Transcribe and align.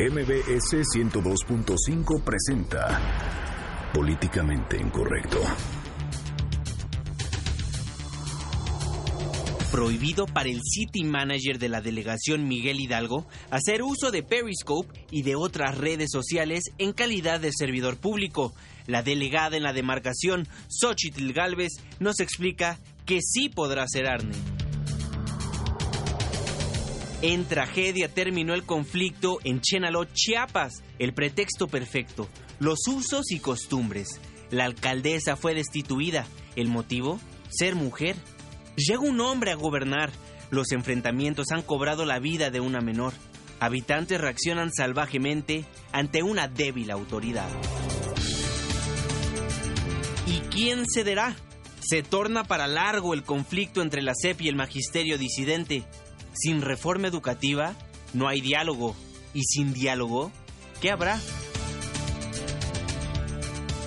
MBS 0.00 0.82
102.5 0.96 2.24
presenta 2.24 3.90
Políticamente 3.92 4.78
Incorrecto. 4.80 5.42
Prohibido 9.70 10.24
para 10.24 10.48
el 10.48 10.62
City 10.62 11.04
Manager 11.04 11.58
de 11.58 11.68
la 11.68 11.82
delegación 11.82 12.48
Miguel 12.48 12.80
Hidalgo 12.80 13.26
hacer 13.50 13.82
uso 13.82 14.10
de 14.10 14.22
Periscope 14.22 15.04
y 15.10 15.20
de 15.20 15.36
otras 15.36 15.76
redes 15.76 16.08
sociales 16.10 16.64
en 16.78 16.94
calidad 16.94 17.38
de 17.38 17.52
servidor 17.52 17.98
público. 17.98 18.54
La 18.86 19.02
delegada 19.02 19.58
en 19.58 19.64
la 19.64 19.74
demarcación, 19.74 20.48
Xochitl 20.68 21.34
Galvez, 21.34 21.72
nos 21.98 22.20
explica 22.20 22.78
que 23.04 23.20
sí 23.20 23.50
podrá 23.50 23.82
hacer 23.82 24.06
Arne. 24.06 24.59
En 27.22 27.44
tragedia 27.44 28.08
terminó 28.08 28.54
el 28.54 28.64
conflicto 28.64 29.40
en 29.44 29.60
Chenaló, 29.60 30.06
Chiapas. 30.06 30.82
El 30.98 31.12
pretexto 31.12 31.68
perfecto, 31.68 32.28
los 32.58 32.78
usos 32.88 33.30
y 33.30 33.40
costumbres. 33.40 34.20
La 34.50 34.64
alcaldesa 34.64 35.36
fue 35.36 35.54
destituida. 35.54 36.26
¿El 36.56 36.68
motivo? 36.68 37.20
Ser 37.50 37.74
mujer. 37.74 38.16
Llega 38.76 39.00
un 39.00 39.20
hombre 39.20 39.50
a 39.50 39.56
gobernar. 39.56 40.10
Los 40.50 40.72
enfrentamientos 40.72 41.52
han 41.52 41.62
cobrado 41.62 42.06
la 42.06 42.18
vida 42.18 42.50
de 42.50 42.60
una 42.60 42.80
menor. 42.80 43.12
Habitantes 43.60 44.18
reaccionan 44.18 44.72
salvajemente 44.72 45.66
ante 45.92 46.22
una 46.22 46.48
débil 46.48 46.90
autoridad. 46.90 47.48
¿Y 50.26 50.38
quién 50.50 50.84
cederá? 50.92 51.36
Se 51.80 52.02
torna 52.02 52.44
para 52.44 52.66
largo 52.66 53.12
el 53.12 53.24
conflicto 53.24 53.82
entre 53.82 54.00
la 54.00 54.14
CEP 54.14 54.40
y 54.42 54.48
el 54.48 54.56
magisterio 54.56 55.18
disidente. 55.18 55.84
Sin 56.32 56.62
reforma 56.62 57.08
educativa, 57.08 57.74
no 58.12 58.28
hay 58.28 58.40
diálogo. 58.40 58.94
Y 59.34 59.42
sin 59.44 59.72
diálogo, 59.72 60.32
¿qué 60.80 60.90
habrá? 60.90 61.20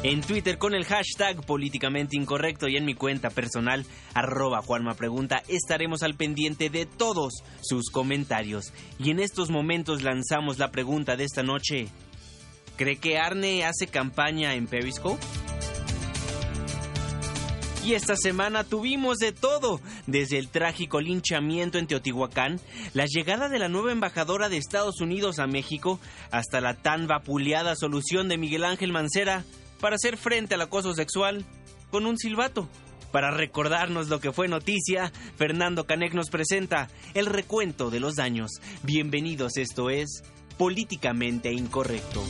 En 0.03 0.19
Twitter 0.19 0.57
con 0.57 0.75
el 0.75 0.83
hashtag 0.83 1.45
políticamente 1.45 2.17
incorrecto 2.17 2.67
y 2.67 2.75
en 2.75 2.83
mi 2.83 2.93
cuenta 2.93 3.29
personal, 3.29 3.85
arroba 4.13 4.61
Juanma 4.61 4.95
Pregunta, 4.95 5.41
estaremos 5.47 6.03
al 6.03 6.15
pendiente 6.15 6.69
de 6.69 6.85
todos 6.85 7.41
sus 7.61 7.89
comentarios. 7.89 8.73
Y 8.99 9.11
en 9.11 9.21
estos 9.21 9.49
momentos 9.49 10.03
lanzamos 10.03 10.59
la 10.59 10.71
pregunta 10.71 11.15
de 11.15 11.23
esta 11.23 11.41
noche. 11.41 11.87
¿Cree 12.75 12.97
que 12.97 13.17
Arne 13.17 13.63
hace 13.63 13.87
campaña 13.87 14.55
en 14.55 14.67
Periscope? 14.67 15.23
Y 17.85 17.95
esta 17.95 18.15
semana 18.15 18.63
tuvimos 18.63 19.17
de 19.17 19.33
todo, 19.33 19.81
desde 20.07 20.37
el 20.37 20.47
trágico 20.47 21.01
linchamiento 21.01 21.77
en 21.77 21.85
Teotihuacán, 21.85 22.61
la 22.93 23.05
llegada 23.05 23.49
de 23.49 23.59
la 23.59 23.67
nueva 23.67 23.91
embajadora 23.91 24.47
de 24.47 24.55
Estados 24.55 25.01
Unidos 25.01 25.37
a 25.37 25.47
México, 25.47 25.99
hasta 26.31 26.61
la 26.61 26.75
tan 26.75 27.07
vapuleada 27.07 27.75
solución 27.75 28.29
de 28.29 28.37
Miguel 28.37 28.63
Ángel 28.63 28.93
Mancera 28.93 29.43
para 29.81 29.97
hacer 29.97 30.15
frente 30.15 30.55
al 30.55 30.61
acoso 30.61 30.93
sexual 30.93 31.43
con 31.91 32.05
un 32.05 32.17
silbato. 32.17 32.69
Para 33.11 33.31
recordarnos 33.31 34.07
lo 34.07 34.21
que 34.21 34.31
fue 34.31 34.47
noticia, 34.47 35.11
Fernando 35.35 35.85
Canec 35.85 36.13
nos 36.13 36.29
presenta 36.29 36.87
el 37.13 37.25
recuento 37.25 37.91
de 37.91 37.99
los 37.99 38.15
daños. 38.15 38.49
Bienvenidos, 38.83 39.57
esto 39.57 39.89
es 39.89 40.23
Políticamente 40.57 41.51
Incorrecto. 41.51 42.23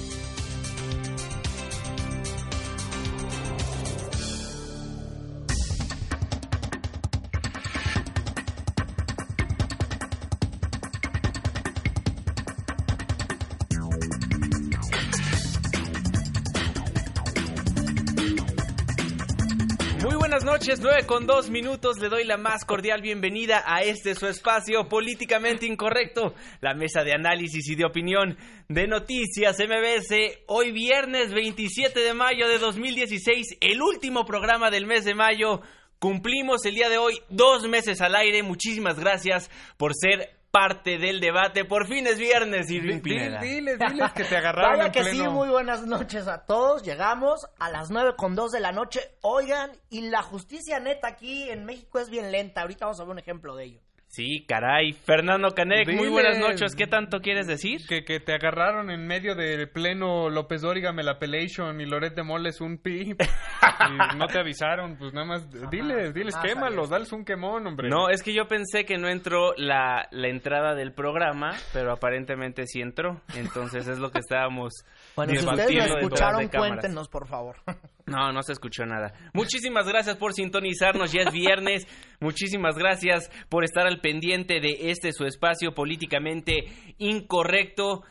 Noches, 20.73 20.79
9 20.81 21.05
con 21.05 21.27
2 21.27 21.49
minutos. 21.49 21.99
Le 21.99 22.09
doy 22.09 22.23
la 22.23 22.37
más 22.37 22.65
cordial 22.65 23.01
bienvenida 23.01 23.63
a 23.65 23.81
este 23.81 24.15
su 24.15 24.27
espacio 24.27 24.87
políticamente 24.87 25.65
incorrecto, 25.65 26.33
la 26.61 26.73
mesa 26.73 27.03
de 27.03 27.13
análisis 27.13 27.69
y 27.69 27.75
de 27.75 27.85
opinión 27.85 28.37
de 28.69 28.87
noticias 28.87 29.57
MBS. 29.59 30.39
Hoy 30.47 30.71
viernes 30.71 31.33
27 31.33 31.99
de 31.99 32.13
mayo 32.13 32.47
de 32.47 32.57
2016, 32.57 33.57
el 33.61 33.81
último 33.81 34.25
programa 34.25 34.71
del 34.71 34.85
mes 34.85 35.05
de 35.05 35.15
mayo. 35.15 35.61
Cumplimos 35.99 36.65
el 36.65 36.75
día 36.75 36.89
de 36.89 36.97
hoy 36.97 37.19
dos 37.29 37.67
meses 37.67 38.01
al 38.01 38.15
aire. 38.15 38.41
Muchísimas 38.43 38.99
gracias 38.99 39.49
por 39.77 39.93
ser 39.93 40.42
parte 40.53 40.99
del 40.99 41.19
debate. 41.19 41.65
Por 41.65 41.87
fin 41.87 42.05
es 42.05 42.19
viernes, 42.19 42.69
Irving 42.69 43.01
Pineda. 43.01 43.41
Diles, 43.41 43.79
diles 43.79 44.13
que 44.13 44.23
te 44.23 44.37
agarraron 44.37 44.73
Vaya 44.73 44.85
en 44.85 44.91
que 44.91 45.01
pleno. 45.01 45.23
sí, 45.23 45.29
muy 45.29 45.49
buenas 45.49 45.87
noches 45.87 46.27
a 46.27 46.45
todos. 46.45 46.83
Llegamos 46.83 47.47
a 47.57 47.71
las 47.71 47.89
nueve 47.89 48.11
con 48.15 48.35
dos 48.35 48.51
de 48.51 48.59
la 48.59 48.71
noche. 48.71 48.99
Oigan, 49.21 49.71
y 49.89 50.09
la 50.09 50.21
justicia 50.21 50.79
neta 50.79 51.07
aquí 51.07 51.49
en 51.49 51.65
México 51.65 51.97
es 51.97 52.11
bien 52.11 52.31
lenta. 52.31 52.61
Ahorita 52.61 52.85
vamos 52.85 52.99
a 52.99 53.03
ver 53.03 53.11
un 53.13 53.19
ejemplo 53.19 53.55
de 53.55 53.63
ello. 53.65 53.81
Sí, 54.13 54.45
caray. 54.47 54.93
Fernando 54.93 55.55
Canec, 55.55 55.91
muy 55.91 56.07
buenas 56.07 56.37
noches. 56.37 56.75
¿Qué 56.75 56.85
tanto 56.85 57.19
quieres 57.19 57.47
decir? 57.47 57.81
Que, 57.89 58.05
que 58.05 58.19
te 58.19 58.35
agarraron 58.35 58.91
en 58.91 59.07
medio 59.07 59.33
del 59.33 59.67
pleno 59.71 60.29
López 60.29 60.61
Dóriga 60.61 60.93
Melapelation 60.93 61.81
y 61.81 61.87
Loret 61.87 62.13
de 62.13 62.21
Moles 62.21 62.61
un 62.61 62.77
pip 62.77 63.19
y 64.13 64.15
no 64.15 64.27
te 64.27 64.37
avisaron, 64.37 64.97
pues 64.97 65.13
nada 65.13 65.25
más 65.25 65.49
diles, 65.71 66.13
diles, 66.13 66.35
jamás 66.35 66.47
quémalos, 66.47 66.89
sabía. 66.89 66.99
dales 66.99 67.11
un 67.11 67.25
quemón, 67.25 67.65
hombre. 67.65 67.89
No, 67.89 68.11
es 68.11 68.21
que 68.21 68.35
yo 68.35 68.47
pensé 68.47 68.85
que 68.85 68.99
no 68.99 69.09
entró 69.09 69.55
la, 69.57 70.07
la 70.11 70.27
entrada 70.27 70.75
del 70.75 70.91
programa, 70.91 71.55
pero 71.73 71.91
aparentemente 71.91 72.67
sí 72.67 72.81
entró. 72.81 73.19
Entonces 73.35 73.87
es 73.87 73.97
lo 73.97 74.11
que 74.11 74.19
estábamos 74.19 74.85
Bueno, 75.15 75.33
si 75.35 75.45
ustedes 75.45 75.89
lo 75.89 75.97
escucharon, 75.97 76.47
cuéntenos, 76.47 77.07
por 77.09 77.27
favor. 77.27 77.57
No, 78.05 78.33
no 78.33 78.43
se 78.43 78.51
escuchó 78.51 78.85
nada. 78.85 79.13
Muchísimas 79.33 79.87
gracias 79.87 80.17
por 80.17 80.33
sintonizarnos, 80.33 81.13
ya 81.13 81.21
es 81.21 81.31
viernes. 81.31 81.87
Muchísimas 82.19 82.75
gracias 82.75 83.31
por 83.47 83.63
estar 83.63 83.87
al 83.87 84.01
pendiente 84.01 84.59
de 84.59 84.91
este 84.91 85.13
su 85.13 85.23
espacio 85.23 85.73
políticamente 85.73 86.65
incorrecto. 86.97 88.03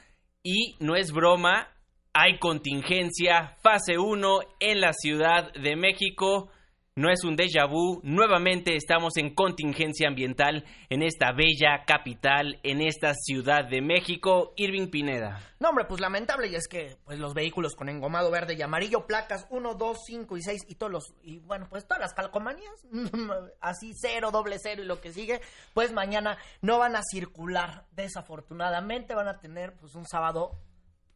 Y 0.43 0.77
no 0.81 0.97
es 0.97 1.13
broma, 1.13 1.69
hay 2.15 2.39
contingencia, 2.39 3.57
fase 3.63 3.99
1 3.99 4.39
en 4.61 4.81
la 4.81 4.95
Ciudad 4.95 5.53
de 5.53 5.77
México. 5.77 6.51
No 6.95 7.09
es 7.11 7.25
un 7.25 7.37
déjà 7.37 7.65
vu, 7.67 8.03
nuevamente 8.03 8.77
estamos 8.77 9.17
en 9.17 9.35
contingencia 9.35 10.09
ambiental 10.09 10.67
en 10.91 11.03
esta 11.03 11.33
bella 11.33 11.87
capital, 11.87 12.61
en 12.65 12.83
esta 12.83 13.15
Ciudad 13.15 13.65
de 13.65 13.81
México. 13.81 14.53
Irving 14.57 14.91
Pineda. 14.91 15.41
No, 15.59 15.71
hombre, 15.71 15.87
pues 15.87 16.03
lamentable 16.03 16.49
y 16.49 16.55
es 16.55 16.69
que 16.69 16.99
pues 17.07 17.19
los 17.19 17.33
vehículos 17.33 17.77
con 17.77 17.89
engomado 17.89 18.31
verde 18.31 18.57
y 18.59 18.61
amarillo, 18.61 19.07
placas 19.07 19.47
1, 19.49 19.73
2, 19.73 19.99
5 20.05 20.37
y 20.37 20.43
6 20.43 20.63
y 20.69 20.75
todos 20.75 20.93
los 20.93 21.15
y 21.23 21.39
bueno, 21.39 21.67
pues 21.71 21.87
todas 21.87 22.03
las 22.03 22.13
calcomanías, 22.13 22.87
así 23.63 23.95
cero, 23.99 24.31
doble 24.31 24.59
cero 24.63 24.83
y 24.83 24.87
lo 24.87 25.01
que 25.01 25.15
sigue, 25.15 25.41
pues 25.73 25.95
mañana 25.95 26.37
no 26.61 26.79
van 26.79 26.95
a 26.95 27.01
circular. 27.11 27.87
Desafortunadamente 27.93 29.15
van 29.15 29.29
a 29.29 29.41
tener 29.41 29.77
pues 29.81 29.95
un 29.95 30.07
sábado 30.07 30.59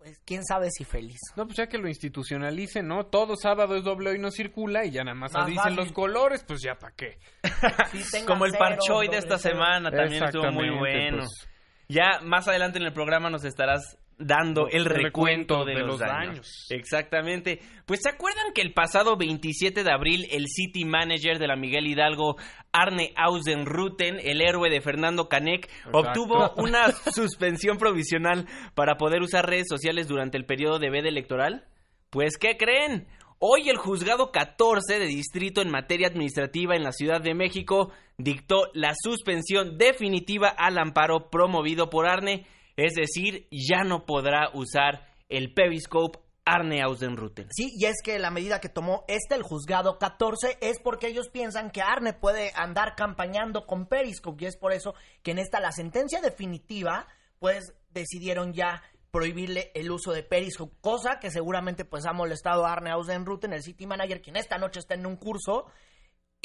pues 0.07 0.21
quién 0.25 0.45
sabe 0.45 0.71
si 0.71 0.85
feliz. 0.85 1.19
No, 1.35 1.47
pues 1.47 1.57
ya 1.57 1.67
que 1.67 1.79
lo 1.79 1.89
institucionalicen, 1.89 2.87
¿no? 2.87 3.07
Todo 3.07 3.35
sábado 3.35 3.75
es 3.77 3.83
doble 3.83 4.11
hoy 4.11 4.21
no 4.21 4.31
circula 4.31 4.85
y 4.85 4.93
ya 4.93 5.03
nada 5.03 5.17
más, 5.17 5.33
Más 5.33 5.47
dicen 5.49 5.75
los 5.75 5.91
colores, 5.91 6.45
pues 6.47 6.61
ya 6.63 6.77
para 6.77 6.95
qué. 6.95 7.19
Sí, 7.93 8.25
Como 8.25 8.45
el 8.47 8.53
parchoy 8.53 9.09
de 9.09 9.19
esta 9.19 9.37
cero. 9.37 9.57
semana 9.57 9.91
también 9.91 10.23
estuvo 10.23 10.53
muy 10.53 10.71
bueno. 10.71 11.19
pues. 11.25 11.49
Ya 11.89 12.21
más 12.23 12.47
adelante 12.47 12.79
en 12.79 12.85
el 12.85 12.93
programa 12.93 13.31
nos 13.31 13.45
estarás 13.45 13.99
dando 14.19 14.69
el 14.69 14.79
El 14.79 14.85
recuento 14.87 15.57
recuento 15.59 15.65
de, 15.65 15.75
de 15.75 15.81
los, 15.81 15.89
los 15.89 15.99
daños. 16.01 16.27
daños. 16.29 16.67
Exactamente. 16.71 17.61
Pues 17.85 18.01
se 18.03 18.09
acuerdan 18.09 18.53
que 18.55 18.63
el 18.63 18.73
pasado 18.73 19.17
27 19.17 19.85
de 19.85 19.91
abril 19.93 20.27
el 20.31 20.47
City 20.49 20.85
Manager 20.85 21.39
de 21.39 21.47
la 21.47 21.57
Miguel 21.57 21.87
Hidalgo, 21.87 22.37
Arne 22.73 23.13
Ausenruten, 23.17 24.19
el 24.23 24.41
héroe 24.41 24.71
de 24.71 24.81
Fernando 24.81 25.29
Canek, 25.29 25.71
obtuvo 25.93 26.53
una 26.57 26.93
suspensión 27.15 27.79
provisional 27.79 28.47
para 28.75 28.97
poder 28.97 29.23
usar 29.23 29.47
redes 29.47 29.67
sociales 29.69 30.09
durante 30.09 30.39
el 30.39 30.47
periodo 30.47 30.79
de 30.79 30.91
veda 30.91 31.09
electoral? 31.09 31.65
Pues 32.11 32.39
¿qué 32.39 32.57
creen? 32.57 33.07
Hoy 33.39 33.69
el 33.69 33.77
juzgado 33.77 34.33
14 34.33 34.99
de 34.99 35.07
distrito 35.07 35.61
en 35.61 35.71
materia 35.71 36.09
administrativa 36.09 36.75
en 36.75 36.83
la 36.83 36.93
Ciudad 36.93 37.21
de 37.21 37.35
México 37.35 37.93
dictó 38.17 38.71
la 38.73 38.95
suspensión 38.99 39.77
definitiva 39.77 40.49
al 40.49 40.79
amparo 40.79 41.29
promovido 41.29 41.91
por 41.91 42.09
Arne, 42.09 42.47
es 42.77 42.95
decir, 42.95 43.49
ya 43.51 43.85
no 43.85 44.07
podrá 44.07 44.51
usar 44.53 45.07
el 45.29 45.53
Periscope 45.55 46.19
Arne 46.45 46.81
Ausenruten. 46.81 47.49
Sí, 47.51 47.73
y 47.77 47.87
es 47.87 47.97
que 48.05 48.19
la 48.21 48.31
medida 48.31 48.61
que 48.61 48.69
tomó 48.69 49.05
este, 49.09 49.35
el 49.35 49.43
juzgado 49.43 49.99
14, 49.99 50.59
es 50.61 50.79
porque 50.79 51.09
ellos 51.09 51.29
piensan 51.29 51.71
que 51.71 51.83
Arne 51.83 52.13
puede 52.13 52.53
andar 52.55 52.95
campañando 52.97 53.67
con 53.67 53.87
Periscope, 53.87 54.45
y 54.45 54.47
es 54.47 54.57
por 54.57 54.73
eso 54.73 54.95
que 55.23 55.33
en 55.33 55.39
esta, 55.39 55.59
la 55.59 55.73
sentencia 55.73 56.21
definitiva, 56.21 57.09
pues 57.41 57.75
decidieron 57.91 58.53
ya 58.53 58.83
prohibirle 59.11 59.73
el 59.75 59.91
uso 59.91 60.13
de 60.13 60.23
Periscope, 60.23 60.77
cosa 60.81 61.19
que 61.19 61.31
seguramente 61.31 61.85
pues 61.85 62.07
ha 62.07 62.13
molestado 62.13 62.67
a 62.67 62.73
Arne 62.73 62.91
Ausenruten, 62.91 63.53
el 63.53 63.63
City 63.63 63.87
Manager, 63.87 64.21
quien 64.21 64.37
esta 64.37 64.59
noche 64.59 64.79
está 64.79 64.95
en 64.95 65.07
un 65.07 65.17
curso, 65.17 65.67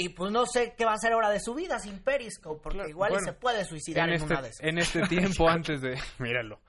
y 0.02 0.10
pues 0.10 0.32
no 0.32 0.46
sé 0.46 0.74
qué 0.78 0.86
va 0.86 0.92
a 0.92 0.96
hacer 0.96 1.14
ahora 1.14 1.30
de 1.30 1.40
su 1.40 1.54
vida 1.54 1.80
sin 1.80 2.00
Periscope, 2.00 2.60
porque 2.62 2.78
Claro, 2.78 2.90
igual 2.90 3.12
bueno, 3.12 3.26
se 3.26 3.34
puede 3.34 3.66
suicidar 3.66 4.10
en, 4.10 4.16
en, 4.16 4.22
este, 4.22 4.34
una 4.34 4.42
de 4.42 4.50
esas. 4.50 4.64
en 4.66 4.78
este 4.80 5.02
tiempo 5.08 5.48
antes 5.48 5.82
de... 5.82 5.98
Míralo. 6.20 6.60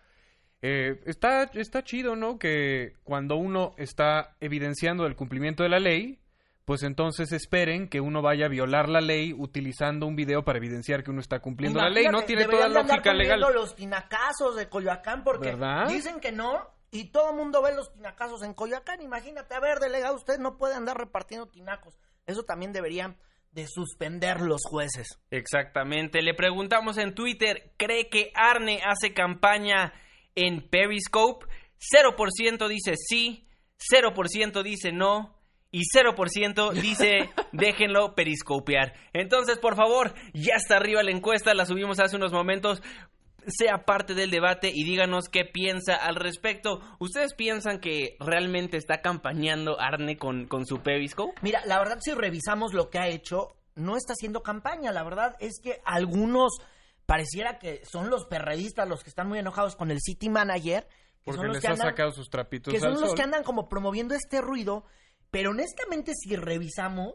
eh, 0.61 1.01
está, 1.07 1.45
está 1.55 1.83
chido, 1.83 2.15
¿no? 2.15 2.39
Que 2.39 2.95
cuando 3.05 3.37
uno 3.37 3.75
está 3.79 4.37
evidenciando 4.41 5.07
el 5.07 5.17
cumplimiento 5.17 5.63
de 5.63 5.71
la 5.71 5.81
ley, 5.81 6.21
pues 6.65 6.83
entonces 6.83 7.33
esperen 7.33 7.89
que 7.89 8.01
uno 8.01 8.23
vaya 8.23 8.47
a 8.47 8.49
violar 8.49 8.89
la 8.89 9.01
ley 9.01 9.33
utilizando 9.33 10.07
un 10.07 10.15
video 10.15 10.45
para 10.45 10.59
evidenciar 10.59 11.03
que 11.03 11.11
uno 11.11 11.21
está 11.21 11.41
cumpliendo 11.41 11.81
la 11.81 11.89
ley. 11.89 12.07
No 12.09 12.23
tiene 12.23 12.45
toda 12.45 12.69
lógica 12.69 13.13
legal. 13.13 13.41
los 13.41 13.75
tinacazos 13.75 14.57
de 14.57 14.69
Coyoacán 14.69 15.25
porque 15.25 15.57
dicen 15.89 16.21
que 16.21 16.33
no 16.33 16.71
y 16.91 17.05
todo 17.11 17.31
el 17.31 17.37
mundo 17.37 17.63
ve 17.63 17.75
los 17.75 17.93
tinacazos 17.93 18.43
en 18.43 18.53
Coyoacán. 18.55 19.01
Imagínate, 19.01 19.55
a 19.55 19.61
ver, 19.61 19.81
delegado, 19.81 20.15
usted 20.15 20.39
no 20.39 20.59
puede 20.59 20.75
andar 20.75 20.99
repartiendo 20.99 21.49
tinacos. 21.49 21.99
Eso 22.27 22.43
también 22.45 22.73
deberían 22.73 23.17
de 23.53 23.67
suspender 23.67 24.41
los 24.41 24.63
jueces. 24.65 25.21
Exactamente. 25.31 26.23
Le 26.23 26.35
preguntamos 26.35 26.99
en 26.99 27.15
Twitter, 27.15 27.75
¿cree 27.77 28.09
que 28.09 28.31
Arne 28.35 28.81
hace 28.85 29.13
campaña 29.13 29.93
en 30.35 30.69
Periscope? 30.69 31.47
0% 31.79 32.69
dice 32.69 32.95
sí, 32.97 33.47
0% 33.93 34.63
dice 34.63 34.93
no 34.93 35.37
y 35.71 35.83
0% 35.95 36.73
dice 36.73 37.31
déjenlo 37.53 38.15
periscopear. 38.15 38.95
Entonces, 39.13 39.59
por 39.59 39.75
favor, 39.75 40.15
ya 40.33 40.55
está 40.57 40.77
arriba 40.77 41.03
la 41.03 41.11
encuesta, 41.11 41.55
la 41.55 41.67
subimos 41.67 41.99
hace 41.99 42.17
unos 42.17 42.33
momentos. 42.33 42.83
Sea 43.47 43.85
parte 43.85 44.15
del 44.15 44.31
debate 44.31 44.71
y 44.73 44.85
díganos 44.85 45.29
qué 45.29 45.45
piensa 45.45 45.95
al 45.95 46.17
respecto. 46.17 46.81
¿Ustedes 46.99 47.35
piensan 47.35 47.81
que 47.81 48.17
realmente 48.21 48.77
está 48.77 49.01
campañando 49.01 49.81
Arne 49.81 50.17
con, 50.17 50.47
con 50.47 50.67
su 50.67 50.81
Periscope? 50.81 51.35
Mira, 51.43 51.61
la 51.67 51.79
verdad, 51.79 51.99
si 52.01 52.13
revisamos 52.13 52.73
lo 52.73 52.91
que 52.91 52.99
ha 52.99 53.09
hecho, 53.09 53.57
no 53.75 53.97
está 53.97 54.13
haciendo 54.13 54.43
campaña. 54.43 54.93
La 54.93 55.03
verdad 55.05 55.37
es 55.41 55.61
que 55.63 55.81
algunos 55.85 56.59
pareciera 57.07 57.59
que 57.59 57.85
son 57.85 58.11
los 58.11 58.27
perredistas 58.27 58.89
los 58.89 59.03
que 59.03 59.11
están 59.11 59.29
muy 59.29 59.39
enojados 59.39 59.77
con 59.77 59.91
el 59.91 59.99
City 60.01 60.29
Manager. 60.29 60.87
Que 61.25 61.33
Porque 61.33 61.49
les 61.49 61.65
ha 61.65 61.77
sacado 61.77 62.11
sus 62.11 62.29
trapitos 62.31 62.75
Que 62.75 62.81
son 62.81 63.01
los 63.01 63.15
que 63.15 63.23
andan 63.23 63.45
como 63.45 63.69
promoviendo 63.69 64.15
este 64.15 64.41
ruido 64.41 64.85
pero 65.33 65.51
honestamente, 65.51 66.13
si 66.15 66.37
revisamos, 66.37 67.15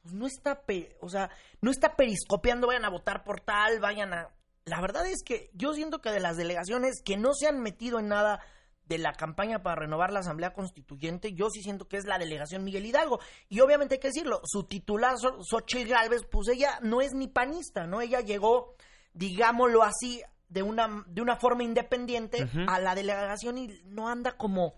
pues 0.00 0.14
no 0.14 0.26
está, 0.26 0.64
o 1.00 1.08
sea, 1.10 1.30
no 1.60 1.70
está 1.70 1.94
periscopiando, 1.94 2.66
vayan 2.66 2.86
a 2.86 2.90
votar 2.90 3.24
por 3.24 3.42
tal, 3.42 3.78
vayan 3.78 4.14
a... 4.14 4.30
La 4.66 4.80
verdad 4.80 5.06
es 5.06 5.22
que 5.22 5.50
yo 5.54 5.74
siento 5.74 6.00
que 6.00 6.10
de 6.10 6.18
las 6.18 6.36
delegaciones 6.36 7.00
que 7.04 7.16
no 7.16 7.34
se 7.34 7.46
han 7.46 7.60
metido 7.60 8.00
en 8.00 8.08
nada 8.08 8.40
de 8.86 8.98
la 8.98 9.12
campaña 9.12 9.62
para 9.62 9.76
renovar 9.76 10.12
la 10.12 10.20
Asamblea 10.20 10.52
Constituyente, 10.52 11.32
yo 11.32 11.50
sí 11.50 11.62
siento 11.62 11.86
que 11.86 11.96
es 11.96 12.04
la 12.04 12.18
delegación 12.18 12.64
Miguel 12.64 12.84
Hidalgo. 12.84 13.20
Y 13.48 13.60
obviamente 13.60 13.94
hay 13.94 14.00
que 14.00 14.08
decirlo, 14.08 14.40
su 14.44 14.64
titular, 14.64 15.16
Xochitl 15.18 15.90
Galvez, 15.90 16.24
pues 16.28 16.48
ella 16.48 16.80
no 16.82 17.00
es 17.00 17.12
ni 17.14 17.28
panista, 17.28 17.86
¿no? 17.86 18.00
Ella 18.00 18.20
llegó, 18.20 18.74
digámoslo 19.12 19.84
así, 19.84 20.20
de 20.48 20.62
una, 20.62 21.04
de 21.06 21.22
una 21.22 21.36
forma 21.36 21.62
independiente 21.62 22.48
a 22.66 22.80
la 22.80 22.96
delegación 22.96 23.58
y 23.58 23.68
no 23.84 24.08
anda 24.08 24.36
como 24.36 24.74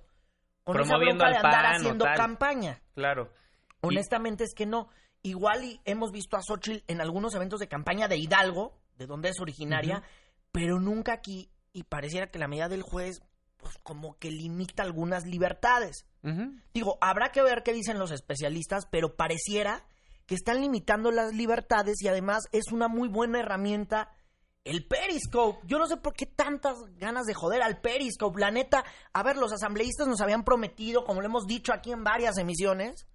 promoviendo 0.65 1.25
de 1.25 1.37
andar 1.37 1.77
haciendo 1.77 2.05
campaña. 2.15 2.83
Claro. 2.95 3.33
Honestamente 3.81 4.45
es 4.45 4.55
que 4.55 4.67
no. 4.67 4.91
Igual 5.23 5.65
y 5.65 5.81
hemos 5.87 6.13
visto 6.13 6.37
a 6.37 6.43
Xochitl 6.43 6.85
en 6.87 7.01
algunos 7.01 7.35
eventos 7.35 7.59
de 7.59 7.69
campaña 7.69 8.07
de 8.07 8.19
Hidalgo, 8.19 8.79
de 8.99 9.07
donde 9.07 9.31
es 9.31 9.41
originaria, 9.41 10.03
pero 10.53 10.81
nunca 10.81 11.13
aquí, 11.15 11.51
y 11.73 11.85
pareciera 11.85 12.31
que 12.31 12.39
la 12.39 12.49
medida 12.49 12.69
del 12.69 12.83
juez, 12.83 13.23
pues 13.57 13.79
como 13.83 14.19
que 14.19 14.31
limita 14.31 14.83
algunas 14.83 15.25
libertades. 15.27 16.05
Digo, 16.75 16.99
habrá 17.01 17.33
que 17.33 17.43
ver 17.43 17.63
qué 17.63 17.73
dicen 17.73 17.99
los 17.99 18.11
especialistas, 18.11 18.87
pero 18.91 19.17
pareciera 19.17 19.87
que 20.27 20.35
están 20.35 20.61
limitando 20.61 21.11
las 21.11 21.33
libertades 21.33 22.03
y 22.03 22.09
además 22.09 22.45
es 22.53 22.71
una 22.71 22.89
muy 22.89 23.09
buena 23.09 23.41
herramienta 23.41 24.11
el 24.65 24.85
Periscope. 24.87 25.67
Yo 25.67 25.79
no 25.79 25.87
sé 25.87 25.97
por 25.97 26.13
qué 26.13 26.27
tantas 26.27 26.77
ganas 26.97 27.25
de 27.25 27.33
joder 27.33 27.63
al 27.63 27.81
Periscope. 27.81 28.39
La 28.39 28.51
neta, 28.51 28.85
a 29.15 29.23
ver, 29.23 29.37
los 29.37 29.53
asambleístas 29.53 30.07
nos 30.07 30.21
habían 30.21 30.45
prometido, 30.45 31.05
como 31.05 31.23
lo 31.23 31.27
hemos 31.27 31.47
dicho 31.47 31.73
aquí 31.73 31.93
en 31.93 32.05
varias 32.05 32.37
emisiones, 32.37 33.07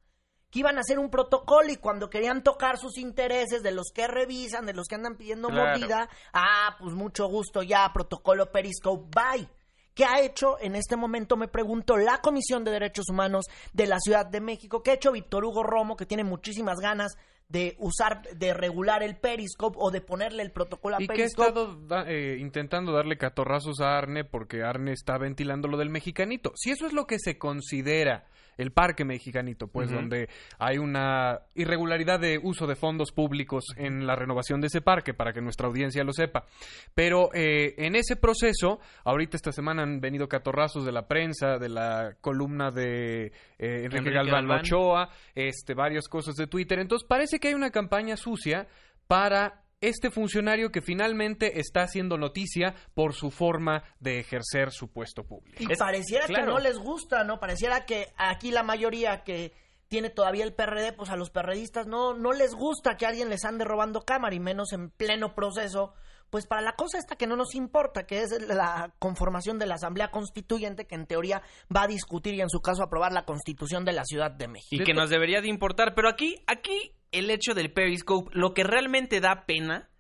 que 0.54 0.60
iban 0.60 0.78
a 0.78 0.82
hacer 0.82 1.00
un 1.00 1.10
protocolo 1.10 1.72
y 1.72 1.78
cuando 1.78 2.12
querían 2.12 2.44
tocar 2.44 2.78
sus 2.78 3.00
intereses 3.00 3.64
de 3.64 3.72
los 3.72 3.92
que 3.92 4.08
revisan, 4.08 4.68
de 4.68 4.74
los 4.74 4.88
que 4.88 4.94
andan 4.94 5.18
pidiendo 5.18 5.50
movida, 5.50 6.08
ah, 6.32 6.78
pues 6.80 6.94
mucho 6.94 7.26
gusto 7.28 7.64
ya, 7.64 7.90
protocolo 7.92 8.52
Periscope, 8.52 9.10
bye. 9.20 9.50
¿Qué 9.96 10.06
ha 10.06 10.22
hecho 10.22 10.60
en 10.60 10.76
este 10.76 10.96
momento, 10.96 11.38
me 11.38 11.48
pregunto, 11.48 11.98
la 11.98 12.20
Comisión 12.20 12.64
de 12.64 12.70
Derechos 12.70 13.10
Humanos 13.10 13.46
de 13.74 13.88
la 13.88 13.98
Ciudad 14.00 14.28
de 14.28 14.42
México? 14.42 14.84
¿Qué 14.84 14.92
ha 14.92 14.94
hecho 14.94 15.12
Víctor 15.12 15.44
Hugo 15.44 15.64
Romo, 15.64 15.96
que 15.96 16.06
tiene 16.06 16.24
muchísimas 16.24 16.80
ganas 16.80 17.18
de 17.50 17.76
usar, 17.80 18.22
de 18.36 18.54
regular 18.54 19.02
el 19.02 19.18
Periscope 19.18 19.78
o 19.80 19.90
de 19.90 20.02
ponerle 20.02 20.44
el 20.44 20.52
protocolo 20.52 20.98
a 20.98 21.02
y 21.02 21.08
Periscope. 21.08 21.50
Y 21.50 21.54
que 21.54 21.60
ha 21.60 21.64
estado 21.64 22.06
eh, 22.08 22.38
intentando 22.40 22.92
darle 22.92 23.18
catorrazos 23.18 23.82
a 23.82 23.98
Arne 23.98 24.24
porque 24.24 24.62
Arne 24.62 24.94
está 24.94 25.18
ventilando 25.18 25.68
lo 25.68 25.78
del 25.78 25.90
mexicanito. 25.90 26.52
Si 26.56 26.70
eso 26.70 26.86
es 26.86 26.94
lo 26.94 27.08
que 27.08 27.18
se 27.18 27.40
considera 27.40 28.28
el 28.58 28.72
parque 28.72 29.06
mexicanito, 29.06 29.68
pues 29.68 29.92
donde 29.92 30.30
hay 30.60 30.78
una 30.78 31.40
irregularidad 31.56 32.20
de 32.20 32.40
uso 32.42 32.68
de 32.68 32.76
fondos 32.76 33.12
públicos 33.12 33.66
en 33.78 34.06
la 34.06 34.16
renovación 34.16 34.62
de 34.62 34.68
ese 34.68 34.82
parque, 34.82 35.14
para 35.14 35.34
que 35.34 35.42
nuestra 35.42 35.68
audiencia 35.68 36.04
lo 36.04 36.14
sepa. 36.14 36.46
Pero 36.94 37.30
eh, 37.34 37.74
en 37.78 37.96
ese 37.96 38.16
proceso, 38.16 38.80
ahorita 39.04 39.38
esta 39.38 39.52
semana 39.52 39.84
han 39.84 40.00
venido 40.00 40.28
catorrazos 40.28 40.86
de 40.86 40.92
la 40.92 41.08
prensa, 41.08 41.58
de 41.58 41.70
la 41.70 42.16
columna 42.22 42.72
de 42.72 43.26
eh, 43.26 43.86
Enrique, 43.86 44.12
Galván, 44.12 44.50
Ochoa, 44.50 45.10
este, 45.36 45.74
varias 45.74 46.08
cosas 46.08 46.36
de 46.36 46.48
Twitter. 46.48 46.80
Entonces 46.80 47.08
parece 47.08 47.40
que 47.40 47.50
hay 47.50 47.54
una 47.54 47.72
campaña 47.72 48.18
sucia 48.18 48.68
para 49.08 49.63
este 49.84 50.12
funcionario 50.12 50.72
que 50.72 50.82
finalmente 50.82 51.60
está 51.60 51.82
haciendo 51.82 52.18
noticia 52.18 52.74
por 52.94 53.14
su 53.14 53.32
forma 53.32 53.84
de 54.00 54.20
ejercer 54.20 54.72
su 54.72 54.92
puesto 54.92 55.26
público. 55.26 55.62
Y 55.62 55.68
pareciera 55.76 56.26
que 56.26 56.42
no 56.44 56.60
les 56.60 56.78
gusta, 56.78 57.24
¿no? 57.24 57.40
Pareciera 57.40 57.86
que 57.86 58.14
aquí 58.18 58.52
la 58.52 58.64
mayoría 58.64 59.24
que 59.24 59.54
tiene 59.90 60.10
todavía 60.10 60.46
el 60.46 60.54
PRD, 60.54 60.94
pues 60.94 61.10
a 61.10 61.18
los 61.18 61.30
perredistas 61.30 61.86
no, 61.86 62.14
no 62.14 62.32
les 62.32 62.56
gusta 62.56 62.98
que 62.98 63.06
alguien 63.06 63.30
les 63.30 63.46
ande 63.46 63.66
robando 63.66 64.02
cámara 64.02 64.34
y 64.34 64.40
menos 64.40 64.72
en 64.74 64.90
pleno 64.90 65.36
proceso. 65.36 65.94
Pues 66.34 66.48
para 66.48 66.64
la 66.64 66.74
cosa 66.74 66.98
esta 66.98 67.16
que 67.16 67.28
no 67.28 67.36
nos 67.36 67.54
importa, 67.54 68.08
que 68.08 68.24
es 68.24 68.32
la 68.48 68.92
conformación 68.98 69.60
de 69.60 69.68
la 69.68 69.76
Asamblea 69.76 70.10
Constituyente, 70.10 70.88
que 70.88 70.96
en 70.96 71.06
teoría 71.06 71.44
va 71.70 71.84
a 71.84 71.88
discutir 71.88 72.34
y 72.34 72.42
en 72.42 72.50
su 72.50 72.60
caso 72.60 72.82
aprobar 72.82 73.12
la 73.12 73.24
Constitución 73.24 73.86
de 73.86 73.94
la 73.94 74.04
Ciudad 74.04 74.32
de 74.32 74.48
México. 74.48 74.82
Y 74.82 74.84
que 74.84 74.96
nos 74.96 75.12
debería 75.12 75.42
de 75.42 75.48
importar, 75.48 75.94
pero 75.94 76.10
aquí, 76.10 76.38
aquí 76.48 76.94
el 77.12 77.30
hecho 77.30 77.54
del 77.54 77.72
Periscope, 77.72 78.32
lo 78.34 78.56
que 78.56 78.64
realmente 78.64 79.22
da 79.22 79.46
pena 79.46 79.92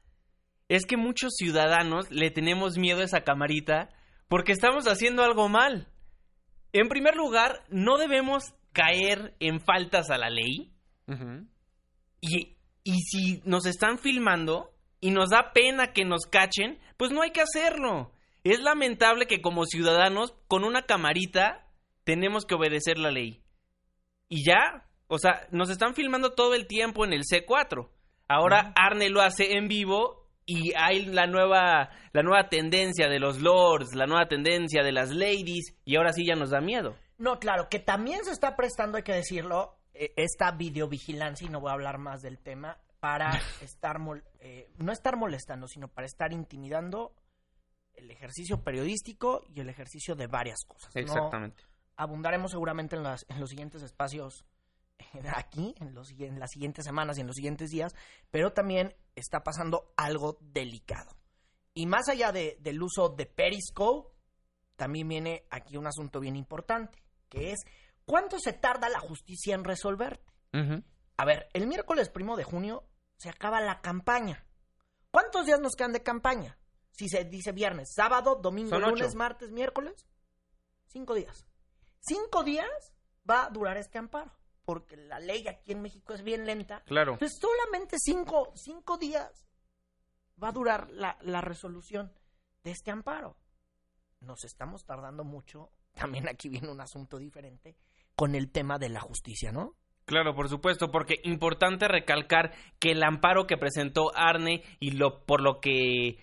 es 0.69 0.87
que 0.87 0.97
muchos 0.97 1.35
ciudadanos 1.35 2.09
le 2.09 2.31
tenemos 2.31 2.79
miedo 2.79 3.01
a 3.01 3.05
esa 3.05 3.21
camarita 3.21 3.89
porque 4.27 4.53
estamos 4.53 4.87
haciendo 4.87 5.21
algo 5.21 5.49
mal. 5.49 5.87
En 6.71 6.89
primer 6.89 7.15
lugar, 7.15 7.63
no 7.69 7.99
debemos 7.99 8.55
caer 8.71 9.35
en 9.39 9.59
faltas 9.59 10.09
a 10.09 10.17
la 10.17 10.31
ley. 10.31 10.73
y, 12.21 12.57
y 12.83 13.01
si 13.01 13.43
nos 13.45 13.67
están 13.67 13.99
filmando 13.99 14.72
y 15.03 15.11
nos 15.11 15.31
da 15.31 15.51
pena 15.51 15.91
que 15.91 16.05
nos 16.05 16.27
cachen, 16.27 16.79
pues 16.95 17.11
no 17.11 17.21
hay 17.21 17.31
que 17.31 17.41
hacerlo. 17.41 18.13
Es 18.45 18.61
lamentable 18.61 19.25
que 19.25 19.41
como 19.41 19.65
ciudadanos, 19.65 20.33
con 20.47 20.63
una 20.63 20.83
camarita, 20.83 21.67
tenemos 22.05 22.45
que 22.45 22.55
obedecer 22.55 22.97
la 22.97 23.11
ley. 23.11 23.43
Y 24.29 24.45
ya, 24.45 24.87
o 25.07 25.17
sea, 25.17 25.45
nos 25.51 25.69
están 25.69 25.93
filmando 25.93 26.31
todo 26.31 26.53
el 26.53 26.67
tiempo 26.67 27.03
en 27.03 27.11
el 27.11 27.23
C4. 27.23 27.89
Ahora 28.29 28.71
Arne 28.77 29.09
lo 29.09 29.21
hace 29.21 29.57
en 29.57 29.67
vivo 29.67 30.29
y 30.45 30.71
hay 30.73 31.03
la 31.03 31.27
nueva 31.27 31.89
la 32.13 32.23
nueva 32.23 32.47
tendencia 32.47 33.09
de 33.09 33.19
los 33.19 33.41
lords, 33.41 33.93
la 33.95 34.05
nueva 34.05 34.29
tendencia 34.29 34.83
de 34.83 34.93
las 34.93 35.09
ladies 35.09 35.75
y 35.83 35.97
ahora 35.97 36.13
sí 36.13 36.25
ya 36.25 36.35
nos 36.35 36.51
da 36.51 36.61
miedo. 36.61 36.95
No, 37.17 37.39
claro, 37.39 37.67
que 37.69 37.79
también 37.79 38.23
se 38.23 38.31
está 38.31 38.55
prestando, 38.55 38.95
hay 38.95 39.03
que 39.03 39.11
decirlo, 39.11 39.75
eh, 39.93 40.13
esta 40.15 40.51
videovigilancia 40.51 41.45
y 41.45 41.49
no 41.49 41.59
voy 41.59 41.71
a 41.71 41.73
hablar 41.73 41.97
más 41.97 42.21
del 42.21 42.39
tema 42.39 42.77
para 43.03 43.31
estar 43.61 43.97
eh, 44.39 44.71
no 44.77 44.93
estar 44.93 45.17
molestando, 45.17 45.67
sino 45.67 45.89
para 45.89 46.07
estar 46.07 46.31
intimidando 46.31 47.13
el 47.95 48.09
ejercicio 48.09 48.63
periodístico 48.63 49.43
y 49.49 49.59
el 49.59 49.67
ejercicio 49.67 50.15
de 50.15 50.27
varias 50.27 50.63
cosas. 50.65 50.95
Exactamente. 50.95 51.65
Abundaremos 51.97 52.51
seguramente 52.51 52.95
en, 52.95 53.03
las, 53.03 53.25
en 53.27 53.41
los 53.41 53.49
siguientes 53.49 53.81
espacios 53.81 54.45
aquí 55.35 55.75
en, 55.81 55.93
los, 55.93 56.11
en 56.11 56.39
las 56.39 56.51
siguientes 56.51 56.85
semanas 56.85 57.17
y 57.17 57.21
en 57.21 57.27
los 57.27 57.35
siguientes 57.35 57.71
días, 57.71 57.93
pero 58.31 58.53
también 58.53 58.95
está 59.15 59.43
pasando 59.43 59.91
algo 59.97 60.37
delicado. 60.39 61.11
Y 61.73 61.87
más 61.87 62.07
allá 62.07 62.31
de, 62.31 62.57
del 62.61 62.81
uso 62.81 63.09
de 63.09 63.25
Periscope, 63.25 64.15
también 64.77 65.09
viene 65.09 65.43
aquí 65.49 65.75
un 65.75 65.87
asunto 65.87 66.21
bien 66.21 66.37
importante, 66.37 67.03
que 67.27 67.51
es 67.51 67.65
cuánto 68.05 68.39
se 68.39 68.53
tarda 68.53 68.87
la 68.87 69.01
justicia 69.01 69.55
en 69.55 69.65
resolverte. 69.65 70.31
A 71.17 71.25
ver, 71.25 71.49
el 71.51 71.67
miércoles 71.67 72.09
primo 72.09 72.37
de 72.37 72.45
junio 72.45 72.85
se 73.17 73.29
acaba 73.29 73.61
la 73.61 73.81
campaña. 73.81 74.45
¿Cuántos 75.11 75.45
días 75.45 75.59
nos 75.59 75.75
quedan 75.75 75.93
de 75.93 76.03
campaña? 76.03 76.57
Si 76.91 77.09
se 77.09 77.23
dice 77.25 77.51
viernes, 77.51 77.93
sábado, 77.93 78.35
domingo, 78.35 78.79
lunes, 78.79 79.15
martes, 79.15 79.51
miércoles. 79.51 80.07
Cinco 80.87 81.13
días. 81.15 81.47
Cinco 81.99 82.43
días 82.43 82.93
va 83.29 83.45
a 83.45 83.49
durar 83.49 83.77
este 83.77 83.97
amparo 83.97 84.31
porque 84.65 84.95
la 84.95 85.19
ley 85.19 85.47
aquí 85.47 85.71
en 85.71 85.81
México 85.81 86.13
es 86.13 86.23
bien 86.23 86.45
lenta. 86.45 86.81
Claro. 86.85 87.17
Pues 87.17 87.37
solamente 87.39 87.97
cinco, 87.99 88.53
cinco 88.55 88.97
días 88.97 89.45
va 90.41 90.49
a 90.49 90.51
durar 90.51 90.89
la, 90.89 91.41
resolución 91.41 92.13
de 92.63 92.71
este 92.71 92.91
amparo. 92.91 93.37
nos 94.21 94.45
estamos 94.45 94.85
tardando 94.85 95.23
mucho, 95.23 95.71
también 95.93 96.29
aquí 96.29 96.47
viene 96.49 96.69
un 96.69 96.79
asunto 96.79 97.17
diferente, 97.17 97.75
con 98.15 98.35
el 98.35 98.51
tema 98.51 98.79
de 98.79 98.89
la 98.89 99.01
justicia, 99.01 99.51
¿no? 99.51 99.75
Claro, 100.05 100.35
por 100.35 100.49
supuesto, 100.49 100.91
porque 100.91 101.15
importante 101.23 101.87
recalcar 101.87 102.51
que 102.79 102.91
el 102.91 103.03
amparo 103.03 103.47
que 103.47 103.57
presentó 103.57 104.11
Arne 104.15 104.63
y 104.79 104.91
lo 104.91 105.23
por 105.25 105.41
lo 105.41 105.59
que 105.59 106.17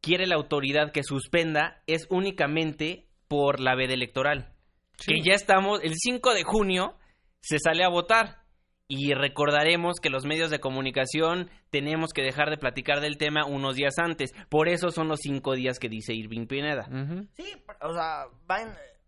quiere 0.00 0.26
la 0.26 0.36
autoridad 0.36 0.92
que 0.92 1.02
suspenda 1.02 1.82
es 1.86 2.06
únicamente 2.10 3.08
por 3.28 3.60
la 3.60 3.74
veda 3.74 3.94
electoral. 3.94 4.52
Que 5.06 5.20
ya 5.20 5.34
estamos, 5.34 5.80
el 5.82 5.94
5 5.94 6.32
de 6.32 6.44
junio 6.44 6.96
se 7.40 7.58
sale 7.58 7.84
a 7.84 7.88
votar. 7.88 8.46
Y 8.88 9.14
recordaremos 9.14 9.98
que 10.00 10.10
los 10.10 10.24
medios 10.24 10.48
de 10.48 10.60
comunicación 10.60 11.50
tenemos 11.70 12.12
que 12.12 12.22
dejar 12.22 12.50
de 12.50 12.56
platicar 12.56 13.00
del 13.00 13.18
tema 13.18 13.44
unos 13.44 13.74
días 13.74 13.98
antes. 13.98 14.32
Por 14.48 14.68
eso 14.68 14.90
son 14.90 15.08
los 15.08 15.18
cinco 15.20 15.54
días 15.54 15.80
que 15.80 15.88
dice 15.88 16.14
Irving 16.14 16.46
Pineda. 16.46 16.88
Sí, 17.32 17.52
o 17.80 17.92
sea, 17.92 18.26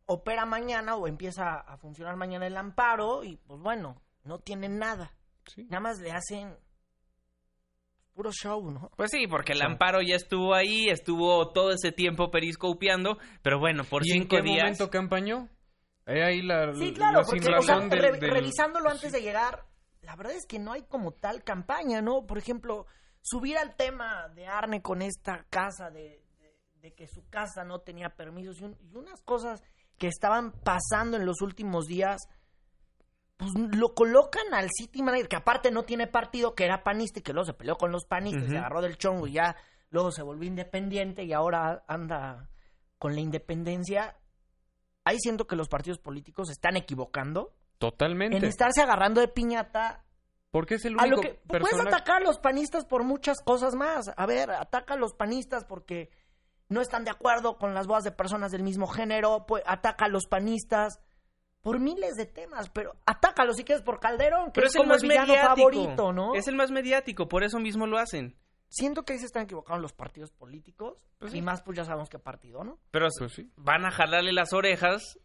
opera 0.06 0.46
mañana 0.46 0.96
o 0.96 1.06
empieza 1.06 1.60
a 1.60 1.76
funcionar 1.76 2.16
mañana 2.16 2.48
el 2.48 2.56
amparo 2.56 3.22
y 3.22 3.36
pues 3.36 3.60
bueno, 3.60 4.02
no 4.28 4.38
tienen 4.38 4.78
nada. 4.78 5.12
Nada 5.56 5.80
más 5.80 5.98
le 5.98 6.12
hacen 6.12 6.54
puro 8.12 8.30
show, 8.30 8.70
¿no? 8.70 8.90
Pues 8.96 9.10
sí, 9.10 9.26
porque 9.26 9.52
el 9.52 9.62
amparo 9.62 10.02
ya 10.02 10.16
estuvo 10.16 10.54
ahí, 10.54 10.88
estuvo 10.88 11.50
todo 11.52 11.72
ese 11.72 11.92
tiempo 11.92 12.30
periscopiando, 12.30 13.16
pero 13.42 13.58
bueno, 13.58 13.84
por 13.84 14.06
¿Y 14.06 14.10
cinco 14.10 14.36
en 14.36 14.44
qué 14.44 14.50
días. 14.50 14.64
momento 14.64 14.90
campañó? 14.90 15.48
ahí 16.06 16.40
la, 16.42 16.72
sí, 16.74 16.92
claro, 16.94 17.20
porque 17.26 17.54
o 17.54 17.62
sea, 17.62 17.80
revisándolo 17.80 18.88
antes 18.88 19.12
de 19.12 19.20
llegar, 19.20 19.66
la 20.00 20.16
verdad 20.16 20.34
es 20.34 20.46
que 20.46 20.58
no 20.58 20.72
hay 20.72 20.82
como 20.82 21.12
tal 21.12 21.44
campaña, 21.44 22.00
¿no? 22.00 22.26
Por 22.26 22.38
ejemplo, 22.38 22.86
subir 23.20 23.58
al 23.58 23.76
tema 23.76 24.28
de 24.34 24.46
Arne 24.46 24.80
con 24.80 25.02
esta 25.02 25.44
casa, 25.50 25.90
de, 25.90 26.24
de, 26.80 26.94
que 26.94 27.06
su 27.06 27.28
casa 27.28 27.62
no 27.64 27.80
tenía 27.80 28.10
permisos 28.10 28.60
y, 28.60 28.64
y, 28.64 28.96
unas 28.96 29.20
cosas 29.22 29.62
que 29.98 30.06
estaban 30.06 30.52
pasando 30.52 31.18
en 31.18 31.26
los 31.26 31.42
últimos 31.42 31.86
días, 31.86 32.16
pues 33.38 33.52
lo 33.56 33.94
colocan 33.94 34.52
al 34.52 34.68
City 34.70 35.02
Manager, 35.02 35.28
que 35.28 35.36
aparte 35.36 35.70
no 35.70 35.84
tiene 35.84 36.06
partido, 36.06 36.54
que 36.54 36.64
era 36.64 36.84
panista 36.84 37.20
y 37.20 37.22
que 37.22 37.32
luego 37.32 37.46
se 37.46 37.54
peleó 37.54 37.76
con 37.76 37.90
los 37.90 38.04
panistas, 38.04 38.48
se 38.48 38.58
agarró 38.58 38.82
del 38.82 38.98
chongo 38.98 39.26
y 39.26 39.32
ya 39.32 39.56
luego 39.88 40.12
se 40.12 40.22
volvió 40.22 40.46
independiente 40.46 41.24
y 41.24 41.32
ahora 41.32 41.82
anda 41.88 42.50
con 42.98 43.14
la 43.14 43.20
independencia 43.20 44.16
ahí 45.08 45.18
siento 45.18 45.46
que 45.46 45.56
los 45.56 45.68
partidos 45.68 45.98
políticos 45.98 46.48
se 46.48 46.52
están 46.52 46.76
equivocando. 46.76 47.54
Totalmente. 47.78 48.36
En 48.36 48.44
estarse 48.44 48.82
agarrando 48.82 49.20
de 49.20 49.28
piñata. 49.28 50.04
Porque 50.50 50.76
es 50.76 50.84
el 50.84 50.96
único 50.96 51.20
que, 51.20 51.40
Puedes 51.46 51.80
atacar 51.80 52.16
a 52.16 52.24
los 52.24 52.38
panistas 52.38 52.84
por 52.84 53.04
muchas 53.04 53.40
cosas 53.40 53.74
más. 53.74 54.10
A 54.16 54.26
ver, 54.26 54.50
ataca 54.50 54.94
a 54.94 54.96
los 54.96 55.14
panistas 55.14 55.64
porque 55.64 56.10
no 56.68 56.80
están 56.80 57.04
de 57.04 57.10
acuerdo 57.10 57.58
con 57.58 57.74
las 57.74 57.86
voz 57.86 58.04
de 58.04 58.12
personas 58.12 58.50
del 58.50 58.62
mismo 58.62 58.86
género. 58.86 59.44
Pues, 59.46 59.62
ataca 59.66 60.06
a 60.06 60.08
los 60.08 60.26
panistas 60.26 61.00
por 61.68 61.80
miles 61.80 62.14
de 62.14 62.24
temas, 62.24 62.70
pero 62.70 62.96
atácalo 63.04 63.52
si 63.52 63.62
quieres 63.62 63.84
por 63.84 64.00
Calderón, 64.00 64.52
que 64.52 64.60
es, 64.60 64.74
como 64.74 64.94
el, 64.94 65.02
villano 65.02 65.34
favorito, 65.34 66.14
¿no? 66.14 66.34
Es 66.34 66.48
el 66.48 66.56
más 66.56 66.70
mediático, 66.70 67.28
por 67.28 67.44
eso 67.44 67.58
mismo 67.58 67.86
lo 67.86 67.98
hacen 67.98 68.34
siento 68.68 69.04
que 69.04 69.14
ahí 69.14 69.18
se 69.18 69.26
están 69.26 69.44
equivocando 69.44 69.80
los 69.80 69.92
partidos 69.92 70.30
políticos 70.30 70.98
pues 71.18 71.34
y 71.34 71.42
más 71.42 71.62
pues 71.62 71.76
ya 71.76 71.84
sabemos 71.84 72.08
qué 72.08 72.18
partido, 72.18 72.64
¿no? 72.64 72.78
Pero 72.90 73.08
pues 73.18 73.32
sí. 73.32 73.50
van 73.56 73.84
a 73.84 73.90
jalarle 73.90 74.32
las 74.32 74.52
orejas 74.52 75.18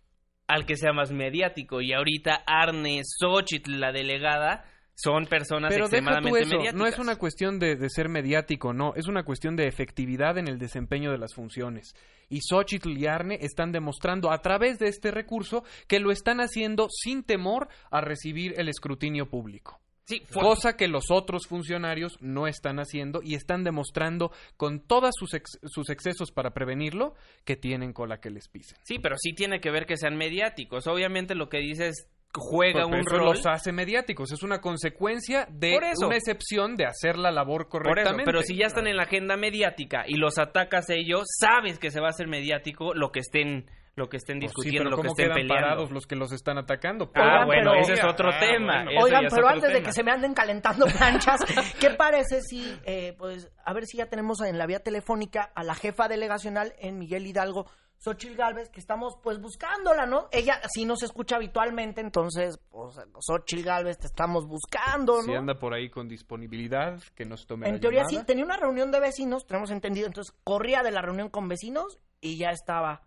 al 0.48 0.66
que 0.66 0.76
sea 0.76 0.94
más 0.94 1.12
mediático 1.12 1.82
y 1.82 1.94
ahorita 1.94 2.44
Arne, 2.46 3.02
Xochitl, 3.04 3.80
la 3.80 3.92
delegada, 3.92 4.66
son 4.96 5.26
personas 5.26 5.72
Pero 5.72 5.86
extremadamente 5.86 6.42
eso, 6.42 6.58
mediáticas. 6.58 6.76
No 6.76 6.86
es 6.86 7.00
una 7.00 7.16
cuestión 7.16 7.60
de, 7.60 7.76
de, 7.76 7.90
ser 7.90 8.10
mediático, 8.10 8.74
no, 8.74 8.94
es 8.96 9.08
una 9.08 9.24
cuestión 9.24 9.56
de 9.56 9.68
efectividad 9.68 10.38
en 10.38 10.48
el 10.48 10.60
desempeño 10.60 11.12
de 11.12 11.18
las 11.18 11.34
funciones. 11.34 11.96
Y 12.30 12.40
Xochitl 12.42 12.98
y 12.98 13.08
Arne 13.08 13.40
están 13.42 13.72
demostrando 13.72 14.32
a 14.32 14.42
través 14.42 14.80
de 14.80 14.88
este 14.88 15.12
recurso 15.12 15.64
que 15.88 16.00
lo 16.00 16.12
están 16.12 16.40
haciendo 16.40 16.88
sin 16.90 17.24
temor 17.24 17.68
a 17.92 18.02
recibir 18.02 18.54
el 18.58 18.70
escrutinio 18.70 19.30
público. 19.30 19.80
Sí, 20.06 20.22
cosa 20.34 20.76
que 20.76 20.90
los 20.90 21.12
otros 21.12 21.48
funcionarios 21.48 22.18
no 22.20 22.48
están 22.48 22.80
haciendo 22.80 23.22
y 23.24 23.36
están 23.36 23.64
demostrando 23.64 24.32
con 24.58 24.82
todos 24.82 25.12
sus, 25.18 25.32
sus 25.64 25.90
excesos 25.90 26.32
para 26.32 26.54
prevenirlo 26.54 27.16
que 27.46 27.56
tienen 27.56 27.94
cola 27.94 28.20
que 28.20 28.30
les 28.30 28.50
pisen. 28.50 28.78
Sí, 28.84 29.00
pero 29.00 29.16
sí 29.18 29.32
tiene 29.32 29.62
que 29.62 29.72
ver 29.72 29.86
que 29.86 29.96
sean 29.96 30.18
mediáticos. 30.18 30.88
Obviamente 30.88 31.36
lo 31.36 31.48
que 31.48 31.60
dices 31.60 32.10
juega 32.36 32.86
un 32.86 33.06
rol. 33.06 33.26
los 33.26 33.46
hace 33.46 33.72
mediáticos, 33.72 34.32
es 34.32 34.44
una 34.44 34.60
consecuencia 34.60 35.48
de 35.50 35.80
una 36.04 36.16
excepción 36.16 36.76
de 36.76 36.86
hacer 36.86 37.18
la 37.18 37.32
labor 37.32 37.68
correctamente. 37.68 38.24
pero 38.26 38.42
si 38.42 38.56
ya 38.56 38.68
están 38.68 38.88
en 38.88 38.98
la 38.98 39.04
agenda 39.04 39.38
mediática 39.38 40.04
y 40.08 40.16
los 40.16 40.38
atacas 40.38 40.90
ellos, 40.90 41.24
sabes 41.40 41.80
que 41.80 41.92
se 41.92 42.00
va 42.00 42.08
a 42.08 42.10
hacer 42.10 42.28
mediático 42.28 42.94
lo 42.94 43.12
que 43.12 43.20
estén 43.20 43.66
lo 43.96 44.10
que 44.10 44.18
estén 44.18 44.40
pues 44.40 44.52
discutiendo, 44.52 44.90
lo 44.90 44.98
que 44.98 45.08
estén 45.08 45.32
peleando. 45.32 45.54
parados 45.54 45.92
los 45.92 46.08
que 46.08 46.16
los 46.16 46.32
están 46.32 46.58
atacando? 46.58 47.12
Ah, 47.14 47.46
bueno, 47.46 47.76
ese 47.76 47.94
es 47.94 48.04
otro 48.04 48.32
tema. 48.40 48.86
Oigan, 49.00 49.26
pero 49.30 49.48
antes 49.48 49.72
de 49.72 49.84
que 49.84 49.92
se 49.92 50.04
me 50.04 50.12
anden 50.12 50.34
calentando 50.34 50.86
planchas, 50.98 51.42
¿qué 51.80 51.92
parece 51.92 52.42
si, 52.42 52.76
eh, 52.86 53.14
pues, 53.18 53.52
a 53.64 53.74
ver 53.74 53.86
si 53.86 53.98
ya 53.98 54.08
tenemos 54.08 54.42
en 54.42 54.58
la 54.58 54.66
vía 54.66 54.80
telefónica 54.80 55.52
a 55.54 55.64
la 55.64 55.76
jefa 55.76 56.08
delegacional 56.08 56.74
en 56.80 56.98
Miguel 56.98 57.28
Hidalgo, 57.28 57.68
Xochil 58.04 58.36
Galvez, 58.36 58.70
que 58.70 58.82
estamos 58.82 59.18
pues 59.24 59.40
buscándola, 59.40 60.06
¿no? 60.06 60.28
Ella 60.32 60.60
sí 60.74 60.84
nos 60.84 61.04
escucha 61.04 61.38
habitualmente, 61.38 62.02
entonces, 62.02 62.60
pues, 62.70 63.00
Xochil 63.20 63.64
Galvez 63.64 63.98
te 63.98 64.08
estamos 64.08 64.46
buscando, 64.46 65.18
¿no? 65.18 65.24
Si 65.24 65.34
anda 65.34 65.56
por 65.56 65.74
ahí 65.74 65.90
con 65.90 66.10
disponibilidad, 66.10 67.02
que 67.16 67.24
nos 67.24 67.48
tome 67.48 67.70
En 67.70 67.80
teoría 67.80 68.04
sí, 68.06 68.20
tenía 68.26 68.44
una 68.44 68.58
reunión 68.58 68.92
de 68.92 69.00
vecinos, 69.00 69.48
tenemos 69.48 69.72
entendido, 69.72 70.08
entonces 70.08 70.36
corría 70.44 70.84
de 70.84 70.92
la 70.92 71.02
reunión 71.02 71.30
con 71.30 71.48
vecinos 71.48 71.98
y 72.20 72.38
ya 72.38 72.50
estaba 72.50 73.04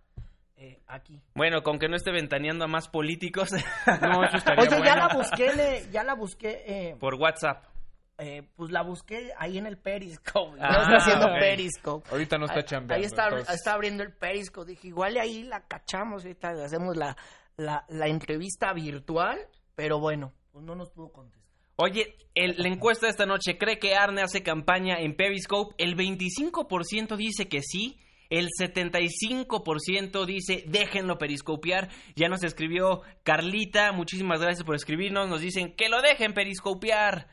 eh, 0.57 0.81
aquí. 0.87 1.21
Bueno, 1.35 1.63
con 1.63 1.79
que 1.79 1.89
no 1.89 1.97
esté 1.97 2.11
ventaneando 2.11 2.65
a 2.65 2.69
más 2.69 2.89
políticos. 2.89 3.51
no, 3.53 4.25
eso 4.25 4.37
estaría 4.39 4.65
Oye, 4.65 4.83
ya 4.83 4.97
la 4.97 5.09
busqué, 5.15 5.87
ya 5.93 6.05
la 6.05 6.15
busqué. 6.15 6.63
Eh, 6.67 6.97
Por 6.99 7.17
WhatsApp. 7.17 7.76
Eh, 8.19 8.49
pues 8.57 8.71
la 8.71 8.83
busqué 8.83 9.33
ahí 9.39 9.59
en 9.59 9.67
el 9.67 9.77
Periscope. 9.77 10.59
Ah, 10.61 10.73
no 10.73 10.83
está 10.83 10.97
haciendo 10.97 11.27
Periscope. 11.39 12.09
Ahorita 12.11 12.39
no 12.39 12.47
está 12.47 12.65
chambeando. 12.65 12.95
Ahí 12.95 13.05
está, 13.05 13.29
está, 13.53 13.75
abriendo 13.75 14.03
el 14.03 14.13
Periscope. 14.13 14.71
Dije, 14.71 14.89
igual 14.89 15.17
ahí 15.19 15.43
la 15.43 15.67
cachamos. 15.67 16.25
Ahorita 16.25 16.51
hacemos 16.65 16.97
la, 16.97 17.17
la, 17.57 17.85
la 17.89 18.09
entrevista 18.09 18.73
virtual. 18.73 19.39
Pero 19.75 20.01
bueno, 20.01 20.33
pues 20.51 20.65
no 20.65 20.75
nos 20.75 20.91
pudo 20.91 21.13
contestar. 21.13 21.47
Oye, 21.79 22.17
la 22.35 22.69
encuesta 22.69 23.05
de 23.05 23.11
esta 23.11 23.27
noche, 23.27 23.59
¿cree 23.59 23.79
que 23.79 23.95
Arne 23.95 24.23
hace 24.23 24.43
campaña 24.43 24.99
en 24.99 25.15
Periscope? 25.15 25.75
El 25.77 25.95
25% 25.95 27.17
dice 27.17 27.49
que 27.49 27.61
sí, 27.61 27.99
el 28.31 28.49
75% 28.59 30.25
dice 30.25 30.65
déjenlo 30.67 31.19
periscopiar. 31.19 31.91
Ya 32.15 32.29
nos 32.29 32.43
escribió 32.45 33.03
Carlita, 33.25 33.93
muchísimas 33.93 34.41
gracias 34.41 34.65
por 34.65 34.75
escribirnos. 34.75 35.29
Nos 35.29 35.43
dicen 35.43 35.75
que 35.77 35.91
lo 35.91 36.01
dejen 36.01 36.33
periscopiar. 36.33 37.29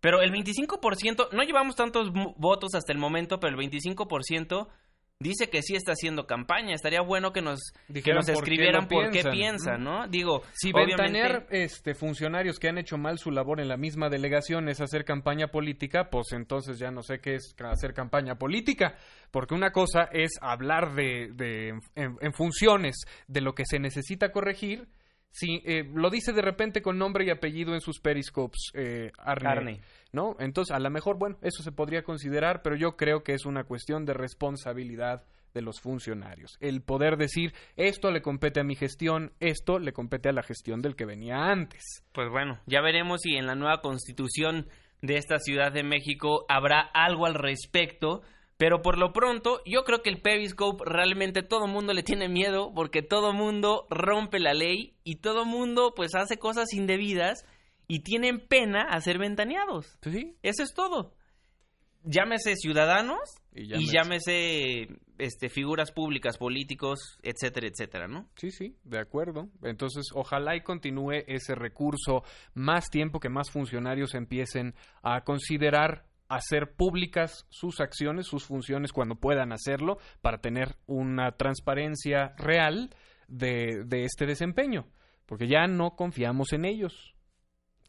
Pero 0.00 0.22
el 0.22 0.32
25%, 0.32 1.30
no 1.32 1.42
llevamos 1.42 1.74
tantos 1.74 2.12
votos 2.36 2.74
hasta 2.74 2.92
el 2.92 2.98
momento, 2.98 3.40
pero 3.40 3.58
el 3.58 3.70
25% 3.70 4.68
dice 5.20 5.50
que 5.50 5.62
sí 5.62 5.74
está 5.74 5.92
haciendo 5.92 6.26
campaña. 6.26 6.74
Estaría 6.74 7.00
bueno 7.00 7.32
que 7.32 7.42
nos, 7.42 7.72
que 7.92 8.12
nos 8.12 8.28
escribieran 8.28 8.86
por 8.86 9.10
qué, 9.10 9.24
piensan, 9.24 9.82
¿no? 9.82 10.06
Digo, 10.06 10.42
si 10.52 10.72
ventanear 10.72 11.46
este, 11.50 11.94
funcionarios 11.94 12.58
que 12.58 12.68
han 12.68 12.78
hecho 12.78 12.96
mal 12.96 13.18
su 13.18 13.32
labor 13.32 13.60
en 13.60 13.68
la 13.68 13.76
misma 13.76 14.08
delegación 14.08 14.68
es 14.68 14.80
hacer 14.80 15.04
campaña 15.04 15.48
política, 15.48 16.08
pues 16.10 16.32
entonces 16.32 16.78
ya 16.78 16.92
no 16.92 17.02
sé 17.02 17.18
qué 17.20 17.34
es 17.34 17.56
hacer 17.64 17.92
campaña 17.94 18.36
política. 18.36 18.94
Porque 19.32 19.54
una 19.54 19.72
cosa 19.72 20.08
es 20.12 20.30
hablar 20.40 20.94
de, 20.94 21.32
de 21.34 21.78
en 21.96 22.32
funciones 22.32 22.96
de 23.26 23.40
lo 23.40 23.54
que 23.54 23.64
se 23.66 23.78
necesita 23.78 24.30
corregir 24.30 24.88
Sí, 25.30 25.62
eh, 25.64 25.84
lo 25.94 26.10
dice 26.10 26.32
de 26.32 26.42
repente 26.42 26.82
con 26.82 26.98
nombre 26.98 27.24
y 27.24 27.30
apellido 27.30 27.74
en 27.74 27.80
sus 27.80 28.00
periscopes, 28.00 28.70
eh, 28.74 29.12
Arne, 29.18 29.80
¿no? 30.12 30.36
Entonces, 30.40 30.74
a 30.74 30.80
lo 30.80 30.90
mejor, 30.90 31.18
bueno, 31.18 31.36
eso 31.42 31.62
se 31.62 31.72
podría 31.72 32.02
considerar, 32.02 32.62
pero 32.62 32.76
yo 32.76 32.96
creo 32.96 33.22
que 33.22 33.34
es 33.34 33.46
una 33.46 33.64
cuestión 33.64 34.04
de 34.04 34.14
responsabilidad 34.14 35.24
de 35.54 35.62
los 35.62 35.80
funcionarios. 35.80 36.56
El 36.60 36.82
poder 36.82 37.16
decir, 37.16 37.52
esto 37.76 38.10
le 38.10 38.22
compete 38.22 38.60
a 38.60 38.64
mi 38.64 38.74
gestión, 38.74 39.32
esto 39.40 39.78
le 39.78 39.92
compete 39.92 40.28
a 40.28 40.32
la 40.32 40.42
gestión 40.42 40.82
del 40.82 40.96
que 40.96 41.06
venía 41.06 41.36
antes. 41.36 42.04
Pues 42.12 42.28
bueno, 42.30 42.60
ya 42.66 42.80
veremos 42.80 43.20
si 43.22 43.36
en 43.36 43.46
la 43.46 43.54
nueva 43.54 43.80
constitución 43.80 44.68
de 45.02 45.16
esta 45.16 45.38
Ciudad 45.38 45.72
de 45.72 45.84
México 45.84 46.44
habrá 46.48 46.80
algo 46.80 47.26
al 47.26 47.34
respecto 47.34 48.22
pero 48.58 48.82
por 48.82 48.98
lo 48.98 49.12
pronto, 49.12 49.62
yo 49.64 49.84
creo 49.84 50.02
que 50.02 50.10
el 50.10 50.20
Periscope 50.20 50.82
realmente 50.84 51.42
todo 51.44 51.68
mundo 51.68 51.94
le 51.94 52.02
tiene 52.02 52.28
miedo 52.28 52.72
porque 52.74 53.02
todo 53.02 53.32
mundo 53.32 53.86
rompe 53.88 54.40
la 54.40 54.52
ley 54.52 54.96
y 55.04 55.16
todo 55.16 55.44
mundo 55.44 55.94
pues 55.94 56.16
hace 56.16 56.38
cosas 56.38 56.72
indebidas 56.74 57.46
y 57.86 58.00
tienen 58.00 58.40
pena 58.40 58.82
a 58.82 59.00
ser 59.00 59.18
ventaneados. 59.18 59.96
Sí. 60.02 60.36
Eso 60.42 60.64
es 60.64 60.74
todo. 60.74 61.14
Llámese 62.02 62.56
ciudadanos 62.56 63.20
y 63.52 63.92
llámese, 63.92 64.88
este, 65.18 65.48
figuras 65.48 65.92
públicas, 65.92 66.36
políticos, 66.36 67.18
etcétera, 67.22 67.68
etcétera, 67.68 68.08
¿no? 68.08 68.28
Sí, 68.34 68.50
sí, 68.50 68.76
de 68.82 68.98
acuerdo. 68.98 69.48
Entonces, 69.62 70.06
ojalá 70.14 70.56
y 70.56 70.62
continúe 70.62 71.24
ese 71.26 71.54
recurso 71.54 72.24
más 72.54 72.88
tiempo 72.90 73.20
que 73.20 73.28
más 73.28 73.50
funcionarios 73.50 74.14
empiecen 74.14 74.74
a 75.02 75.22
considerar 75.22 76.07
hacer 76.28 76.74
públicas 76.74 77.46
sus 77.48 77.80
acciones, 77.80 78.26
sus 78.26 78.44
funciones 78.44 78.92
cuando 78.92 79.16
puedan 79.16 79.52
hacerlo, 79.52 79.98
para 80.20 80.40
tener 80.40 80.76
una 80.86 81.32
transparencia 81.32 82.34
real 82.36 82.90
de, 83.28 83.84
este 83.90 84.26
desempeño, 84.26 84.86
porque 85.26 85.48
ya 85.48 85.66
no 85.66 85.96
confiamos 85.96 86.52
en 86.52 86.64
ellos. 86.64 87.14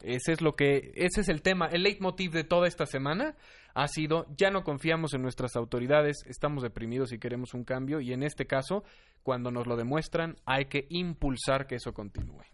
Ese 0.02 0.32
es 0.32 0.40
lo 0.40 0.56
que, 0.56 0.92
ese 0.94 1.20
es 1.20 1.28
el 1.28 1.42
tema, 1.42 1.66
el 1.66 1.82
leitmotiv 1.82 2.32
de 2.32 2.44
toda 2.44 2.66
esta 2.66 2.86
semana 2.86 3.36
ha 3.74 3.86
sido 3.86 4.26
ya 4.36 4.50
no 4.50 4.64
confiamos 4.64 5.12
en 5.12 5.20
nuestras 5.20 5.56
autoridades, 5.56 6.24
estamos 6.26 6.62
deprimidos 6.62 7.12
y 7.12 7.18
queremos 7.18 7.52
un 7.52 7.64
cambio 7.64 8.00
y 8.00 8.14
en 8.14 8.22
este 8.22 8.46
caso, 8.46 8.82
cuando 9.22 9.50
nos 9.50 9.66
lo 9.66 9.76
demuestran, 9.76 10.36
hay 10.46 10.66
que 10.66 10.86
impulsar 10.88 11.66
que 11.66 11.74
eso 11.74 11.92
continúe. 11.92 12.44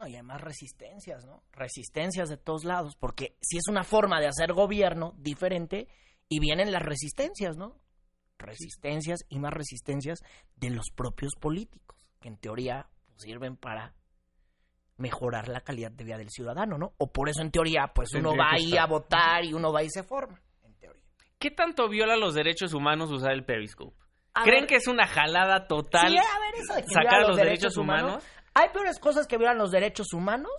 No, 0.00 0.08
y 0.08 0.14
además 0.14 0.40
resistencias, 0.40 1.26
¿no? 1.26 1.42
Resistencias 1.52 2.30
de 2.30 2.38
todos 2.38 2.64
lados, 2.64 2.96
porque 2.96 3.36
si 3.42 3.58
es 3.58 3.64
una 3.68 3.84
forma 3.84 4.18
de 4.18 4.28
hacer 4.28 4.54
gobierno 4.54 5.12
diferente 5.18 5.88
y 6.26 6.40
vienen 6.40 6.72
las 6.72 6.82
resistencias, 6.82 7.58
¿no? 7.58 7.78
Resistencias 8.38 9.20
y 9.28 9.38
más 9.38 9.52
resistencias 9.52 10.20
de 10.56 10.70
los 10.70 10.86
propios 10.94 11.32
políticos, 11.38 11.98
que 12.18 12.28
en 12.28 12.38
teoría 12.38 12.88
pues, 13.08 13.22
sirven 13.24 13.58
para 13.58 13.94
mejorar 14.96 15.48
la 15.48 15.60
calidad 15.60 15.90
de 15.90 16.04
vida 16.04 16.16
del 16.16 16.30
ciudadano, 16.30 16.78
¿no? 16.78 16.94
O 16.96 17.12
por 17.12 17.28
eso 17.28 17.42
en 17.42 17.50
teoría, 17.50 17.92
pues 17.94 18.14
uno 18.14 18.34
va 18.34 18.52
ahí 18.52 18.78
a 18.78 18.86
votar 18.86 19.44
y 19.44 19.52
uno 19.52 19.70
va 19.70 19.82
y 19.82 19.90
se 19.90 20.02
forma, 20.02 20.40
en 20.62 20.74
teoría. 20.76 21.04
¿Qué 21.38 21.50
tanto 21.50 21.88
viola 21.90 22.16
los 22.16 22.34
derechos 22.34 22.72
humanos 22.72 23.10
usar 23.10 23.32
el 23.32 23.44
Periscope? 23.44 23.96
A 24.32 24.44
¿Creen 24.44 24.62
ver, 24.62 24.68
que 24.68 24.76
es 24.76 24.86
una 24.86 25.06
jalada 25.06 25.66
total 25.66 26.08
Sí, 26.08 26.16
a 26.16 26.38
ver, 26.38 26.54
eso 26.54 26.74
de 26.74 26.82
que 26.82 26.88
sacar 26.88 27.26
los 27.26 27.36
derechos 27.36 27.76
humanos? 27.76 28.24
Hay 28.54 28.68
peores 28.70 28.98
cosas 28.98 29.26
que 29.26 29.36
violan 29.38 29.58
los 29.58 29.70
derechos 29.70 30.12
humanos 30.12 30.52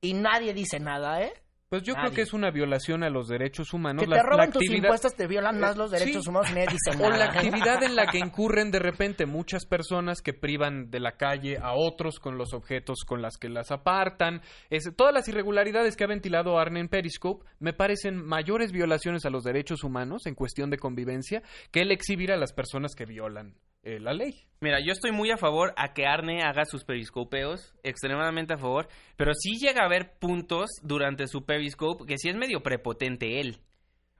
y 0.00 0.14
nadie 0.14 0.54
dice 0.54 0.80
nada, 0.80 1.22
¿eh? 1.22 1.32
Pues 1.68 1.82
yo 1.82 1.92
creo 1.96 2.10
que 2.12 2.22
es 2.22 2.32
una 2.32 2.50
violación 2.50 3.02
a 3.02 3.10
los 3.10 3.28
derechos 3.28 3.74
humanos. 3.74 4.02
Que 4.02 4.08
te 4.08 4.16
la 4.16 4.22
roban 4.22 4.50
tus 4.50 4.62
actividad- 4.62 4.84
impuestos, 4.84 5.14
te 5.14 5.26
violan 5.26 5.60
más 5.60 5.76
los 5.76 5.92
Eh, 5.92 5.98
derechos 5.98 6.24
sí. 6.24 6.30
humanos 6.30 6.48
y 6.50 6.54
nadie 6.54 6.68
dice 6.70 6.90
O 6.96 7.10
nada. 7.10 7.16
la 7.18 7.24
actividad 7.26 7.82
en 7.82 7.94
la 7.94 8.06
que 8.06 8.16
incurren 8.20 8.70
de 8.70 8.78
repente 8.78 9.26
muchas 9.26 9.66
personas 9.66 10.22
que 10.22 10.32
privan 10.32 10.90
de 10.90 10.98
la 11.00 11.18
calle 11.18 11.58
a 11.58 11.74
otros 11.74 12.20
con 12.20 12.38
los 12.38 12.54
objetos 12.54 13.00
con 13.06 13.20
las 13.20 13.36
que 13.36 13.50
las 13.50 13.70
apartan. 13.70 14.40
Es- 14.70 14.96
todas 14.96 15.12
las 15.12 15.28
irregularidades 15.28 15.94
que 15.94 16.04
ha 16.04 16.08
ventilado 16.08 16.58
Arne 16.58 16.80
en 16.80 16.88
Periscope 16.88 17.44
me 17.58 17.74
parecen 17.74 18.16
mayores 18.16 18.72
violaciones 18.72 19.26
a 19.26 19.30
los 19.30 19.44
derechos 19.44 19.84
humanos 19.84 20.24
en 20.24 20.34
cuestión 20.34 20.70
de 20.70 20.78
convivencia 20.78 21.42
que 21.70 21.82
el 21.82 21.90
exhibir 21.92 22.32
a 22.32 22.38
las 22.38 22.54
personas 22.54 22.94
que 22.94 23.04
violan 23.04 23.56
eh, 23.82 23.98
la 24.00 24.12
ley. 24.12 24.34
Mira, 24.60 24.80
yo 24.80 24.92
estoy 24.92 25.12
muy 25.12 25.30
a 25.30 25.36
favor 25.36 25.72
a 25.76 25.92
que 25.92 26.06
Arne 26.06 26.42
haga 26.42 26.64
sus 26.64 26.84
periscopeos, 26.84 27.74
extremadamente 27.84 28.54
a 28.54 28.58
favor, 28.58 28.88
pero 29.16 29.32
sí 29.34 29.56
llega 29.58 29.82
a 29.82 29.86
haber 29.86 30.18
puntos 30.18 30.68
durante 30.82 31.28
su 31.28 31.44
periscope 31.44 32.04
que 32.06 32.18
sí 32.18 32.28
es 32.28 32.36
medio 32.36 32.60
prepotente 32.60 33.40
él. 33.40 33.60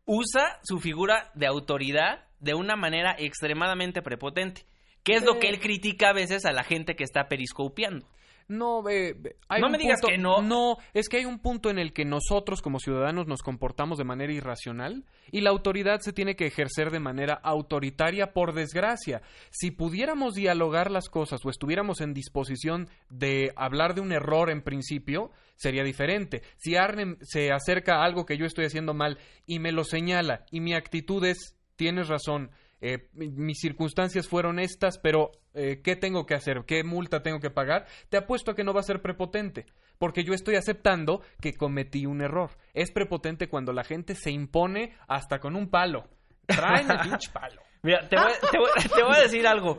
Usa 0.05 0.61
su 0.63 0.79
figura 0.79 1.31
de 1.35 1.47
autoridad 1.47 2.29
de 2.39 2.55
una 2.55 2.77
manera 2.77 3.17
extremadamente 3.19 4.01
prepotente, 4.01 4.65
que 5.03 5.15
es 5.15 5.25
lo 5.25 5.39
que 5.39 5.49
él 5.49 5.59
critica 5.59 6.11
a 6.11 6.15
veces 6.15 6.45
a 6.45 6.53
la 6.53 6.63
gente 6.63 6.95
que 6.95 7.05
está 7.05 7.29
periscopeando. 7.29 8.07
No, 8.49 8.83
ve- 8.83 9.15
ve- 9.19 9.37
hay 9.49 9.61
No 9.61 9.69
me 9.69 9.77
digas 9.77 10.01
punto- 10.01 10.11
que 10.13 10.19
no. 10.19 10.41
No, 10.41 10.77
es 10.95 11.09
que 11.11 11.19
hay 11.19 11.27
un 11.27 11.39
punto 11.39 11.69
en 11.69 11.79
el 11.79 11.93
que 11.93 12.07
nosotros 12.07 12.63
como 12.63 12.79
ciudadanos 12.81 13.27
nos 13.27 13.43
comportamos 13.43 13.99
de 13.99 14.05
manera 14.05 14.33
irracional 14.33 15.05
y 15.31 15.43
la 15.43 15.51
autoridad 15.51 16.01
se 16.01 16.15
tiene 16.15 16.35
que 16.35 16.47
ejercer 16.47 16.91
de 16.91 16.99
manera 16.99 17.35
autoritaria 17.35 18.33
por 18.33 18.55
desgracia. 18.55 19.21
Si 19.51 19.71
pudiéramos 19.71 20.35
dialogar 20.35 20.91
las 20.91 21.11
cosas 21.11 21.41
o 21.45 21.51
estuviéramos 21.51 22.01
en 22.01 22.15
disposición 22.15 22.89
de 23.11 23.53
hablar 23.55 23.95
de 23.95 24.01
un 24.01 24.13
error 24.13 24.49
en 24.51 24.63
principio, 24.63 25.31
sería 25.57 25.85
diferente. 25.85 26.43
Si 26.57 26.75
Arne 26.77 27.17
se 27.21 27.53
acerca 27.53 27.97
a 27.97 28.05
algo 28.05 28.25
que 28.25 28.39
yo 28.39 28.47
estoy 28.47 28.65
haciendo 28.65 28.95
mal 28.95 29.19
y 29.45 29.59
me 29.59 29.73
lo 29.73 29.85
señala 29.85 30.47
y 30.51 30.61
mi 30.61 30.73
actitud 30.75 31.23
es, 31.25 31.57
tienes 31.77 32.09
razón, 32.09 32.51
eh, 32.81 33.09
mi- 33.13 33.29
mis 33.31 33.59
circunstancias 33.61 34.29
fueron 34.29 34.59
estas, 34.59 34.99
pero 34.99 35.33
eh, 35.55 35.81
¿qué 35.83 35.97
tengo 35.97 36.27
que 36.27 36.35
hacer? 36.35 36.65
¿Qué 36.67 36.85
multa 36.85 37.23
tengo 37.23 37.41
que 37.41 37.51
pagar? 37.51 37.87
Te 38.09 38.17
apuesto 38.17 38.51
a 38.53 38.55
que 38.55 38.65
no 38.65 38.73
va 38.75 38.81
a 38.81 38.85
ser 38.85 39.03
prepotente, 39.03 39.67
porque 39.99 40.25
yo 40.25 40.33
estoy 40.35 40.57
aceptando 40.57 41.23
que 41.41 41.55
cometí 41.55 42.07
un 42.07 42.21
error. 42.23 42.51
Es 42.75 42.91
prepotente 42.91 43.49
cuando 43.49 43.73
la 43.73 43.85
gente 43.85 44.15
se 44.15 44.31
impone 44.31 44.95
hasta 45.09 45.39
con 45.41 45.57
un 45.57 45.69
palo. 45.71 46.09
Traen 46.47 46.91
el 46.91 46.99
pinche 47.01 47.31
palo. 47.33 47.61
Mira, 47.83 48.09
te 48.09 48.17
voy, 48.17 49.17
a 49.17 49.21
decir 49.21 49.47
algo. 49.47 49.79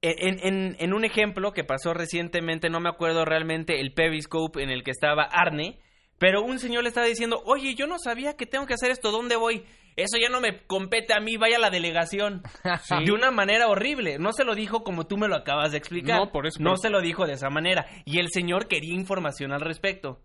En, 0.00 0.38
en- 0.44 0.76
en 0.80 0.92
un 0.94 1.04
ejemplo 1.04 1.52
que 1.52 1.62
pasó 1.62 1.94
recientemente, 1.94 2.68
no 2.70 2.80
me 2.80 2.88
acuerdo 2.88 3.24
realmente 3.24 3.80
el 3.80 3.94
Periscope 3.94 4.60
en 4.62 4.70
el 4.70 4.82
que 4.82 4.90
estaba 4.90 5.22
Arne, 5.24 5.78
pero 6.22 6.40
un 6.42 6.60
señor 6.60 6.84
le 6.84 6.88
estaba 6.90 7.08
diciendo, 7.08 7.42
oye, 7.46 7.74
yo 7.74 7.88
no 7.88 7.98
sabía 7.98 8.36
que 8.36 8.46
tengo 8.46 8.64
que 8.64 8.74
hacer 8.74 8.92
esto, 8.92 9.10
¿dónde 9.10 9.34
voy? 9.34 9.64
Eso 9.96 10.18
ya 10.18 10.28
no 10.28 10.40
me 10.40 10.64
compete 10.68 11.12
a 11.14 11.18
mí, 11.20 11.36
vaya 11.36 11.56
a 11.56 11.58
la 11.60 11.68
delegación. 11.70 12.42
De 13.04 13.10
una 13.10 13.32
manera 13.32 13.66
horrible. 13.66 14.18
No 14.20 14.32
se 14.32 14.44
lo 14.44 14.54
dijo 14.54 14.84
como 14.84 15.08
tú 15.08 15.16
me 15.18 15.26
lo 15.26 15.34
acabas 15.34 15.72
de 15.72 15.78
explicar. 15.78 16.16
No, 16.20 16.30
por 16.30 16.46
eso, 16.46 16.62
No 16.62 16.70
por- 16.70 16.78
se 16.78 16.90
lo 16.90 17.00
dijo 17.00 17.26
de 17.26 17.32
esa 17.32 17.50
manera. 17.50 17.86
Y 18.04 18.20
el 18.20 18.28
señor 18.30 18.68
quería 18.68 18.94
información 18.94 19.52
al 19.52 19.60
respecto. 19.62 20.20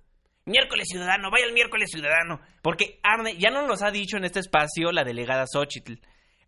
Miércoles 0.45 0.87
ciudadano, 0.87 1.31
vaya 1.31 1.45
el 1.47 1.53
miércoles 1.53 1.89
ciudadano. 1.91 2.41
Porque 2.61 2.99
Arne, 3.01 3.35
ya 3.39 3.49
nos 3.49 3.67
los 3.67 3.81
ha 3.81 3.89
dicho 3.89 4.17
en 4.17 4.23
este 4.25 4.39
espacio 4.39 4.91
la 4.91 5.03
delegada 5.03 5.45
Xochitl. 5.51 5.95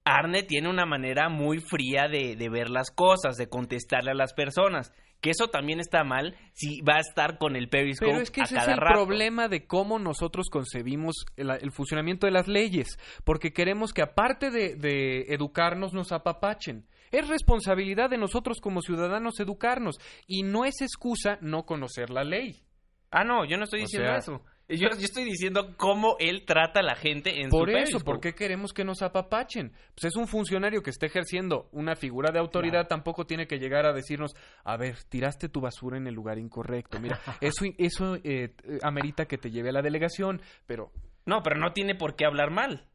Arne 0.06 0.44
tiene 0.44 0.70
una 0.70 0.86
manera 0.86 1.28
muy 1.28 1.60
fría 1.60 2.08
de, 2.08 2.36
de 2.38 2.50
ver 2.50 2.70
las 2.70 2.92
cosas, 2.92 3.36
de 3.36 3.50
contestarle 3.50 4.12
a 4.12 4.16
las 4.16 4.34
personas. 4.34 4.94
Que 5.22 5.32
eso 5.32 5.50
también 5.50 5.80
está 5.82 6.04
mal 6.06 6.36
si 6.54 6.82
va 6.82 6.96
a 6.96 7.00
estar 7.02 7.38
con 7.38 7.56
el 7.58 7.68
Periscope 7.68 8.12
Pero 8.12 8.22
es 8.24 8.32
que 8.32 8.42
a 8.42 8.44
ese 8.46 8.58
es 8.58 8.68
el 8.68 8.78
rato. 8.78 8.94
problema 9.06 9.50
de 9.50 9.68
cómo 9.68 10.00
nosotros 10.00 10.50
concebimos 10.50 11.26
el, 11.36 11.50
el 11.52 11.72
funcionamiento 11.72 12.26
de 12.26 12.32
las 12.32 12.48
leyes, 12.48 12.98
porque 13.26 13.52
queremos 13.52 13.92
que 13.92 14.02
aparte 14.02 14.50
de, 14.50 14.76
de 14.76 15.34
educarnos 15.34 15.94
nos 15.94 16.12
apapachen. 16.14 16.86
Es 17.12 17.28
responsabilidad 17.28 18.10
de 18.10 18.18
nosotros 18.18 18.60
como 18.62 18.82
ciudadanos 18.82 19.40
educarnos 19.40 19.98
y 20.28 20.44
no 20.44 20.64
es 20.64 20.80
excusa 20.82 21.38
no 21.42 21.66
conocer 21.66 22.12
la 22.12 22.24
ley. 22.24 22.64
Ah, 23.12 23.24
no, 23.24 23.44
yo 23.46 23.58
no 23.58 23.64
estoy 23.64 23.80
O 23.82 23.84
diciendo 23.84 24.10
sea- 24.10 24.18
eso. 24.20 24.44
Yo, 24.70 24.90
yo 24.90 25.06
estoy 25.06 25.24
diciendo 25.24 25.76
cómo 25.78 26.16
él 26.20 26.44
trata 26.46 26.82
a 26.82 26.84
la 26.84 26.96
gente 26.96 27.42
en 27.42 27.50
Por 27.50 27.72
su 27.72 27.78
eso. 27.78 28.00
¿por 28.00 28.20
qué 28.20 28.36
queremos 28.36 28.72
que 28.72 28.84
nos 28.84 29.02
apapachen? 29.02 29.72
Pues 29.96 30.06
es 30.06 30.16
un 30.16 30.28
funcionario 30.28 30.84
que 30.84 30.92
está 30.92 31.08
ejerciendo 31.08 31.70
una 31.72 31.96
figura 31.96 32.32
de 32.32 32.38
autoridad, 32.38 32.88
tampoco 32.88 33.26
tiene 33.26 33.48
que 33.48 33.58
llegar 33.58 33.88
a 33.88 33.94
decirnos, 33.94 34.36
a 34.64 34.78
ver, 34.78 34.96
tiraste 35.10 35.50
tu 35.50 35.60
basura 35.60 35.98
en 35.98 36.06
el 36.06 36.14
lugar 36.14 36.38
incorrecto. 36.38 37.00
Mira, 37.00 37.20
eso, 37.42 37.66
eso 37.80 38.18
eh, 38.24 38.54
amerita 38.84 39.26
que 39.26 39.40
te 39.40 39.50
lleve 39.50 39.70
a 39.70 39.74
la 39.74 39.82
delegación, 39.82 40.40
pero 40.68 40.92
No, 41.26 41.42
pero 41.42 41.60
no 41.60 41.74
tiene 41.74 41.96
por 41.96 42.16
qué 42.16 42.26
hablar 42.26 42.52
mal. 42.52 42.86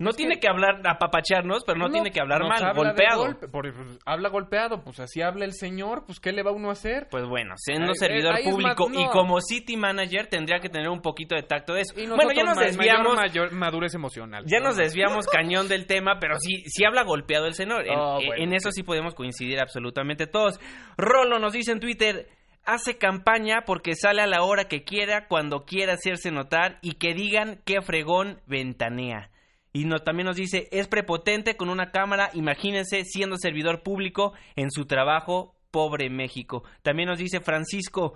No 0.00 0.10
tiene 0.12 0.40
que 0.40 0.48
hablar, 0.48 0.80
apapacharnos, 0.84 1.62
pero 1.64 1.78
no, 1.78 1.88
tiene 1.88 2.10
que 2.10 2.20
hablar 2.20 2.42
mal, 2.42 2.58
habla 2.64 2.72
golpeado. 2.72 3.22
golpe, 3.26 3.46
por- 3.46 3.72
pues, 3.72 3.98
habla 4.04 4.28
golpeado, 4.28 4.82
pues 4.82 4.98
así 4.98 5.22
habla 5.22 5.44
el 5.44 5.52
señor, 5.52 6.02
pues 6.04 6.18
¿qué 6.18 6.32
le 6.32 6.42
va 6.42 6.50
uno 6.50 6.70
a 6.70 6.72
hacer? 6.72 7.06
Pues 7.12 7.24
bueno, 7.26 7.54
siendo 7.56 7.94
servidor 7.94 8.36
es 8.40 8.44
público 8.50 8.88
y 8.92 9.06
como 9.10 9.40
city 9.40 9.76
manager 9.76 10.26
tendría 10.26 10.58
que 10.58 10.68
tener 10.68 10.88
un 10.88 11.00
poquito 11.00 11.36
de 11.36 11.44
tacto 11.44 11.74
de 11.74 11.82
eso. 11.82 11.94
Y 11.96 12.08
Bueno, 12.08 12.32
ya 12.32 12.42
nos 12.42 12.58
desviamos, 12.58 13.14
mayor, 13.14 13.50
mayor 13.50 13.52
madurez 13.52 13.94
emocional. 13.94 14.44
ya 14.46 14.58
¿no? 14.58 14.66
nos 14.66 14.76
desviamos 14.76 15.28
cañón 15.28 15.68
del 15.68 15.86
tema, 15.86 16.18
pero 16.18 16.40
sí, 16.40 16.64
sí 16.66 16.84
habla 16.84 17.04
golpeado 17.04 17.46
el 17.46 17.54
señor. 17.54 17.86
En, 17.86 17.96
Oh, 17.96 18.18
en- 18.20 18.26
bueno, 18.26 18.42
en 18.42 18.52
eso 18.54 18.72
sí 18.72 18.82
podemos 18.82 19.14
coincidir 19.14 19.60
absolutamente 19.60 20.26
todos. 20.26 20.58
Rolo 20.96 21.38
nos 21.38 21.52
dice 21.52 21.70
en 21.70 21.78
Twitter, 21.78 22.26
hace 22.64 22.98
campaña 22.98 23.62
porque 23.64 23.94
sale 23.94 24.22
a 24.22 24.26
la 24.26 24.42
hora 24.42 24.64
que 24.64 24.82
quiera, 24.82 25.28
cuando 25.28 25.64
quiera 25.66 25.92
hacerse 25.92 26.32
notar 26.32 26.78
y 26.82 26.94
que 26.94 27.14
digan 27.14 27.60
qué 27.64 27.80
fregón 27.80 28.40
ventanea. 28.48 29.30
Y 29.74 29.84
no, 29.86 29.98
también 29.98 30.26
nos 30.28 30.36
dice, 30.36 30.68
es 30.70 30.86
prepotente 30.88 31.56
con 31.56 31.68
una 31.68 31.90
cámara, 31.90 32.30
imagínense 32.32 33.04
siendo 33.04 33.36
servidor 33.36 33.82
público 33.82 34.32
en 34.56 34.70
su 34.70 34.86
trabajo, 34.86 35.56
pobre 35.72 36.08
México. 36.08 36.62
También 36.82 37.08
nos 37.08 37.18
dice 37.18 37.40
Francisco, 37.40 38.14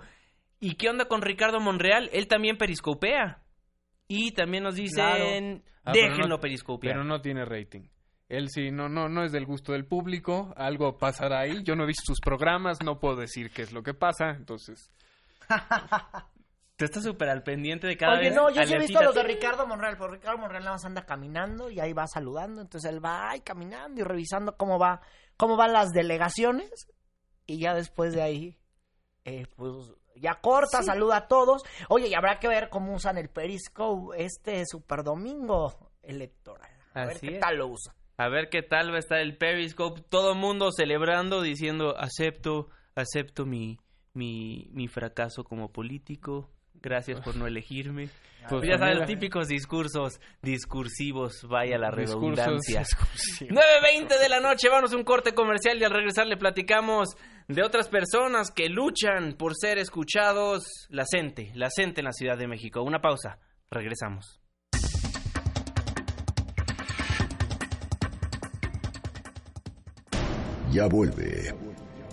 ¿y 0.61 0.75
qué 0.75 0.89
onda 0.89 1.05
con 1.09 1.21
Ricardo 1.21 1.59
Monreal? 1.59 2.09
Él 2.13 2.27
también 2.27 2.57
periscopea. 2.57 3.43
Y 4.07 4.31
también 4.31 4.63
nos 4.63 4.75
dicen, 4.75 5.63
Ah, 5.83 5.91
pero 5.93 6.07
déjenlo 6.07 6.27
no- 6.29 6.39
periscopear. 6.39 6.93
Pero 6.95 7.03
no 7.03 7.21
tiene 7.21 7.43
rating. 7.45 7.83
Él 8.29 8.47
sí, 8.49 8.71
no, 8.71 8.87
no, 8.87 9.09
no 9.09 9.23
es 9.23 9.31
del 9.31 9.45
gusto 9.45 9.73
del 9.73 9.85
público, 9.85 10.53
algo 10.55 10.97
pasará 10.97 11.39
ahí. 11.41 11.61
Yo 11.63 11.75
no 11.75 11.83
he 11.83 11.87
visto 11.87 12.03
sus 12.05 12.19
programas, 12.21 12.77
no 12.83 12.99
puedo 12.99 13.17
decir 13.17 13.51
qué 13.51 13.63
es 13.63 13.73
lo 13.73 13.83
que 13.83 13.93
pasa, 13.93 14.29
entonces. 14.31 14.89
Tú 16.79 16.85
estás 16.85 17.03
súper 17.03 17.27
al 17.27 17.43
pendiente 17.43 17.87
de 17.87 17.97
cada 17.97 18.13
Oye, 18.13 18.29
vez. 18.29 18.35
no, 18.35 18.49
yo 18.49 18.63
sí 18.63 18.73
he 18.73 18.79
visto 18.79 19.03
los 19.03 19.13
de 19.13 19.23
Ricardo 19.23 19.67
Monreal, 19.67 19.97
pero 19.97 20.13
Ricardo 20.13 20.37
Monreal 20.37 20.63
nada 20.63 20.75
más 20.75 20.85
anda 20.85 21.05
caminando 21.05 21.69
y 21.69 21.81
ahí 21.81 21.91
va 21.91 22.07
saludando, 22.07 22.61
entonces 22.61 22.89
él 22.89 23.03
va 23.03 23.31
ahí 23.31 23.41
caminando 23.41 23.99
y 23.99 24.03
revisando 24.05 24.55
cómo 24.55 24.79
va, 24.79 25.01
cómo 25.35 25.57
van 25.57 25.73
las 25.73 25.89
delegaciones 25.89 26.87
y 27.45 27.59
ya 27.59 27.73
después 27.73 28.13
de 28.13 28.21
ahí, 28.21 28.57
eh, 29.25 29.45
pues 29.57 29.73
ya 30.15 30.35
corta, 30.35 30.81
saluda 30.81 31.17
a 31.17 31.27
todos. 31.27 31.63
Oye, 31.89 32.07
y 32.07 32.13
habrá 32.13 32.39
que 32.39 32.47
ver 32.47 32.69
cómo 32.69 32.93
usan 32.93 33.17
el 33.17 33.27
Periscope 33.29 34.23
este 34.23 34.63
super 34.65 35.03
domingo 35.03 35.91
electoral. 36.01 36.71
A 36.93 37.07
ver 37.07 37.17
Así 37.17 37.27
qué 37.27 37.33
es. 37.35 37.39
tal 37.41 37.57
lo 37.57 37.67
usa. 37.67 37.93
A 38.15 38.29
ver 38.29 38.47
qué 38.49 38.61
tal 38.61 38.91
va 38.91 38.95
a 38.95 38.99
estar 38.99 39.19
el 39.19 39.35
Periscope. 39.37 40.01
Todo 40.07 40.33
mundo 40.33 40.71
celebrando, 40.71 41.41
diciendo, 41.41 41.97
acepto, 41.97 42.69
acepto 42.95 43.45
mi, 43.45 43.79
mi, 44.13 44.69
mi 44.71 44.87
fracaso 44.87 45.43
como 45.43 45.73
político. 45.73 46.49
Gracias 46.81 47.19
por 47.21 47.35
no 47.35 47.47
elegirme. 47.47 48.09
Pues, 48.47 48.63
ya 48.63 48.77
saben, 48.77 48.93
mira. 48.93 48.99
los 49.01 49.07
típicos 49.07 49.47
discursos 49.49 50.19
discursivos, 50.41 51.43
vaya 51.43 51.77
la 51.77 51.91
redundancia. 51.91 52.79
discursivos. 52.79 53.53
9.20 53.53 54.19
de 54.19 54.29
la 54.29 54.39
noche, 54.39 54.69
vamos 54.69 54.93
a 54.93 54.95
un 54.95 55.03
corte 55.03 55.33
comercial 55.33 55.77
y 55.77 55.83
al 55.83 55.91
regresar 55.91 56.25
le 56.25 56.37
platicamos 56.37 57.09
de 57.49 57.63
otras 57.63 57.89
personas 57.89 58.49
que 58.49 58.69
luchan 58.69 59.33
por 59.33 59.53
ser 59.55 59.77
escuchados. 59.77 60.63
La 60.89 61.03
gente, 61.11 61.51
la 61.53 61.69
gente 61.75 62.01
en 62.01 62.05
la 62.05 62.13
Ciudad 62.13 62.37
de 62.37 62.47
México. 62.47 62.81
Una 62.81 63.01
pausa, 63.01 63.37
regresamos. 63.69 64.39
Ya 70.71 70.87
vuelve. 70.87 71.53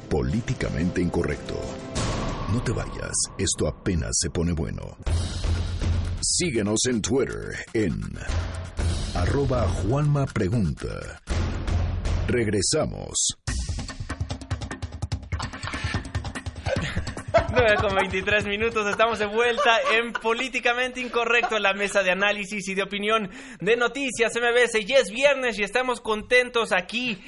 Políticamente 0.09 1.02
incorrecto. 1.02 1.86
No 2.52 2.62
te 2.62 2.70
vayas, 2.70 3.12
esto 3.38 3.66
apenas 3.66 4.12
se 4.20 4.30
pone 4.30 4.52
bueno. 4.52 4.96
Síguenos 6.20 6.87
en 6.87 7.02
Twitter 7.02 7.56
en 7.72 8.00
arroba 9.16 9.66
Juanma 9.68 10.26
Pregunta. 10.26 11.20
Regresamos. 12.28 13.37
9 17.52 17.76
con 17.80 17.94
23 17.96 18.46
minutos, 18.46 18.87
estamos 18.88 19.18
de 19.18 19.26
vuelta 19.26 19.80
en 19.94 20.12
Políticamente 20.12 21.00
Incorrecto, 21.00 21.59
la 21.59 21.74
mesa 21.74 22.04
de 22.04 22.12
análisis 22.12 22.68
y 22.68 22.74
de 22.74 22.82
opinión 22.82 23.28
de 23.61 23.76
noticias 23.76 24.32
MBS. 24.37 24.87
Y 24.87 24.92
es 24.92 25.11
viernes 25.11 25.59
y 25.59 25.64
estamos 25.64 26.00
contentos 26.00 26.70
aquí 26.72 27.18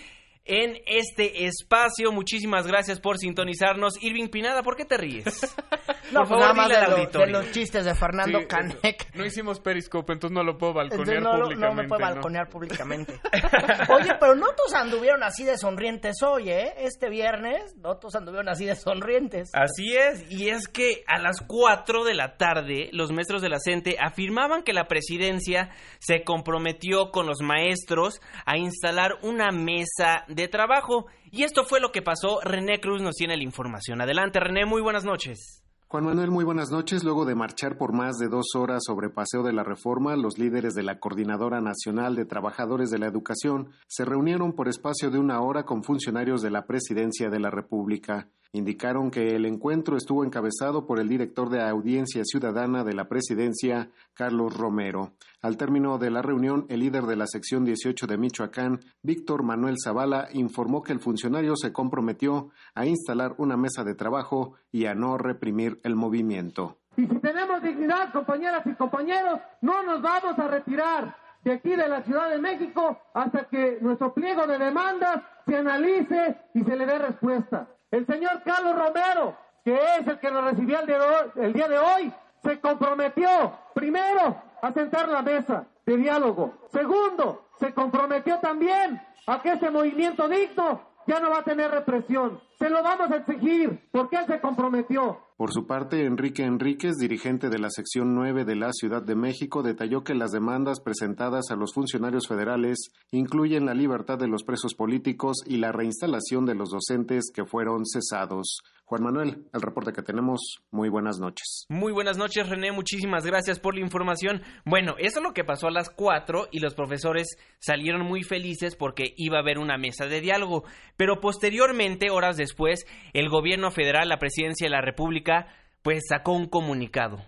en 0.48 0.78
este 0.86 1.46
espacio. 1.46 2.10
Muchísimas 2.10 2.66
gracias 2.66 2.98
por 3.00 3.18
sintonizarnos. 3.18 4.02
Irving 4.02 4.28
Pinada, 4.28 4.62
¿por 4.62 4.74
qué 4.76 4.84
te 4.84 4.96
ríes? 4.96 5.24
No, 6.10 6.20
Por 6.20 6.28
pues 6.28 6.40
nada 6.40 6.54
más 6.54 6.68
dile 6.68 6.78
de, 6.78 6.84
al 6.86 6.90
lo- 6.90 6.96
auditorio. 6.96 7.26
de 7.26 7.32
los 7.44 7.52
chistes 7.52 7.84
de 7.84 7.94
Fernando 7.94 8.38
Sí, 8.40 8.46
Canek. 8.46 9.14
No 9.14 9.26
hicimos 9.26 9.60
Periscope, 9.60 10.14
entonces 10.14 10.34
no 10.34 10.42
lo 10.42 10.56
puedo 10.56 10.72
balconear 10.72 11.20
no, 11.20 11.32
públicamente. 11.32 11.66
no 11.66 11.74
me 11.74 11.86
puede 11.86 12.00
balconear 12.02 12.48
públicamente. 12.48 13.20
Oye, 13.90 14.14
pero 14.18 14.34
no 14.34 14.46
todos 14.56 14.72
anduvieron 14.72 15.22
así 15.22 15.44
de 15.44 15.58
sonrientes 15.58 16.22
hoy, 16.26 16.48
¿eh? 16.48 16.72
Este 16.78 17.10
viernes, 17.10 17.76
no 17.76 17.98
todos 17.98 18.14
anduvieron 18.14 18.48
así 18.48 18.64
de 18.64 18.74
sonrientes. 18.74 19.50
Así 19.52 19.94
es, 19.98 20.24
y 20.32 20.48
es 20.48 20.66
que 20.68 21.04
a 21.06 21.18
las 21.18 21.42
4 21.46 22.04
de 22.04 22.14
la 22.14 22.38
tarde 22.38 22.88
los 22.92 23.12
maestros 23.12 23.42
de 23.42 23.50
la 23.50 23.58
CENTE 23.62 23.96
afirmaban 24.00 24.62
que 24.62 24.72
la 24.72 24.86
presidencia 24.88 25.68
se 25.98 26.24
comprometió 26.24 27.10
con 27.10 27.26
los 27.26 27.42
maestros 27.42 28.22
a 28.46 28.56
instalar 28.56 29.16
una 29.20 29.50
mesa 29.50 30.24
de 30.28 30.37
trabajo. 30.46 31.06
Y 31.32 31.42
esto 31.42 31.64
fue 31.64 31.80
lo 31.80 31.90
que 31.90 32.02
pasó. 32.02 32.38
René 32.44 32.78
Cruz 32.78 33.02
nos 33.02 33.16
tiene 33.16 33.36
la 33.36 33.42
información. 33.42 34.00
Adelante, 34.00 34.38
René, 34.38 34.66
muy 34.66 34.82
buenas 34.82 35.04
noches. 35.04 35.64
Juan 35.90 36.04
Manuel, 36.04 36.30
muy 36.30 36.44
buenas 36.44 36.70
noches. 36.70 37.02
Luego 37.02 37.24
de 37.24 37.34
marchar 37.34 37.78
por 37.78 37.94
más 37.94 38.18
de 38.18 38.28
dos 38.28 38.54
horas 38.54 38.82
sobre 38.84 39.08
Paseo 39.08 39.42
de 39.42 39.54
la 39.54 39.64
Reforma, 39.64 40.16
los 40.16 40.36
líderes 40.36 40.74
de 40.74 40.82
la 40.82 41.00
Coordinadora 41.00 41.62
Nacional 41.62 42.14
de 42.14 42.26
Trabajadores 42.26 42.90
de 42.90 42.98
la 42.98 43.06
Educación 43.06 43.70
se 43.86 44.04
reunieron 44.04 44.52
por 44.52 44.68
espacio 44.68 45.10
de 45.10 45.18
una 45.18 45.40
hora 45.40 45.64
con 45.64 45.82
funcionarios 45.82 46.42
de 46.42 46.50
la 46.50 46.66
Presidencia 46.66 47.30
de 47.30 47.40
la 47.40 47.48
República. 47.48 48.28
Indicaron 48.52 49.10
que 49.10 49.34
el 49.34 49.46
encuentro 49.46 49.96
estuvo 49.96 50.26
encabezado 50.26 50.86
por 50.86 51.00
el 51.00 51.08
director 51.08 51.48
de 51.48 51.62
Audiencia 51.62 52.22
Ciudadana 52.22 52.84
de 52.84 52.92
la 52.92 53.08
Presidencia, 53.08 53.90
Carlos 54.12 54.54
Romero. 54.54 55.14
Al 55.40 55.56
término 55.56 55.98
de 55.98 56.10
la 56.10 56.20
reunión, 56.20 56.66
el 56.68 56.80
líder 56.80 57.04
de 57.04 57.14
la 57.14 57.28
sección 57.28 57.64
18 57.64 58.08
de 58.08 58.18
Michoacán, 58.18 58.80
Víctor 59.02 59.44
Manuel 59.44 59.76
Zavala, 59.82 60.26
informó 60.32 60.82
que 60.82 60.92
el 60.92 60.98
funcionario 60.98 61.54
se 61.54 61.72
comprometió 61.72 62.50
a 62.74 62.86
instalar 62.86 63.36
una 63.38 63.56
mesa 63.56 63.84
de 63.84 63.94
trabajo 63.94 64.54
y 64.72 64.86
a 64.86 64.96
no 64.96 65.16
reprimir 65.16 65.78
el 65.84 65.94
movimiento. 65.94 66.78
Y 66.96 67.06
si 67.06 67.14
tenemos 67.20 67.62
dignidad, 67.62 68.12
compañeras 68.12 68.66
y 68.66 68.74
compañeros, 68.74 69.38
no 69.60 69.84
nos 69.84 70.02
vamos 70.02 70.36
a 70.36 70.48
retirar 70.48 71.16
de 71.44 71.52
aquí 71.52 71.70
de 71.70 71.88
la 71.88 72.02
Ciudad 72.02 72.30
de 72.30 72.38
México 72.38 72.98
hasta 73.14 73.44
que 73.44 73.78
nuestro 73.80 74.12
pliego 74.12 74.44
de 74.44 74.58
demandas 74.58 75.22
se 75.46 75.56
analice 75.56 76.36
y 76.54 76.64
se 76.64 76.76
le 76.76 76.84
dé 76.84 76.98
respuesta. 76.98 77.68
El 77.92 78.04
señor 78.06 78.42
Carlos 78.44 78.74
Romero, 78.74 79.36
que 79.64 79.72
es 79.72 80.04
el 80.04 80.18
que 80.18 80.32
nos 80.32 80.42
recibió 80.42 80.80
el, 80.80 81.44
el 81.44 81.52
día 81.52 81.68
de 81.68 81.78
hoy, 81.78 82.12
se 82.42 82.60
comprometió, 82.60 83.52
primero, 83.72 84.47
a 84.62 84.72
sentar 84.72 85.08
la 85.08 85.22
mesa 85.22 85.66
de 85.86 85.96
diálogo. 85.96 86.54
Segundo, 86.72 87.48
se 87.58 87.72
comprometió 87.72 88.38
también 88.40 89.00
a 89.26 89.42
que 89.42 89.52
ese 89.52 89.70
movimiento 89.70 90.28
digno 90.28 90.88
ya 91.06 91.20
no 91.20 91.30
va 91.30 91.38
a 91.38 91.44
tener 91.44 91.70
represión. 91.70 92.38
Se 92.58 92.68
lo 92.68 92.82
vamos 92.82 93.10
a 93.10 93.16
exigir, 93.16 93.88
porque 93.90 94.16
él 94.16 94.26
se 94.26 94.40
comprometió. 94.40 95.18
Por 95.38 95.52
su 95.52 95.66
parte, 95.66 96.04
Enrique 96.04 96.44
Enríquez, 96.44 96.96
dirigente 96.96 97.48
de 97.48 97.58
la 97.58 97.70
sección 97.70 98.14
9 98.14 98.44
de 98.44 98.56
la 98.56 98.72
Ciudad 98.72 99.02
de 99.02 99.14
México, 99.14 99.62
detalló 99.62 100.02
que 100.02 100.14
las 100.14 100.32
demandas 100.32 100.80
presentadas 100.80 101.50
a 101.50 101.56
los 101.56 101.72
funcionarios 101.72 102.26
federales 102.26 102.90
incluyen 103.10 103.64
la 103.64 103.74
libertad 103.74 104.18
de 104.18 104.26
los 104.26 104.42
presos 104.42 104.74
políticos 104.74 105.38
y 105.46 105.58
la 105.58 105.72
reinstalación 105.72 106.44
de 106.44 106.56
los 106.56 106.70
docentes 106.70 107.30
que 107.32 107.46
fueron 107.46 107.86
cesados. 107.86 108.58
Juan 108.88 109.02
Manuel, 109.02 109.44
el 109.52 109.60
reporte 109.60 109.92
que 109.92 110.00
tenemos, 110.00 110.62
muy 110.70 110.88
buenas 110.88 111.18
noches. 111.18 111.66
Muy 111.68 111.92
buenas 111.92 112.16
noches, 112.16 112.48
René. 112.48 112.72
Muchísimas 112.72 113.22
gracias 113.22 113.60
por 113.60 113.74
la 113.74 113.82
información. 113.82 114.40
Bueno, 114.64 114.94
eso 114.96 115.18
es 115.18 115.22
lo 115.22 115.34
que 115.34 115.44
pasó 115.44 115.66
a 115.66 115.70
las 115.70 115.90
4 115.90 116.48
y 116.52 116.60
los 116.60 116.74
profesores 116.74 117.36
salieron 117.58 118.00
muy 118.06 118.22
felices 118.22 118.76
porque 118.76 119.12
iba 119.18 119.36
a 119.36 119.42
haber 119.42 119.58
una 119.58 119.76
mesa 119.76 120.06
de 120.06 120.22
diálogo. 120.22 120.64
Pero 120.96 121.20
posteriormente, 121.20 122.08
horas 122.08 122.38
después, 122.38 122.86
el 123.12 123.28
gobierno 123.28 123.70
federal, 123.70 124.08
la 124.08 124.18
presidencia 124.18 124.64
de 124.64 124.70
la 124.70 124.80
República, 124.80 125.48
pues 125.82 126.04
sacó 126.08 126.32
un 126.32 126.48
comunicado. 126.48 127.18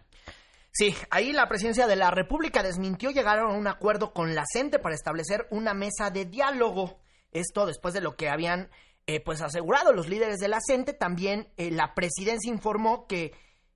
Sí, 0.72 0.94
ahí 1.10 1.34
la 1.34 1.46
presidencia 1.46 1.86
de 1.86 1.96
la 1.96 2.10
República 2.10 2.62
desmintió, 2.62 3.10
llegaron 3.10 3.50
a 3.50 3.58
un 3.58 3.66
acuerdo 3.66 4.14
con 4.14 4.34
la 4.34 4.44
CENTE 4.50 4.78
para 4.78 4.94
establecer 4.94 5.46
una 5.50 5.74
mesa 5.74 6.08
de 6.08 6.24
diálogo. 6.24 7.00
Esto 7.32 7.66
después 7.66 7.92
de 7.92 8.00
lo 8.00 8.16
que 8.16 8.30
habían 8.30 8.70
eh, 9.12 9.18
pues 9.20 9.40
asegurado 9.42 9.92
los 9.92 10.08
líderes 10.08 10.38
de 10.38 10.46
la 10.48 10.58
CENTE. 10.64 10.92
También 10.92 11.48
eh, 11.56 11.70
la 11.72 11.94
presidencia 11.94 12.48
informó 12.52 13.08
que, 13.08 13.32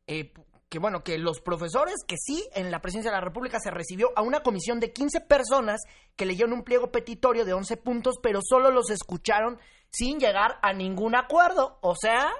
eh, 0.06 0.32
que, 0.68 0.78
bueno, 0.78 1.02
que 1.02 1.18
los 1.18 1.40
profesores, 1.40 1.96
que 2.06 2.16
sí, 2.16 2.48
en 2.54 2.70
la 2.70 2.80
presidencia 2.80 3.10
de 3.10 3.16
la 3.16 3.24
República 3.24 3.58
se 3.58 3.72
recibió 3.72 4.10
a 4.14 4.22
una 4.22 4.44
comisión 4.44 4.78
de 4.78 4.92
15 4.92 5.22
personas 5.22 5.80
que 6.14 6.24
leyeron 6.24 6.52
un 6.52 6.62
pliego 6.62 6.92
petitorio 6.92 7.44
de 7.44 7.52
11 7.52 7.76
puntos, 7.78 8.16
pero 8.22 8.38
solo 8.48 8.70
los 8.70 8.90
escucharon 8.90 9.58
sin 9.90 10.20
llegar 10.20 10.58
a 10.62 10.72
ningún 10.72 11.16
acuerdo. 11.16 11.78
O 11.82 11.96
sea, 11.96 12.30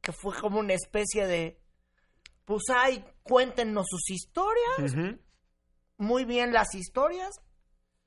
que 0.00 0.12
fue 0.12 0.32
como 0.40 0.60
una 0.60 0.74
especie 0.74 1.26
de 1.26 1.58
pues 2.44 2.62
ahí 2.74 3.04
cuéntenos 3.24 3.86
sus 3.88 4.08
historias, 4.10 4.94
muy 5.98 6.24
bien 6.24 6.52
las 6.52 6.74
historias 6.74 7.30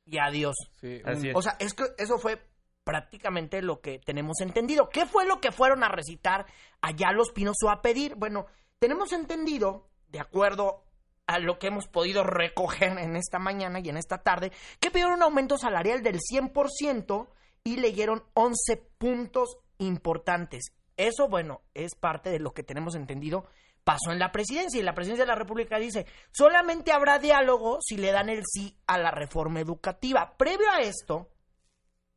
y 0.06 0.18
adiós. 0.18 0.56
Sí, 0.82 1.02
Así 1.06 1.20
un- 1.20 1.28
es. 1.28 1.36
O 1.36 1.42
sea, 1.42 1.56
es 1.60 1.74
que 1.74 1.84
eso 1.98 2.18
fue 2.18 2.42
prácticamente 2.84 3.62
lo 3.62 3.82
que 3.82 4.00
tenemos 4.00 4.41
entendido. 4.41 4.89
¿Qué 4.89 5.06
fue 5.06 5.26
lo 5.26 5.39
que 5.39 5.52
fueron 5.52 5.84
a 5.84 5.89
recitar 5.89 6.46
allá 6.82 7.12
los 7.12 7.32
Pinos 7.32 7.58
o 7.63 7.69
a 7.69 7.82
pedir? 7.82 8.15
Bueno, 8.15 8.46
tenemos 8.80 9.13
entendido, 9.13 9.89
de 10.10 10.19
acuerdo 10.19 10.84
a 11.26 11.39
lo 11.39 11.58
que 11.58 11.67
hemos 11.67 11.88
podido 11.88 12.24
recoger 12.24 12.98
en 12.98 13.15
esta 13.15 13.39
mañana 13.39 13.80
y 13.80 13.89
en 13.89 13.98
esta 13.98 14.24
tarde, 14.24 14.52
que 14.80 14.91
pidieron 14.91 15.13
un 15.13 15.24
aumento 15.24 15.58
salarial 15.58 16.04
del 16.04 16.19
100% 16.19 17.28
y 17.63 17.78
leyeron 17.78 18.24
11 18.34 18.78
puntos 18.98 19.58
importantes. 19.78 20.74
Eso, 20.98 21.28
bueno, 21.28 21.62
es 21.74 21.96
parte 21.96 22.30
de 22.30 22.39
lo 22.39 22.54
que 22.54 22.63
tenemos 22.63 22.96
entendido 22.96 23.48
pasó 23.84 24.12
en 24.12 24.19
la 24.19 24.32
presidencia 24.32 24.80
y 24.80 24.84
la 24.84 24.93
presidencia 24.93 25.26
de 25.26 25.32
la 25.32 25.38
República 25.38 25.78
dice, 25.78 26.06
solamente 26.32 26.91
habrá 26.91 27.19
diálogo 27.19 27.80
si 27.82 27.98
le 27.98 28.12
dan 28.12 28.30
el 28.30 28.43
sí 28.46 28.78
a 28.88 28.98
la 28.98 29.12
reforma 29.12 29.60
educativa. 29.60 30.36
Previo 30.38 30.69
a 30.72 30.80
esto, 30.82 31.30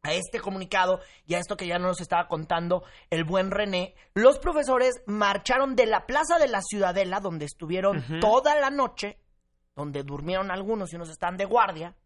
a 0.07 0.13
este 0.13 0.41
comunicado 0.41 1.01
y 1.27 1.35
a 1.35 1.39
esto 1.39 1.57
que 1.57 1.67
ya 1.67 1.79
nos 1.79 2.01
estaba 2.01 2.29
contando 2.29 2.85
el 3.11 3.25
buen 3.25 3.51
René, 3.51 3.95
los 4.15 4.39
profesores 4.39 5.03
marcharon 5.07 5.75
de 5.75 5.87
la 5.87 6.07
Plaza 6.07 6.39
de 6.39 6.49
la 6.49 6.63
Ciudadela, 6.63 7.21
donde 7.21 7.45
estuvieron 7.45 8.05
toda 8.21 8.55
la 8.61 8.71
noche, 8.71 9.19
donde 9.75 10.05
durmieron 10.05 10.51
algunos 10.51 10.93
y 10.93 10.97
unos 10.97 11.11
están 11.11 11.37
de 11.37 11.45
guardia, 11.45 11.97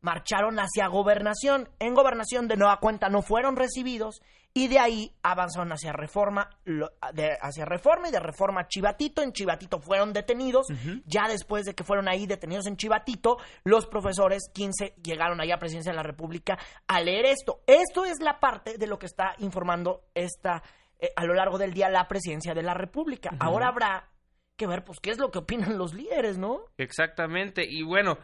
marcharon 0.00 0.58
hacia 0.58 0.86
gobernación. 0.88 1.68
En 1.78 1.94
gobernación 1.94 2.48
de 2.48 2.56
nueva 2.56 2.78
cuenta 2.78 3.08
no 3.08 3.22
fueron 3.22 3.56
recibidos 3.56 4.20
y 4.52 4.66
de 4.66 4.80
ahí 4.80 5.14
avanzaron 5.22 5.70
hacia 5.72 5.92
reforma, 5.92 6.50
lo- 6.64 6.90
de- 7.12 7.36
hacia 7.40 7.64
reforma 7.64 8.08
y 8.08 8.12
de 8.12 8.18
reforma 8.18 8.62
a 8.62 8.66
Chivatito. 8.68 9.22
En 9.22 9.32
Chivatito 9.32 9.78
fueron 9.78 10.12
detenidos. 10.12 10.66
Ya 11.04 11.28
después 11.28 11.64
de 11.66 11.74
que 11.74 11.84
fueron 11.84 12.08
ahí 12.08 12.26
detenidos 12.26 12.66
en 12.66 12.76
Chivatito, 12.76 13.36
los 13.62 13.86
profesores 13.86 14.50
15 14.52 14.94
llegaron 15.04 15.40
allá 15.40 15.54
a 15.54 15.58
Presidencia 15.58 15.92
de 15.92 15.96
la 15.96 16.02
República 16.02 16.58
a 16.88 17.00
leer 17.00 17.26
esto. 17.26 17.60
Esto 17.66 18.04
es 18.04 18.20
la 18.20 18.40
parte 18.40 18.76
de 18.78 18.86
lo 18.88 18.98
que 18.98 19.06
está 19.06 19.34
informando 19.38 20.02
esta 20.14 20.62
eh, 20.98 21.10
a 21.16 21.24
lo 21.24 21.34
largo 21.34 21.56
del 21.56 21.72
día 21.72 21.88
la 21.88 22.08
Presidencia 22.08 22.52
de 22.52 22.62
la 22.62 22.74
República. 22.74 23.30
Ahora 23.38 23.68
habrá 23.68 24.08
que 24.56 24.66
ver 24.66 24.84
pues 24.84 24.98
qué 25.00 25.10
es 25.10 25.18
lo 25.18 25.30
que 25.30 25.38
opinan 25.38 25.78
los 25.78 25.94
líderes, 25.94 26.36
¿no? 26.38 26.62
Exactamente. 26.76 27.64
Y 27.66 27.82
bueno, 27.82 28.18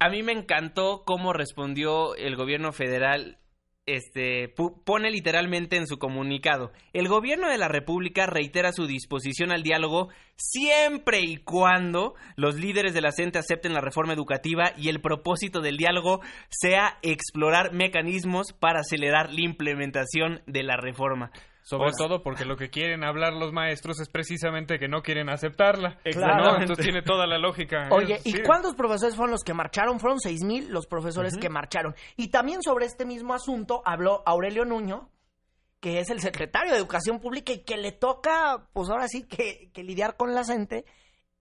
a 0.00 0.08
mí 0.08 0.22
me 0.22 0.32
encantó 0.32 1.04
cómo 1.04 1.32
respondió 1.32 2.16
el 2.16 2.34
gobierno 2.34 2.72
federal 2.72 3.36
este, 3.86 4.48
pone 4.84 5.10
literalmente 5.10 5.76
en 5.76 5.86
su 5.86 5.98
comunicado, 5.98 6.70
el 6.92 7.08
gobierno 7.08 7.48
de 7.48 7.58
la 7.58 7.66
República 7.66 8.26
reitera 8.26 8.72
su 8.72 8.86
disposición 8.86 9.50
al 9.50 9.62
diálogo 9.62 10.10
siempre 10.36 11.20
y 11.22 11.38
cuando 11.38 12.14
los 12.36 12.54
líderes 12.54 12.94
de 12.94 13.00
la 13.00 13.10
CENTE 13.10 13.40
acepten 13.40 13.74
la 13.74 13.80
reforma 13.80 14.12
educativa 14.12 14.72
y 14.76 14.88
el 14.88 15.00
propósito 15.00 15.60
del 15.60 15.76
diálogo 15.76 16.20
sea 16.50 16.98
explorar 17.02 17.72
mecanismos 17.72 18.52
para 18.52 18.80
acelerar 18.80 19.32
la 19.32 19.42
implementación 19.42 20.42
de 20.46 20.62
la 20.62 20.76
reforma. 20.76 21.32
Sobre 21.70 21.92
todo 21.96 22.22
porque 22.22 22.44
lo 22.44 22.56
que 22.56 22.68
quieren 22.68 23.04
hablar 23.04 23.32
los 23.32 23.52
maestros 23.52 24.00
es 24.00 24.08
precisamente 24.08 24.78
que 24.80 24.88
no 24.88 25.02
quieren 25.02 25.28
aceptarla. 25.28 25.98
Claro. 26.02 26.60
Entonces 26.60 26.84
tiene 26.84 27.02
toda 27.02 27.28
la 27.28 27.38
lógica. 27.38 27.88
Oye, 27.92 28.20
¿y 28.24 28.42
cuántos 28.42 28.74
profesores 28.74 29.14
fueron 29.14 29.30
los 29.30 29.44
que 29.44 29.54
marcharon? 29.54 30.00
Fueron 30.00 30.18
seis 30.18 30.42
mil 30.42 30.68
los 30.70 30.86
profesores 30.86 31.36
que 31.36 31.48
marcharon. 31.48 31.94
Y 32.16 32.28
también 32.28 32.60
sobre 32.62 32.86
este 32.86 33.04
mismo 33.04 33.34
asunto 33.34 33.82
habló 33.84 34.24
Aurelio 34.26 34.64
Nuño, 34.64 35.08
que 35.78 36.00
es 36.00 36.10
el 36.10 36.20
secretario 36.20 36.72
de 36.72 36.78
Educación 36.78 37.20
Pública 37.20 37.52
y 37.52 37.62
que 37.62 37.76
le 37.76 37.92
toca, 37.92 38.66
pues 38.72 38.90
ahora 38.90 39.06
sí, 39.06 39.28
que, 39.28 39.70
que 39.72 39.84
lidiar 39.84 40.16
con 40.16 40.34
la 40.34 40.44
gente. 40.44 40.84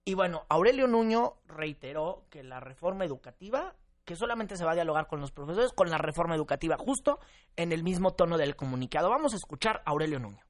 Y 0.06 0.14
bueno, 0.14 0.46
Aurelio 0.48 0.88
Nuño 0.88 1.38
reiteró 1.48 2.26
que 2.30 2.44
la 2.44 2.60
reforma 2.60 3.04
educativa 3.04 3.76
que 4.10 4.16
solamente 4.16 4.56
se 4.56 4.66
va 4.66 4.72
a 4.72 4.74
dialogar 4.74 5.06
con 5.06 5.22
los 5.22 5.32
profesores 5.32 5.72
con 5.72 5.92
la 5.92 6.00
reforma 6.00 6.34
educativa, 6.34 6.78
justo 6.80 7.20
en 7.56 7.72
el 7.72 7.84
mismo 7.84 8.16
tono 8.16 8.40
del 8.40 8.56
comunicado. 8.56 9.08
Vamos 9.08 9.34
a 9.34 9.36
escuchar 9.36 9.84
a 9.86 9.92
Aurelio 9.92 10.18
Nuño. 10.18 10.42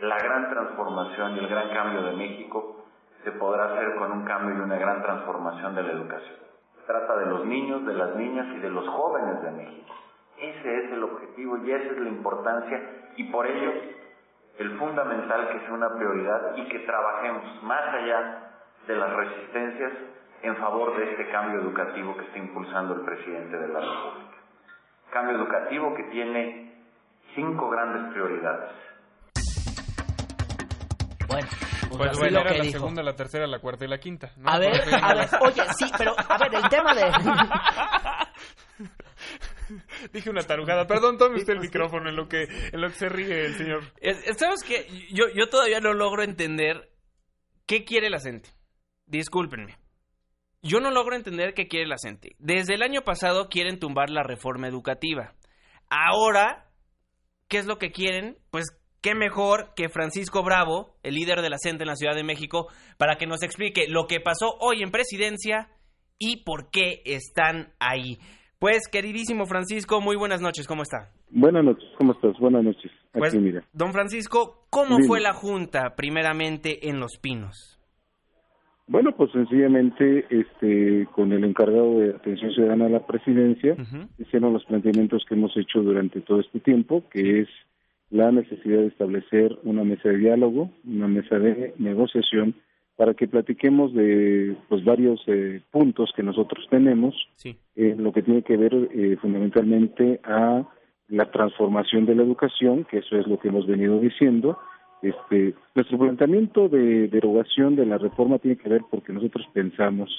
La 0.00 0.16
gran 0.16 0.48
transformación 0.48 1.36
y 1.36 1.40
el 1.40 1.48
gran 1.48 1.68
cambio 1.74 2.00
de 2.04 2.12
México 2.16 2.86
se 3.22 3.32
podrá 3.32 3.74
hacer 3.74 3.96
con 3.96 4.12
un 4.12 4.24
cambio 4.24 4.56
y 4.56 4.60
una 4.60 4.78
gran 4.78 5.02
transformación 5.02 5.74
de 5.74 5.82
la 5.82 5.92
educación. 5.92 6.36
Se 6.80 6.86
trata 6.86 7.18
de 7.18 7.26
los 7.26 7.44
niños, 7.44 7.84
de 7.84 7.92
las 7.92 8.16
niñas 8.16 8.46
y 8.56 8.60
de 8.60 8.70
los 8.70 8.88
jóvenes 8.88 9.42
de 9.42 9.50
México. 9.50 9.94
Ese 10.38 10.84
es 10.84 10.92
el 10.92 11.04
objetivo 11.04 11.58
y 11.58 11.72
esa 11.72 11.84
es 11.84 11.98
la 11.98 12.08
importancia 12.08 13.10
y 13.16 13.24
por 13.24 13.46
ello 13.46 13.72
el 14.56 14.78
fundamental 14.78 15.50
que 15.50 15.60
sea 15.66 15.74
una 15.74 15.94
prioridad 15.98 16.56
y 16.56 16.66
que 16.70 16.78
trabajemos 16.78 17.62
más 17.62 17.94
allá 17.94 18.52
de 18.86 18.96
las 18.96 19.12
resistencias 19.12 19.92
en 20.42 20.56
favor 20.56 20.96
de 20.96 21.10
este 21.10 21.30
cambio 21.30 21.60
educativo 21.60 22.16
que 22.16 22.24
está 22.24 22.38
impulsando 22.38 22.94
el 22.94 23.02
presidente 23.02 23.58
de 23.58 23.68
la 23.68 23.80
República. 23.80 24.36
Cambio 25.10 25.36
educativo 25.36 25.94
que 25.94 26.04
tiene 26.04 26.74
cinco 27.34 27.68
grandes 27.70 28.12
prioridades. 28.12 28.70
Bueno, 31.28 31.48
pues, 31.96 32.18
pues 32.18 32.32
era 32.32 32.52
la 32.52 32.64
segunda, 32.64 33.02
la 33.02 33.14
tercera, 33.14 33.46
la 33.46 33.60
cuarta 33.60 33.84
y 33.84 33.88
la 33.88 33.98
quinta. 33.98 34.32
A 34.44 34.58
ver, 34.58 34.72
a 35.02 35.14
ver, 35.14 35.28
oye, 35.42 35.62
sí, 35.78 35.90
pero 35.96 36.14
a 36.16 36.38
ver, 36.38 36.54
el 36.54 36.68
tema 36.68 36.94
de... 36.94 37.12
Dije 40.12 40.30
una 40.30 40.42
tarugada. 40.42 40.86
Perdón, 40.86 41.18
tome 41.18 41.36
usted 41.36 41.52
el 41.52 41.58
pues 41.58 41.68
micrófono 41.68 42.08
en 42.08 42.16
lo 42.16 42.28
que 42.28 42.48
en 42.72 42.80
lo 42.80 42.88
que 42.88 42.94
se 42.94 43.08
ríe 43.08 43.46
el 43.46 43.54
señor. 43.54 43.84
Sabes 44.36 44.64
que 44.64 44.86
yo, 45.12 45.26
yo 45.34 45.48
todavía 45.48 45.80
no 45.80 45.92
logro 45.92 46.24
entender 46.24 46.90
qué 47.66 47.84
quiere 47.84 48.10
la 48.10 48.18
gente. 48.18 48.50
Discúlpenme. 49.06 49.79
Yo 50.62 50.80
no 50.80 50.90
logro 50.90 51.16
entender 51.16 51.54
qué 51.54 51.68
quiere 51.68 51.86
la 51.86 51.96
gente. 52.02 52.36
Desde 52.38 52.74
el 52.74 52.82
año 52.82 53.00
pasado 53.00 53.48
quieren 53.48 53.78
tumbar 53.78 54.10
la 54.10 54.22
reforma 54.22 54.68
educativa. 54.68 55.32
Ahora, 55.88 56.66
¿qué 57.48 57.58
es 57.58 57.66
lo 57.66 57.78
que 57.78 57.92
quieren? 57.92 58.36
Pues 58.50 58.66
qué 59.00 59.14
mejor 59.14 59.72
que 59.74 59.88
Francisco 59.88 60.42
Bravo, 60.42 60.96
el 61.02 61.14
líder 61.14 61.40
de 61.40 61.48
la 61.48 61.56
CENTE 61.58 61.84
en 61.84 61.88
la 61.88 61.96
Ciudad 61.96 62.14
de 62.14 62.24
México, 62.24 62.68
para 62.98 63.16
que 63.16 63.26
nos 63.26 63.42
explique 63.42 63.86
lo 63.88 64.06
que 64.06 64.20
pasó 64.20 64.54
hoy 64.60 64.82
en 64.82 64.90
presidencia 64.90 65.68
y 66.18 66.44
por 66.44 66.70
qué 66.70 67.00
están 67.06 67.72
ahí. 67.78 68.18
Pues, 68.58 68.88
queridísimo 68.92 69.46
Francisco, 69.46 70.02
muy 70.02 70.16
buenas 70.16 70.42
noches, 70.42 70.66
¿cómo 70.66 70.82
está? 70.82 71.10
Buenas 71.30 71.64
noches, 71.64 71.88
¿cómo 71.96 72.12
estás? 72.12 72.38
Buenas 72.38 72.62
noches. 72.62 72.92
Pues, 73.12 73.34
don 73.72 73.92
Francisco, 73.92 74.66
¿cómo 74.68 74.98
fue 75.06 75.20
la 75.20 75.32
junta 75.32 75.94
primeramente 75.96 76.90
en 76.90 77.00
Los 77.00 77.16
Pinos? 77.16 77.79
Bueno, 78.90 79.12
pues 79.12 79.30
sencillamente 79.30 80.26
este, 80.30 81.06
con 81.12 81.32
el 81.32 81.44
encargado 81.44 82.00
de 82.00 82.10
atención 82.10 82.50
ciudadana 82.50 82.86
de 82.86 82.90
la 82.90 83.06
presidencia, 83.06 83.76
hicieron 84.18 84.52
los 84.52 84.64
planteamientos 84.64 85.24
que 85.28 85.36
hemos 85.36 85.56
hecho 85.56 85.80
durante 85.80 86.20
todo 86.20 86.40
este 86.40 86.58
tiempo, 86.58 87.04
que 87.08 87.42
es 87.42 87.48
la 88.10 88.32
necesidad 88.32 88.78
de 88.78 88.88
establecer 88.88 89.56
una 89.62 89.84
mesa 89.84 90.08
de 90.08 90.16
diálogo, 90.16 90.72
una 90.84 91.06
mesa 91.06 91.38
de 91.38 91.72
negociación, 91.78 92.56
para 92.96 93.14
que 93.14 93.28
platiquemos 93.28 93.94
de 93.94 94.56
pues, 94.68 94.84
varios 94.84 95.22
eh, 95.28 95.62
puntos 95.70 96.12
que 96.16 96.24
nosotros 96.24 96.66
tenemos, 96.68 97.14
en 97.76 98.02
lo 98.02 98.12
que 98.12 98.22
tiene 98.22 98.42
que 98.42 98.56
ver 98.56 98.74
eh, 98.74 99.16
fundamentalmente 99.22 100.18
a 100.24 100.64
la 101.06 101.30
transformación 101.30 102.06
de 102.06 102.16
la 102.16 102.24
educación, 102.24 102.84
que 102.90 102.98
eso 102.98 103.16
es 103.16 103.28
lo 103.28 103.38
que 103.38 103.50
hemos 103.50 103.68
venido 103.68 104.00
diciendo, 104.00 104.58
este, 105.02 105.54
nuestro 105.74 105.98
planteamiento 105.98 106.68
de 106.68 107.08
derogación 107.08 107.76
de 107.76 107.86
la 107.86 107.98
reforma 107.98 108.38
tiene 108.38 108.56
que 108.56 108.68
ver 108.68 108.82
porque 108.90 109.12
nosotros 109.12 109.46
pensamos, 109.52 110.10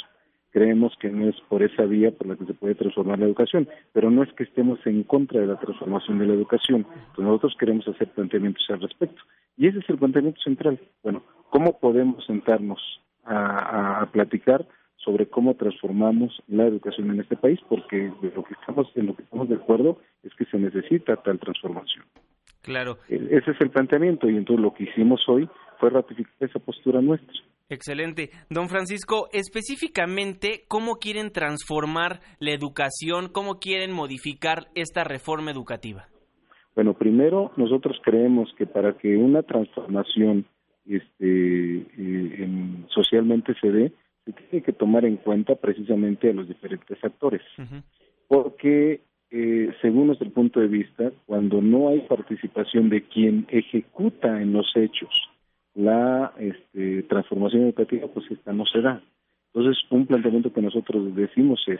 creemos 0.49 0.93
que 0.99 1.09
no 1.09 1.29
es 1.29 1.35
por 1.49 1.63
esa 1.63 1.83
vía 1.83 2.11
por 2.11 2.27
la 2.27 2.35
que 2.35 2.45
se 2.45 2.53
puede 2.53 2.75
transformar 2.75 3.19
la 3.19 3.25
educación, 3.25 3.67
pero 3.93 4.09
no 4.09 4.23
es 4.23 4.33
que 4.33 4.43
estemos 4.43 4.79
en 4.85 5.03
contra 5.03 5.39
de 5.39 5.47
la 5.47 5.59
transformación 5.59 6.19
de 6.19 6.27
la 6.27 6.33
educación, 6.33 6.85
nosotros 7.17 7.55
queremos 7.59 7.87
hacer 7.87 8.07
planteamientos 8.09 8.65
al 8.69 8.81
respecto. 8.81 9.21
Y 9.57 9.67
ese 9.67 9.79
es 9.79 9.89
el 9.89 9.97
planteamiento 9.97 10.41
central. 10.41 10.79
Bueno, 11.03 11.23
¿cómo 11.49 11.79
podemos 11.79 12.25
sentarnos 12.25 12.79
a, 13.23 14.01
a 14.01 14.05
platicar 14.07 14.65
sobre 14.97 15.27
cómo 15.27 15.55
transformamos 15.55 16.41
la 16.47 16.65
educación 16.65 17.11
en 17.11 17.19
este 17.19 17.35
país? 17.35 17.59
Porque 17.69 18.11
de 18.21 18.31
lo 18.35 18.43
que 18.43 18.53
estamos, 18.53 18.91
en 18.95 19.07
lo 19.07 19.15
que 19.15 19.23
estamos 19.23 19.49
de 19.49 19.55
acuerdo 19.55 19.99
es 20.23 20.33
que 20.35 20.45
se 20.45 20.57
necesita 20.57 21.17
tal 21.17 21.39
transformación. 21.39 22.05
Claro. 22.61 22.97
E-, 23.09 23.27
ese 23.31 23.51
es 23.51 23.61
el 23.61 23.69
planteamiento 23.69 24.29
y 24.29 24.37
entonces 24.37 24.63
lo 24.63 24.73
que 24.73 24.83
hicimos 24.83 25.21
hoy 25.27 25.49
fue 25.79 25.89
ratificar 25.89 26.33
esa 26.39 26.59
postura 26.59 27.01
nuestra. 27.01 27.33
Excelente. 27.69 28.31
Don 28.49 28.67
Francisco, 28.67 29.29
específicamente, 29.31 30.63
¿cómo 30.67 30.95
quieren 30.95 31.31
transformar 31.31 32.19
la 32.39 32.51
educación? 32.51 33.29
¿Cómo 33.31 33.59
quieren 33.59 33.93
modificar 33.93 34.67
esta 34.75 35.05
reforma 35.05 35.51
educativa? 35.51 36.07
Bueno, 36.75 36.93
primero, 36.93 37.51
nosotros 37.55 37.97
creemos 38.03 38.53
que 38.57 38.65
para 38.65 38.97
que 38.97 39.15
una 39.15 39.43
transformación 39.43 40.45
este, 40.85 41.85
eh, 41.97 42.85
socialmente 42.89 43.53
se 43.61 43.71
dé, 43.71 43.93
se 44.25 44.33
tiene 44.33 44.63
que 44.63 44.73
tomar 44.73 45.05
en 45.05 45.17
cuenta 45.17 45.55
precisamente 45.55 46.29
a 46.29 46.33
los 46.33 46.47
diferentes 46.47 47.01
actores. 47.03 47.41
Porque 48.27 49.01
eh, 49.31 49.73
según 49.81 50.07
nuestro 50.07 50.29
punto 50.29 50.59
de 50.59 50.67
vista, 50.67 51.11
cuando 51.25 51.61
no 51.61 51.87
hay 51.89 52.01
participación 52.01 52.89
de 52.89 53.03
quien 53.03 53.47
ejecuta 53.49 54.41
en 54.41 54.51
los 54.51 54.69
hechos 54.75 55.09
la 55.73 56.33
este, 56.37 57.03
transformación 57.03 57.63
educativa, 57.63 58.07
pues 58.13 58.29
esta 58.29 58.51
no 58.51 58.65
se 58.65 58.81
da. 58.81 59.01
Entonces, 59.53 59.81
un 59.89 60.05
planteamiento 60.05 60.51
que 60.51 60.61
nosotros 60.61 61.15
decimos 61.15 61.63
es, 61.67 61.79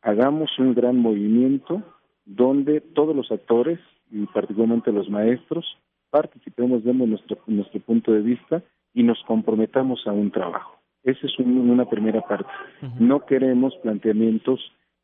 hagamos 0.00 0.50
un 0.58 0.74
gran 0.74 0.96
movimiento 0.96 1.82
donde 2.24 2.80
todos 2.80 3.14
los 3.14 3.30
actores, 3.30 3.78
y 4.10 4.24
particularmente 4.26 4.90
los 4.90 5.10
maestros, 5.10 5.76
participemos, 6.10 6.82
demos 6.82 7.08
nuestro, 7.08 7.38
nuestro 7.46 7.80
punto 7.80 8.12
de 8.12 8.22
vista 8.22 8.62
y 8.94 9.02
nos 9.02 9.22
comprometamos 9.26 10.06
a 10.06 10.12
un 10.12 10.30
trabajo. 10.30 10.78
Esa 11.02 11.26
es 11.26 11.38
una 11.38 11.84
primera 11.84 12.22
parte. 12.22 12.50
No 12.98 13.26
queremos 13.26 13.76
planteamientos 13.82 14.60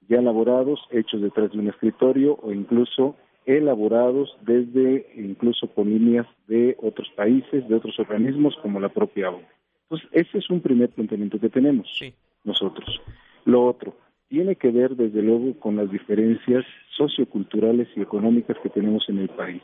ya 0.09 0.19
elaborados, 0.19 0.81
hechos 0.91 1.23
detrás 1.23 1.53
de 1.53 1.59
un 1.59 1.69
escritorio 1.69 2.39
o 2.43 2.53
incluso 2.53 3.17
elaborados 3.45 4.37
desde 4.43 5.11
incluso 5.17 5.67
con 5.69 5.91
líneas 5.91 6.27
de 6.47 6.77
otros 6.81 7.09
países, 7.17 7.69
de 7.69 7.75
otros 7.75 7.99
organismos 7.99 8.57
como 8.63 8.81
la 8.81 8.89
propia 8.89 9.31
ONU. 9.31 9.47
Entonces, 9.85 10.09
ese 10.13 10.39
es 10.39 10.51
un 10.51 10.61
primer 10.61 10.91
planteamiento 10.91 11.39
que 11.39 11.49
tenemos 11.49 11.89
nosotros. 12.45 13.01
Lo 13.45 13.67
otro 13.67 13.95
tiene 14.29 14.57
que 14.57 14.71
ver 14.71 14.97
desde 14.97 15.21
luego 15.21 15.59
con 15.59 15.77
las 15.77 15.91
diferencias 15.91 16.65
socioculturales 16.97 17.89
y 17.97 18.01
económicas 18.01 18.57
que 18.63 18.71
tenemos 18.71 19.07
en 19.09 19.19
el 19.19 19.29
país. 19.29 19.63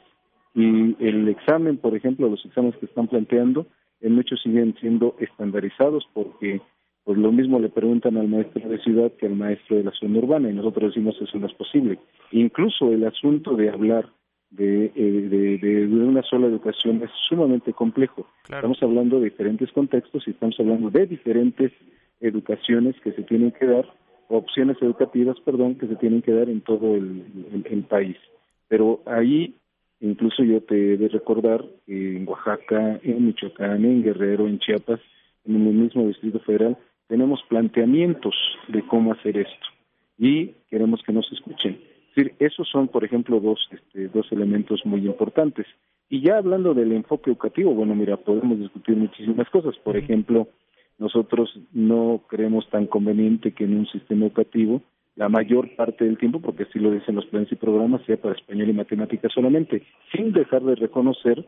Y 0.55 0.97
el 1.03 1.29
examen, 1.29 1.79
por 1.79 1.97
ejemplo, 1.97 2.29
los 2.29 2.45
exámenes 2.45 2.77
que 2.77 2.87
están 2.87 3.07
planteando, 3.07 3.67
en 4.01 4.15
muchos 4.15 4.43
siguen 4.43 4.77
siendo 4.81 5.17
estandarizados 5.19 6.07
porque 6.13 6.61
pues 7.09 7.17
lo 7.17 7.33
mismo 7.33 7.59
le 7.59 7.71
preguntan 7.71 8.19
al 8.19 8.29
maestro 8.29 8.69
de 8.69 8.77
ciudad 8.81 9.11
que 9.13 9.25
al 9.25 9.35
maestro 9.35 9.79
de 9.79 9.85
la 9.85 9.93
zona 9.93 10.19
urbana 10.19 10.51
y 10.51 10.53
nosotros 10.53 10.91
decimos 10.91 11.17
eso 11.19 11.39
no 11.39 11.47
es 11.47 11.55
posible. 11.55 11.99
Incluso 12.33 12.93
el 12.93 13.03
asunto 13.07 13.57
de 13.57 13.71
hablar 13.71 14.11
de, 14.51 14.93
eh, 14.95 15.59
de, 15.59 15.87
una 15.87 16.23
sola 16.23 16.49
educación 16.49 17.03
es 17.03 17.11
sumamente 17.27 17.73
complejo. 17.73 18.27
Estamos 18.43 18.83
hablando 18.83 19.21
de 19.21 19.31
diferentes 19.31 19.73
contextos 19.73 20.29
y 20.29 20.33
estamos 20.33 20.61
hablando 20.61 20.91
de 20.91 21.07
diferentes 21.07 21.73
educaciones 22.21 22.95
que 23.03 23.13
se 23.13 23.23
tienen 23.23 23.53
que 23.53 23.65
dar, 23.65 23.87
opciones 24.29 24.77
educativas, 24.83 25.41
perdón, 25.47 25.77
que 25.77 25.87
se 25.87 25.97
tienen 25.97 26.21
que 26.21 26.33
dar 26.33 26.51
en 26.51 26.61
todo 26.61 26.95
el, 26.95 27.25
el 27.65 27.85
país. 27.85 28.19
Pero 28.69 29.01
ahí 29.07 29.55
incluso 30.01 30.45
yo 30.45 30.61
te 30.61 30.93
he 30.93 30.97
de 30.99 31.09
recordar 31.09 31.65
que 31.87 32.19
en 32.19 32.29
Oaxaca, 32.29 33.01
en 33.03 33.25
Michoacán, 33.25 33.83
en 33.87 34.03
Guerrero, 34.03 34.47
en 34.47 34.59
Chiapas, 34.59 35.01
en 35.47 35.55
el 35.55 35.73
mismo 35.73 36.07
Distrito 36.07 36.41
Federal, 36.41 36.77
tenemos 37.09 37.43
planteamientos 37.49 38.35
de 38.69 38.83
cómo 38.83 39.13
hacer 39.13 39.39
esto 39.39 39.67
y 40.19 40.55
queremos 40.71 41.03
que 41.03 41.13
nos 41.13 41.31
escuchen. 41.33 41.81
decir, 42.15 42.35
esos 42.39 42.69
son, 42.69 42.89
por 42.89 43.05
ejemplo, 43.05 43.41
dos, 43.41 43.59
este, 43.71 44.09
dos 44.09 44.31
elementos 44.31 44.85
muy 44.85 45.07
importantes. 45.07 45.67
Y 46.11 46.23
ya 46.23 46.39
hablando 46.39 46.75
del 46.75 46.93
enfoque 46.93 47.31
educativo, 47.31 47.73
bueno, 47.73 47.95
mira, 47.95 48.17
podemos 48.17 48.59
discutir 48.59 48.97
muchísimas 48.97 49.49
cosas. 49.51 49.77
Por 49.85 49.97
ejemplo, 49.97 50.49
nosotros 50.99 51.59
no 51.73 52.23
creemos 52.29 52.69
tan 52.71 52.87
conveniente 52.87 53.53
que 53.53 53.65
en 53.65 53.79
un 53.79 53.87
sistema 53.87 54.27
educativo 54.27 54.83
la 55.17 55.29
mayor 55.29 55.75
parte 55.77 56.05
del 56.05 56.19
tiempo, 56.19 56.41
porque 56.41 56.63
así 56.63 56.79
lo 56.79 56.93
dicen 56.93 57.17
los 57.17 57.27
planes 57.27 57.51
y 57.51 57.57
programas, 57.57 58.03
sea 58.07 58.17
para 58.17 58.37
español 58.37 58.71
y 58.71 58.73
matemáticas 58.73 59.33
solamente, 59.33 59.83
sin 60.13 60.33
dejar 60.33 60.63
de 60.63 60.77
reconocer 60.77 61.45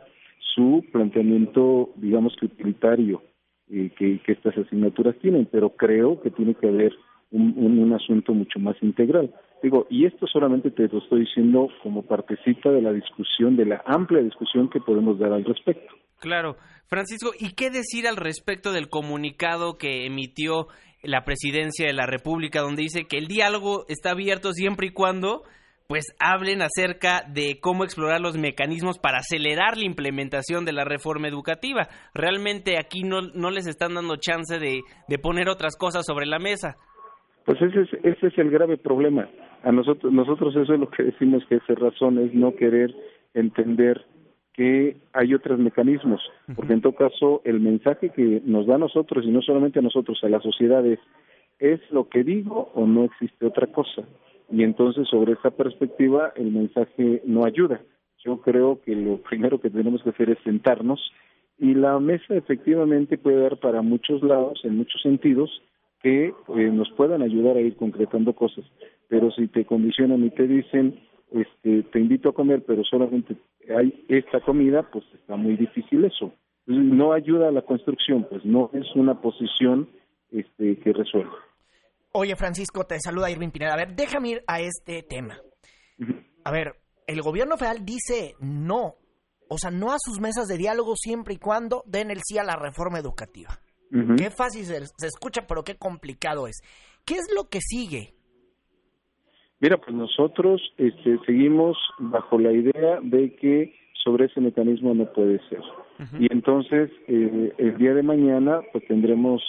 su 0.55 0.85
planteamiento, 0.93 1.91
digamos 1.97 2.35
que 2.37 2.47
utilitario 2.47 3.23
eh, 3.71 3.91
que, 3.97 4.21
estas 4.27 4.57
asignaturas 4.57 5.17
tienen, 5.21 5.47
pero 5.51 5.71
creo 5.71 6.21
que 6.21 6.31
tiene 6.31 6.55
que 6.55 6.69
haber 6.69 6.93
un, 7.31 7.55
un, 7.57 7.93
asunto 7.93 8.35
mucho 8.35 8.59
más 8.59 8.77
integral. 8.83 9.33
Digo, 9.63 9.87
y 9.91 10.07
esto 10.07 10.27
solamente 10.27 10.71
te 10.71 10.89
lo 10.89 10.99
estoy 10.99 11.21
diciendo 11.21 11.69
como 11.83 12.03
partecita 12.03 12.71
de 12.71 12.83
la 12.83 12.93
discusión, 12.93 13.57
de 13.57 13.67
la 13.67 13.83
amplia 13.87 14.23
discusión 14.23 14.71
que 14.71 14.81
podemos 14.81 15.19
dar 15.19 15.33
al 15.33 15.45
respecto. 15.45 15.95
Claro. 16.19 16.57
Francisco, 16.89 17.31
¿y 17.39 17.55
qué 17.55 17.71
decir 17.71 18.09
al 18.09 18.17
respecto 18.17 18.73
del 18.73 18.89
comunicado 18.89 19.79
que 19.79 20.07
emitió 20.07 20.67
la 21.03 21.25
presidencia 21.25 21.87
de 21.87 21.93
la 21.93 22.07
República, 22.07 22.61
donde 22.61 22.83
dice 22.83 23.05
que 23.05 23.19
el 23.19 23.27
diálogo 23.27 23.85
está 23.89 24.11
abierto 24.11 24.53
siempre 24.53 24.89
y 24.89 24.91
cuando 24.91 25.43
pues 25.91 26.15
hablen 26.21 26.63
acerca 26.63 27.25
de 27.29 27.59
cómo 27.61 27.83
explorar 27.83 28.21
los 28.21 28.39
mecanismos 28.39 29.01
para 29.01 29.19
acelerar 29.19 29.77
la 29.77 29.87
implementación 29.87 30.65
de 30.65 30.73
la 30.73 30.85
reforma 30.85 31.27
educativa. 31.27 31.89
Realmente 32.15 32.79
aquí 32.79 33.03
no, 33.03 33.23
no 33.35 33.51
les 33.51 33.67
están 33.67 33.95
dando 33.95 34.15
chance 34.15 34.61
de, 34.61 34.83
de 35.09 35.19
poner 35.19 35.49
otras 35.49 35.77
cosas 35.77 36.07
sobre 36.07 36.27
la 36.27 36.39
mesa. 36.39 36.77
Pues 37.45 37.61
ese 37.61 37.81
es, 37.81 37.89
ese 38.05 38.29
es 38.29 38.39
el 38.39 38.53
grave 38.53 38.77
problema. 38.77 39.29
A 39.65 39.73
nosotros, 39.73 40.13
nosotros 40.13 40.55
eso 40.55 40.75
es 40.75 40.79
lo 40.79 40.89
que 40.89 41.03
decimos 41.03 41.43
que 41.49 41.57
es 41.57 41.67
razón, 41.67 42.19
es 42.19 42.33
no 42.35 42.55
querer 42.55 42.95
entender 43.35 44.07
que 44.55 44.97
hay 45.13 45.35
otros 45.35 45.59
mecanismos, 45.59 46.21
porque 46.55 46.73
en 46.73 46.83
todo 46.83 46.95
caso 46.95 47.43
el 47.45 47.59
mensaje 47.59 48.11
que 48.11 48.43
nos 48.45 48.69
da 48.69 48.77
a 48.77 48.79
nosotros, 48.79 49.25
y 49.25 49.31
no 49.33 49.43
solamente 49.43 49.81
a 49.81 49.83
nosotros, 49.83 50.21
a 50.23 50.29
la 50.29 50.39
sociedad 50.39 50.87
es, 50.87 51.01
¿es 51.59 51.81
lo 51.91 52.09
que 52.09 52.23
digo 52.23 52.71
o 52.75 52.87
no 52.87 53.07
existe 53.07 53.45
otra 53.45 53.67
cosa? 53.67 54.05
Y 54.51 54.63
entonces 54.65 55.09
sobre 55.09 55.35
esa 55.35 55.51
perspectiva 55.51 56.33
el 56.37 56.51
mensaje 56.51 57.23
no 57.25 57.45
ayuda. 57.45 57.81
Yo 58.25 58.41
creo 58.41 58.81
que 58.83 58.95
lo 58.95 59.19
primero 59.19 59.61
que 59.61 59.71
tenemos 59.71 60.03
que 60.03 60.11
hacer 60.11 60.31
es 60.31 60.39
sentarnos 60.45 61.13
y 61.59 61.75
la 61.75 61.99
mesa 62.01 62.35
efectivamente 62.35 63.19
puede 63.19 63.41
dar 63.41 63.59
para 63.59 63.83
muchos 63.83 64.23
lados, 64.23 64.61
en 64.65 64.79
muchos 64.79 65.01
sentidos, 65.03 65.63
que 66.03 66.27
eh, 66.29 66.71
nos 66.73 66.91
puedan 66.93 67.23
ayudar 67.23 67.57
a 67.57 67.61
ir 67.61 67.77
concretando 67.77 68.33
cosas. 68.33 68.65
Pero 69.09 69.31
si 69.31 69.47
te 69.49 69.67
condicionan 69.67 70.25
y 70.25 70.31
te 70.31 70.47
dicen, 70.47 70.99
este, 71.33 71.83
te 71.85 72.01
invito 72.01 72.31
a 72.31 72.35
comer, 72.35 72.65
pero 72.67 72.83
solamente 72.85 73.37
hay 73.77 74.05
esta 74.09 74.41
comida, 74.41 74.83
pues 74.91 75.05
está 75.15 75.37
muy 75.37 75.57
difícil 75.57 76.05
eso. 76.05 76.33
No 76.67 77.13
ayuda 77.13 77.49
a 77.49 77.53
la 77.53 77.63
construcción, 77.63 78.27
pues 78.29 78.45
no 78.45 78.71
es 78.73 78.87
una 78.95 79.21
posición 79.21 79.89
este, 80.31 80.77
que 80.79 80.93
resuelva. 80.93 81.37
Oye, 82.13 82.35
Francisco, 82.37 82.85
te 82.85 82.99
saluda 83.01 83.31
Irving 83.31 83.51
Pineda. 83.51 83.75
A 83.75 83.77
ver, 83.77 83.95
déjame 83.95 84.31
ir 84.31 84.43
a 84.47 84.61
este 84.61 85.03
tema. 85.03 85.39
A 86.45 86.51
ver, 86.51 86.75
el 87.07 87.23
gobierno 87.23 87.57
federal 87.57 87.85
dice 87.85 88.35
no, 88.41 88.97
o 89.49 89.59
sea, 89.59 89.71
no 89.71 89.93
a 89.93 89.99
sus 89.99 90.21
mesas 90.21 90.49
de 90.49 90.57
diálogo 90.57 90.95
siempre 90.97 91.35
y 91.35 91.39
cuando 91.39 91.83
den 91.87 92.11
el 92.11 92.21
sí 92.25 92.39
a 92.39 92.45
la 92.45 92.57
reforma 92.57 92.99
educativa. 92.99 93.51
Qué 94.17 94.31
fácil 94.31 94.65
se, 94.65 94.87
se, 94.87 95.07
escucha, 95.09 95.47
pero 95.49 95.65
qué 95.65 95.75
complicado 95.75 96.47
es. 96.47 96.63
¿Qué 97.05 97.15
es 97.15 97.29
lo 97.35 97.49
que 97.49 97.59
sigue? 97.61 98.15
Mira, 99.59 99.77
pues 99.79 99.95
nosotros 99.95 100.63
este, 100.79 101.19
seguimos 101.27 101.77
bajo 101.99 102.39
la 102.39 102.53
idea 102.53 103.01
de 103.03 103.35
que 103.35 103.75
sobre 104.05 104.27
ese 104.27 104.41
mecanismo 104.41 104.95
no 104.95 105.13
puede 105.13 105.39
ser. 105.49 105.61
Y 106.19 106.33
entonces, 106.33 106.91
eh, 107.09 107.53
el 107.59 107.77
día 107.77 107.93
de 107.93 108.03
mañana, 108.03 108.61
pues 108.73 108.87
tendremos 108.87 109.43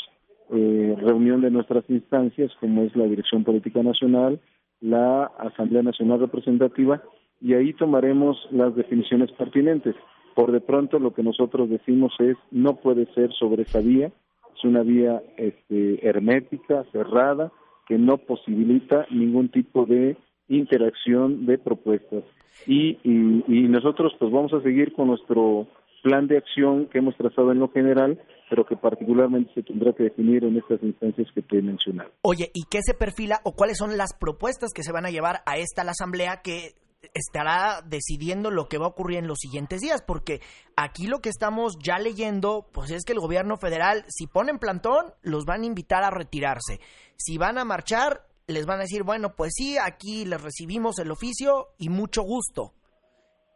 eh, 0.52 0.96
reunión 1.00 1.42
de 1.42 1.52
nuestras 1.52 1.84
instancias, 1.90 2.52
como 2.60 2.84
es 2.84 2.96
la 2.96 3.06
Dirección 3.06 3.44
Política 3.44 3.82
Nacional, 3.84 4.40
la 4.80 5.26
Asamblea 5.26 5.84
Nacional 5.84 6.20
Representativa, 6.20 7.02
y 7.40 7.54
ahí 7.54 7.74
tomaremos 7.74 8.38
las 8.52 8.76
definiciones 8.76 9.32
pertinentes. 9.32 9.96
Por 10.36 10.52
de 10.52 10.62
pronto, 10.62 11.00
lo 11.00 11.14
que 11.14 11.24
nosotros 11.24 11.70
decimos 11.70 12.14
es, 12.20 12.38
no 12.52 12.76
puede 12.76 13.06
ser 13.14 13.32
sobre 13.34 13.64
esa 13.64 13.80
vía, 13.80 14.12
es 14.56 14.64
una 14.64 14.84
vía 14.84 15.22
este, 15.38 16.08
hermética, 16.08 16.84
cerrada, 16.92 17.52
que 17.88 17.98
no 17.98 18.18
posibilita 18.18 19.06
ningún 19.10 19.50
tipo 19.50 19.86
de 19.86 20.18
interacción 20.48 21.46
de 21.46 21.58
propuestas. 21.58 22.24
Y, 22.68 22.98
y, 23.04 23.68
nosotros 23.68 24.14
pues 24.20 24.32
vamos 24.32 24.54
a 24.54 24.62
seguir 24.62 24.94
con 24.94 25.08
nuestro 25.08 25.68
plan 26.02 26.28
de 26.28 26.38
acción 26.38 26.88
que 26.88 27.00
hemos 27.00 27.16
trazado 27.16 27.52
en 27.52 27.60
lo 27.60 27.70
general, 27.70 28.22
pero 28.50 28.66
que 28.66 28.76
particularmente 28.76 29.54
se 29.54 29.64
tendrá 29.64 29.94
que 29.94 30.04
definir 30.04 30.44
en 30.44 30.58
estas 30.58 30.82
instancias 30.84 31.28
que 31.34 31.42
te 31.42 31.60
he 31.60 31.62
mencionado. 31.62 32.12
Oye, 32.22 32.52
¿y 32.54 32.64
qué 32.70 32.80
se 32.82 32.94
perfila 32.94 33.40
o 33.44 33.54
cuáles 33.54 33.78
son 33.78 33.98
las 33.98 34.14
propuestas 34.18 34.72
que 34.74 34.84
se 34.84 34.92
van 34.92 35.06
a 35.06 35.12
llevar 35.12 35.42
a 35.46 35.58
esta 35.58 35.84
la 35.84 35.92
asamblea 35.92 36.42
que 36.44 36.74
estará 37.14 37.82
decidiendo 37.86 38.52
lo 38.52 38.68
que 38.68 38.78
va 38.78 38.86
a 38.86 38.90
ocurrir 38.90 39.20
en 39.20 39.28
los 39.28 39.40
siguientes 39.40 39.82
días, 39.82 40.02
porque 40.06 40.42
aquí 40.76 41.08
lo 41.08 41.20
que 41.20 41.30
estamos 41.30 41.78
ya 41.80 41.98
leyendo, 41.98 42.68
pues 42.72 42.92
es 42.92 43.04
que 43.04 43.14
el 43.14 43.20
gobierno 43.20 43.58
federal, 43.58 44.06
si 44.08 44.28
ponen 44.28 44.60
plantón, 44.60 45.14
los 45.22 45.46
van 45.46 45.64
a 45.64 45.66
invitar 45.66 46.04
a 46.04 46.12
retirarse. 46.12 46.80
Si 47.18 47.38
van 47.38 47.58
a 47.58 47.66
marchar, 47.66 48.28
les 48.48 48.66
van 48.66 48.80
a 48.80 48.84
decir, 48.84 49.04
bueno, 49.04 49.36
pues 49.36 49.54
sí, 49.56 49.78
aquí 49.78 50.26
les 50.26 50.42
recibimos 50.42 51.00
el 51.00 51.12
oficio 51.12 51.70
y 51.78 51.90
mucho 51.90 52.22
gusto. 52.24 52.74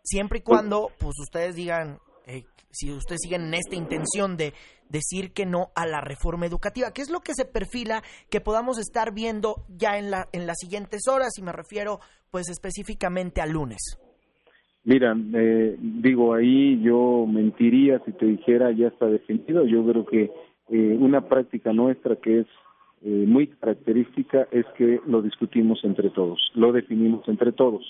Siempre 0.04 0.40
y 0.40 0.42
cuando, 0.42 0.92
pues 1.00 1.14
ustedes 1.20 1.56
digan, 1.56 2.00
si 2.76 2.92
ustedes 2.92 3.22
siguen 3.22 3.44
en 3.44 3.54
esta 3.56 3.76
intención 3.76 4.38
de 4.38 4.54
decir 4.90 5.32
que 5.32 5.46
no 5.46 5.70
a 5.76 5.88
la 5.88 6.02
reforma 6.02 6.46
educativa, 6.46 6.92
¿qué 6.94 7.02
es 7.02 7.10
lo 7.10 7.22
que 7.22 7.34
se 7.34 7.46
perfila 7.46 8.04
que 8.30 8.42
podamos 8.42 8.78
estar 8.78 9.14
viendo 9.14 9.66
ya 9.70 9.98
en, 9.98 10.12
la, 10.12 10.28
en 10.34 10.46
las 10.46 10.58
siguientes 10.60 11.08
horas? 11.08 11.38
Y 11.38 11.42
me 11.42 11.52
refiero, 11.52 12.00
pues 12.32 12.50
específicamente 12.50 13.42
al 13.42 13.52
lunes. 13.52 13.98
Mira, 14.84 15.18
eh, 15.34 15.78
digo, 15.80 16.36
ahí 16.36 16.80
yo 16.82 17.26
mentiría 17.28 18.00
si 18.06 18.12
te 18.12 18.26
dijera 18.28 18.72
ya 18.72 18.88
está 18.90 19.08
definido. 19.08 19.66
Yo 19.66 19.84
creo 19.84 20.06
que 20.06 20.32
eh, 20.70 20.98
una 21.00 21.22
práctica 21.22 21.74
nuestra 21.74 22.16
que 22.18 22.42
es 22.42 22.48
eh, 23.02 23.26
muy 23.28 23.48
característica 23.48 24.48
es 24.52 24.66
que 24.78 25.02
lo 25.08 25.24
discutimos 25.24 25.80
entre 25.84 26.12
todos, 26.12 26.52
lo 26.54 26.72
definimos 26.72 27.28
entre 27.28 27.52
todos. 27.52 27.84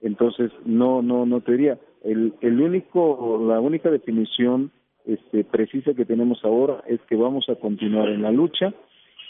Entonces, 0.00 0.50
no, 0.64 1.00
no, 1.00 1.26
no 1.26 1.40
te 1.42 1.52
diría. 1.52 1.78
El, 2.04 2.34
el 2.40 2.60
único, 2.60 3.42
la 3.46 3.60
única 3.60 3.90
definición 3.90 4.70
este, 5.04 5.44
precisa 5.44 5.94
que 5.94 6.04
tenemos 6.04 6.44
ahora 6.44 6.82
es 6.86 7.00
que 7.08 7.16
vamos 7.16 7.46
a 7.48 7.56
continuar 7.56 8.08
en 8.08 8.22
la 8.22 8.30
lucha, 8.30 8.72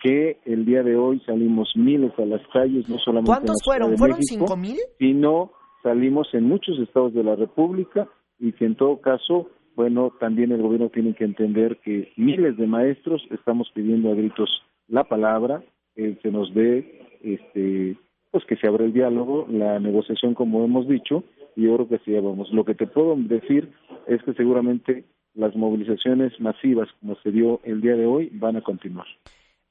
que 0.02 0.38
el 0.44 0.64
día 0.64 0.82
de 0.82 0.96
hoy 0.96 1.20
salimos 1.20 1.72
miles 1.76 2.12
a 2.18 2.24
las 2.24 2.42
calles, 2.52 2.88
no 2.88 2.98
solamente 2.98 3.30
¿Cuántos 3.30 3.56
en 3.60 3.64
fueron? 3.64 3.98
¿Fueron 3.98 4.22
cinco 4.22 4.56
mil? 4.56 4.76
Sino 4.98 5.52
salimos 5.82 6.28
en 6.34 6.44
muchos 6.44 6.78
estados 6.78 7.14
de 7.14 7.22
la 7.22 7.36
República 7.36 8.08
y 8.38 8.52
que 8.52 8.64
en 8.64 8.74
todo 8.74 9.00
caso, 9.00 9.48
bueno, 9.76 10.12
también 10.18 10.50
el 10.52 10.60
gobierno 10.60 10.88
tiene 10.88 11.14
que 11.14 11.24
entender 11.24 11.78
que 11.78 12.12
miles 12.16 12.56
de 12.56 12.66
maestros 12.66 13.22
estamos 13.30 13.70
pidiendo 13.74 14.10
a 14.10 14.14
gritos 14.14 14.62
la 14.88 15.04
palabra, 15.04 15.62
que 15.94 16.18
se 16.22 16.30
nos 16.30 16.52
dé 16.52 17.00
este 17.22 17.96
pues 18.32 18.44
que 18.46 18.56
se 18.56 18.66
abra 18.66 18.84
el 18.84 18.94
diálogo, 18.94 19.46
la 19.50 19.78
negociación 19.78 20.34
como 20.34 20.64
hemos 20.64 20.88
dicho, 20.88 21.22
y 21.56 21.64
yo 21.64 21.76
creo 21.76 21.88
que 21.88 21.98
sí 22.04 22.12
vamos. 22.12 22.50
Lo 22.52 22.64
que 22.64 22.74
te 22.74 22.86
puedo 22.86 23.16
decir 23.16 23.72
es 24.06 24.22
que 24.22 24.32
seguramente 24.34 25.04
las 25.34 25.54
movilizaciones 25.56 26.38
masivas 26.40 26.88
como 27.00 27.16
se 27.22 27.30
dio 27.30 27.60
el 27.64 27.80
día 27.80 27.94
de 27.94 28.06
hoy 28.06 28.30
van 28.34 28.56
a 28.56 28.62
continuar. 28.62 29.06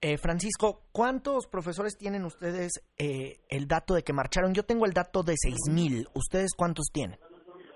Eh, 0.04 0.17
Francisco, 0.17 0.82
¿cuántos 0.91 1.46
profesores 1.46 1.96
tienen 1.96 2.26
ustedes 2.26 2.72
eh, 2.98 3.38
el 3.50 3.67
dato 3.67 3.94
de 3.94 4.02
que 4.02 4.13
marcharon? 4.13 4.54
Yo 4.54 4.63
tengo 4.63 4.86
el 4.86 4.94
dato 4.94 5.22
de 5.22 5.36
seis 5.38 5.70
mil. 5.72 6.08
¿Ustedes 6.15 6.56
cuántos 6.58 6.88
tienen? 6.91 7.20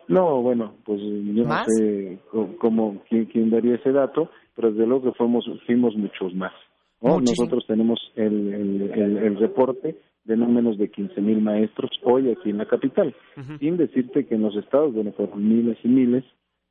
No, 0.08 0.42
bueno, 0.42 0.76
pues 0.86 1.00
yo 1.02 1.44
no 1.44 1.64
sé 1.66 2.20
cómo, 2.60 3.02
quién, 3.10 3.50
daría 3.50 3.76
ese 3.76 3.92
dato, 3.92 4.30
pero 4.56 4.72
desde 4.72 4.86
luego 4.86 5.12
que 5.12 5.18
fuimos, 5.18 5.46
fuimos 5.66 5.96
muchos 5.96 6.34
más. 6.34 6.54
Nosotros 7.02 7.66
tenemos 7.68 8.00
el, 8.16 8.54
el, 8.54 9.18
el 9.18 9.38
reporte 9.38 9.96
de 10.26 10.36
no 10.36 10.48
menos 10.48 10.78
de 10.78 10.90
15 10.90 11.22
mil 11.22 11.42
maestros 11.42 11.92
hoy 12.04 12.32
aquí 12.32 12.50
en 12.50 12.58
la 12.58 12.66
capital, 12.66 13.16
sin 13.60 13.78
decirte 13.78 14.26
que 14.26 14.36
en 14.36 14.42
los 14.42 14.56
estados, 14.56 14.94
donde 14.94 15.12
fueron 15.14 15.48
miles 15.48 15.78
y 15.84 15.88
miles, 15.88 16.24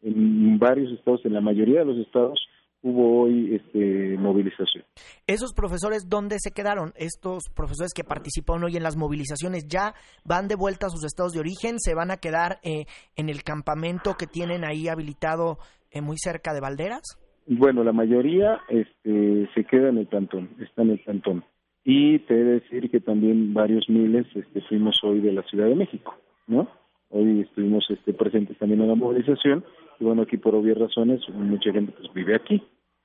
en 0.03 0.59
varios 0.59 0.93
estados, 0.93 1.25
en 1.25 1.33
la 1.33 1.41
mayoría 1.41 1.81
de 1.81 1.87
los 1.87 1.99
estados, 1.99 2.39
hubo 2.83 3.23
hoy 3.23 3.55
este, 3.55 4.19
movilización. 4.19 4.85
¿Esos 5.27 5.55
profesores 5.55 6.09
dónde 6.09 6.37
se 6.39 6.51
quedaron? 6.51 6.93
¿Estos 6.97 7.45
profesores 7.55 7.95
que 7.95 8.05
participaron 8.05 8.65
hoy 8.65 8.77
en 8.77 8.83
las 8.83 8.97
movilizaciones 8.97 9.67
ya 9.67 9.95
van 10.25 10.49
de 10.49 10.57
vuelta 10.57 10.87
a 10.87 10.91
sus 10.91 11.05
estados 11.05 11.33
de 11.33 11.41
origen? 11.41 11.79
¿Se 11.79 11.95
van 11.95 12.11
a 12.11 12.19
quedar 12.19 12.59
eh, 12.63 12.85
en 13.17 13.31
el 13.31 13.43
campamento 13.43 14.17
que 14.19 14.27
tienen 14.27 14.65
ahí 14.65 14.89
habilitado 14.89 15.57
eh, 15.91 16.03
muy 16.03 16.19
cerca 16.19 16.53
de 16.53 16.61
Valderas? 16.61 17.19
Bueno, 17.47 17.85
la 17.85 17.93
mayoría 17.93 18.61
este, 18.69 19.49
se 19.55 19.65
queda 19.65 19.89
en 19.89 19.99
el 19.99 20.07
plantón, 20.07 20.51
está 20.61 20.83
en 20.83 20.91
el 20.91 20.99
plantón 21.01 21.45
y 21.85 22.19
te 22.21 22.35
he 22.35 22.45
de 22.45 22.61
decir 22.61 22.91
que 22.91 23.01
también 23.01 23.53
varios 23.53 23.89
miles 23.89 24.27
este, 24.35 24.63
fuimos 24.63 25.03
hoy 25.05 25.21
de 25.21 25.33
la 25.33 25.43
Ciudad 25.43 25.67
de 25.67 25.75
México, 25.75 26.17
¿no? 26.47 26.69
Hoy 27.11 27.43
estuvimos 27.43 27.85
este, 27.91 28.15
presentes 28.15 28.59
también 28.59 28.81
en 28.81 28.89
la 28.89 28.95
movilización 28.95 29.65
y 30.01 30.05
bueno, 30.05 30.23
aquí 30.23 30.39
por 30.39 30.55
obvias 30.55 30.79
razones 30.79 31.21
mucha 31.29 31.71
gente 31.73 31.93
pues 31.93 32.13
vive 32.15 32.35
aquí. 32.35 32.63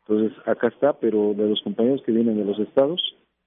Entonces 0.07 0.35
acá 0.47 0.69
está, 0.69 0.93
pero 0.93 1.33
de 1.35 1.47
los 1.47 1.61
compañeros 1.61 2.01
que 2.03 2.13
vienen 2.13 2.37
de 2.37 2.45
los 2.45 2.57
estados 2.57 3.01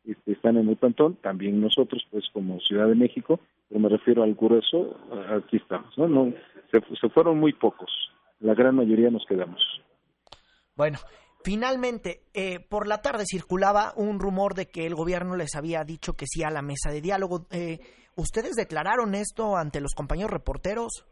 este, 0.04 0.32
están 0.32 0.58
en 0.58 0.68
el 0.68 0.76
plantón, 0.76 1.16
también 1.16 1.60
nosotros 1.60 2.06
pues 2.10 2.24
como 2.32 2.60
Ciudad 2.60 2.88
de 2.88 2.94
México, 2.94 3.40
pero 3.68 3.80
me 3.80 3.88
refiero 3.88 4.22
al 4.22 4.34
grueso, 4.34 4.96
aquí 5.34 5.56
estamos, 5.56 5.96
¿no? 5.96 6.08
no 6.08 6.32
se, 6.70 6.80
se 7.00 7.08
fueron 7.08 7.40
muy 7.40 7.52
pocos, 7.54 7.90
la 8.40 8.54
gran 8.54 8.74
mayoría 8.74 9.10
nos 9.10 9.24
quedamos. 9.26 9.62
Bueno, 10.76 10.98
Finalmente, 11.44 12.20
eh, 12.34 12.60
por 12.60 12.86
la 12.86 13.02
tarde 13.02 13.24
circulaba 13.26 13.92
un 13.96 14.20
rumor 14.20 14.54
de 14.54 14.66
que 14.66 14.86
el 14.86 14.94
gobierno 14.94 15.36
les 15.36 15.56
había 15.56 15.82
dicho 15.82 16.12
que 16.14 16.26
sí 16.26 16.44
a 16.44 16.50
la 16.50 16.62
mesa 16.62 16.90
de 16.90 17.00
diálogo. 17.00 17.46
Eh, 17.50 17.78
¿Ustedes 18.16 18.54
declararon 18.54 19.14
esto 19.14 19.56
ante 19.56 19.80
los 19.80 19.94
compañeros 19.94 20.30
reporteros? 20.30 21.04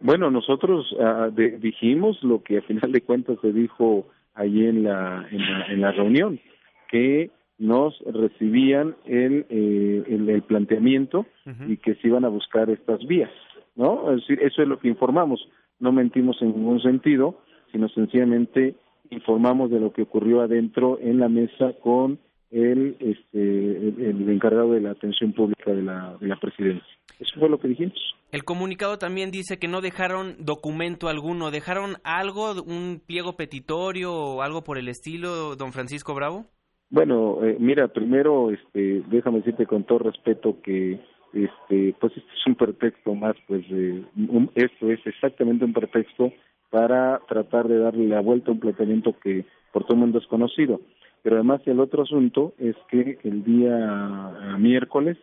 Bueno, 0.00 0.30
nosotros 0.30 0.86
ah, 1.00 1.28
dijimos 1.32 2.18
lo 2.22 2.42
que 2.42 2.58
a 2.58 2.62
final 2.62 2.90
de 2.90 3.02
cuentas 3.02 3.38
se 3.40 3.52
dijo 3.52 4.08
allí 4.34 4.66
en 4.66 4.84
la, 4.84 5.28
en 5.30 5.80
la, 5.80 5.92
reunión, 5.92 6.40
que 6.90 7.30
nos 7.58 7.96
recibían 8.06 8.96
el, 9.04 9.46
eh, 9.50 10.02
el, 10.08 10.42
planteamiento 10.42 11.26
y 11.68 11.76
que 11.76 11.94
se 11.96 12.08
iban 12.08 12.24
a 12.24 12.28
buscar 12.28 12.70
estas 12.70 13.04
vías, 13.06 13.30
¿no? 13.76 14.10
Es 14.10 14.22
decir, 14.22 14.42
eso 14.42 14.62
es 14.62 14.68
lo 14.68 14.80
que 14.80 14.88
informamos, 14.88 15.46
no 15.78 15.92
mentimos 15.92 16.40
en 16.40 16.48
ningún 16.48 16.80
sentido 16.80 17.38
sino 17.72 17.88
sencillamente 17.88 18.76
informamos 19.10 19.70
de 19.70 19.80
lo 19.80 19.92
que 19.92 20.02
ocurrió 20.02 20.40
adentro 20.42 20.98
en 21.00 21.18
la 21.18 21.28
mesa 21.28 21.72
con 21.82 22.18
el, 22.50 22.96
este, 23.00 23.88
el, 24.10 24.28
encargado 24.28 24.72
de 24.72 24.80
la 24.80 24.90
atención 24.90 25.32
pública 25.32 25.72
de 25.72 25.82
la, 25.82 26.16
de 26.20 26.28
la 26.28 26.36
presidencia. 26.36 26.86
Eso 27.18 27.40
fue 27.40 27.48
lo 27.48 27.58
que 27.58 27.68
dijimos. 27.68 27.94
El 28.30 28.44
comunicado 28.44 28.98
también 28.98 29.30
dice 29.30 29.58
que 29.58 29.68
no 29.68 29.80
dejaron 29.80 30.36
documento 30.38 31.08
alguno, 31.08 31.50
dejaron 31.50 31.96
algo, 32.04 32.52
un 32.62 33.00
pliego 33.04 33.36
petitorio 33.36 34.14
o 34.14 34.42
algo 34.42 34.62
por 34.62 34.78
el 34.78 34.88
estilo, 34.88 35.56
don 35.56 35.72
Francisco 35.72 36.14
Bravo. 36.14 36.46
Bueno, 36.90 37.42
eh, 37.42 37.56
mira, 37.58 37.88
primero, 37.88 38.50
este, 38.50 39.02
déjame 39.08 39.38
decirte 39.38 39.66
con 39.66 39.84
todo 39.84 40.00
respeto 40.00 40.60
que, 40.62 41.00
este, 41.32 41.94
pues 41.98 42.14
este 42.14 42.32
es 42.38 42.46
un 42.46 42.54
pretexto 42.54 43.14
más, 43.14 43.34
pues, 43.46 43.64
esto 44.54 44.90
es 44.90 45.06
exactamente 45.06 45.64
un 45.64 45.72
pretexto 45.72 46.32
para 46.72 47.20
tratar 47.28 47.68
de 47.68 47.76
darle 47.76 48.08
la 48.08 48.22
vuelta 48.22 48.50
a 48.50 48.54
un 48.54 48.60
planteamiento 48.60 49.14
que 49.22 49.44
por 49.72 49.84
todo 49.84 49.92
el 49.92 50.00
mundo 50.00 50.18
es 50.18 50.26
conocido. 50.26 50.80
Pero 51.22 51.36
además 51.36 51.60
el 51.66 51.80
otro 51.80 52.02
asunto 52.02 52.54
es 52.58 52.74
que 52.88 53.18
el 53.24 53.44
día 53.44 54.32
eh, 54.40 54.58
miércoles 54.58 55.18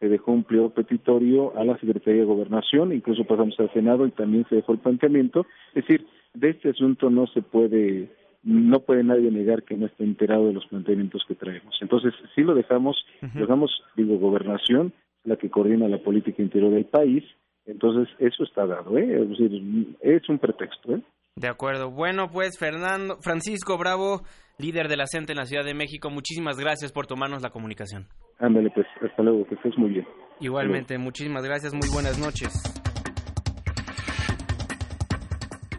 se 0.00 0.08
dejó 0.08 0.32
un 0.32 0.44
pliego 0.44 0.70
petitorio 0.70 1.56
a 1.58 1.64
la 1.64 1.76
Secretaría 1.76 2.22
de 2.22 2.26
Gobernación, 2.26 2.94
incluso 2.94 3.24
pasamos 3.24 3.54
al 3.60 3.70
Senado 3.74 4.06
y 4.06 4.12
también 4.12 4.46
se 4.48 4.56
dejó 4.56 4.72
el 4.72 4.78
planteamiento. 4.78 5.46
Es 5.74 5.86
decir, 5.86 6.06
de 6.32 6.50
este 6.50 6.70
asunto 6.70 7.10
no 7.10 7.26
se 7.26 7.42
puede, 7.42 8.08
no 8.42 8.80
puede 8.80 9.04
nadie 9.04 9.30
negar 9.30 9.62
que 9.62 9.76
no 9.76 9.84
esté 9.84 10.04
enterado 10.04 10.46
de 10.46 10.54
los 10.54 10.66
planteamientos 10.66 11.22
que 11.28 11.34
traemos. 11.34 11.76
Entonces, 11.82 12.14
sí 12.34 12.42
lo 12.42 12.54
dejamos, 12.54 12.96
dejamos, 13.34 13.70
digo, 13.94 14.16
Gobernación, 14.16 14.94
la 15.22 15.36
que 15.36 15.50
coordina 15.50 15.86
la 15.86 15.98
política 15.98 16.42
interior 16.42 16.72
del 16.72 16.86
país, 16.86 17.24
entonces, 17.66 18.14
eso 18.18 18.44
está 18.44 18.66
dado, 18.66 18.98
¿eh? 18.98 19.22
Es 19.22 19.28
decir, 19.30 19.96
es 20.00 20.28
un 20.28 20.38
pretexto, 20.38 20.96
¿eh? 20.96 21.02
De 21.36 21.48
acuerdo. 21.48 21.90
Bueno, 21.90 22.28
pues 22.30 22.58
Fernando, 22.58 23.18
Francisco 23.20 23.76
Bravo, 23.76 24.22
líder 24.58 24.88
de 24.88 24.96
la 24.96 25.06
CENTE 25.06 25.32
en 25.32 25.38
la 25.38 25.46
Ciudad 25.46 25.64
de 25.64 25.74
México, 25.74 26.10
muchísimas 26.10 26.58
gracias 26.58 26.92
por 26.92 27.06
tomarnos 27.06 27.42
la 27.42 27.50
comunicación. 27.50 28.06
Ándale, 28.38 28.70
pues, 28.70 28.86
hasta 29.02 29.22
luego, 29.22 29.46
que 29.46 29.54
estés 29.56 29.76
muy 29.76 29.90
bien. 29.90 30.06
Igualmente, 30.40 30.96
muchísimas 30.98 31.44
gracias, 31.44 31.72
muy 31.74 31.88
buenas 31.92 32.18
noches. 32.18 32.52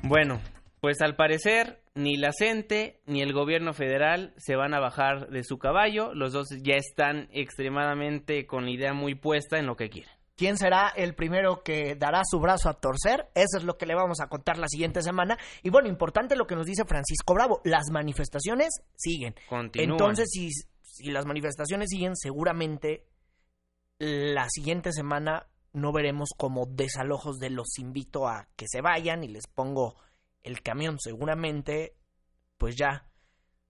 Bueno, 0.04 0.40
pues 0.82 1.02
al 1.02 1.16
parecer 1.16 1.80
ni 1.96 2.18
la 2.18 2.32
CENTE 2.32 3.00
ni 3.08 3.22
el 3.22 3.34
gobierno 3.34 3.74
federal 3.74 4.34
se 4.38 4.56
van 4.56 4.74
a 4.74 4.80
bajar 4.80 5.30
de 5.30 5.44
su 5.44 5.58
caballo, 5.58 6.14
los 6.14 6.34
dos 6.34 6.48
ya 6.62 6.76
están 6.76 7.28
extremadamente 7.32 8.46
con 8.46 8.66
la 8.66 8.72
idea 8.72 8.94
muy 8.94 9.16
puesta 9.16 9.58
en 9.58 9.66
lo 9.66 9.76
que 9.76 9.90
quieren. 9.90 10.15
¿Quién 10.36 10.58
será 10.58 10.90
el 10.90 11.16
primero 11.16 11.64
que 11.64 11.96
dará 11.96 12.22
su 12.30 12.40
brazo 12.40 12.68
a 12.70 12.74
torcer? 12.74 13.30
Eso 13.36 13.58
es 13.58 13.64
lo 13.64 13.78
que 13.78 13.86
le 13.86 13.96
vamos 13.96 14.20
a 14.20 14.28
contar 14.28 14.58
la 14.58 14.68
siguiente 14.68 15.02
semana. 15.02 15.38
Y 15.64 15.70
bueno, 15.70 15.88
importante 15.88 16.36
lo 16.36 16.46
que 16.46 16.56
nos 16.56 16.66
dice 16.66 16.84
Francisco 16.84 17.34
Bravo. 17.34 17.62
Las 17.64 17.86
manifestaciones 17.90 18.70
siguen. 18.98 19.34
Entonces, 19.74 20.28
si, 20.30 20.50
si 20.82 21.12
las 21.12 21.26
manifestaciones 21.26 21.90
siguen, 21.90 22.18
seguramente 22.18 23.06
la 23.98 24.50
siguiente 24.50 24.92
semana 24.92 25.48
no 25.72 25.94
veremos 25.94 26.30
como 26.38 26.66
desalojos 26.66 27.38
de 27.38 27.50
los 27.50 27.80
invito 27.80 28.28
a 28.28 28.48
que 28.58 28.66
se 28.68 28.82
vayan 28.82 29.24
y 29.24 29.30
les 29.30 29.48
pongo 29.48 29.96
el 30.44 30.62
camión. 30.62 31.00
Seguramente, 31.00 31.96
pues 32.58 32.76
ya 32.76 33.08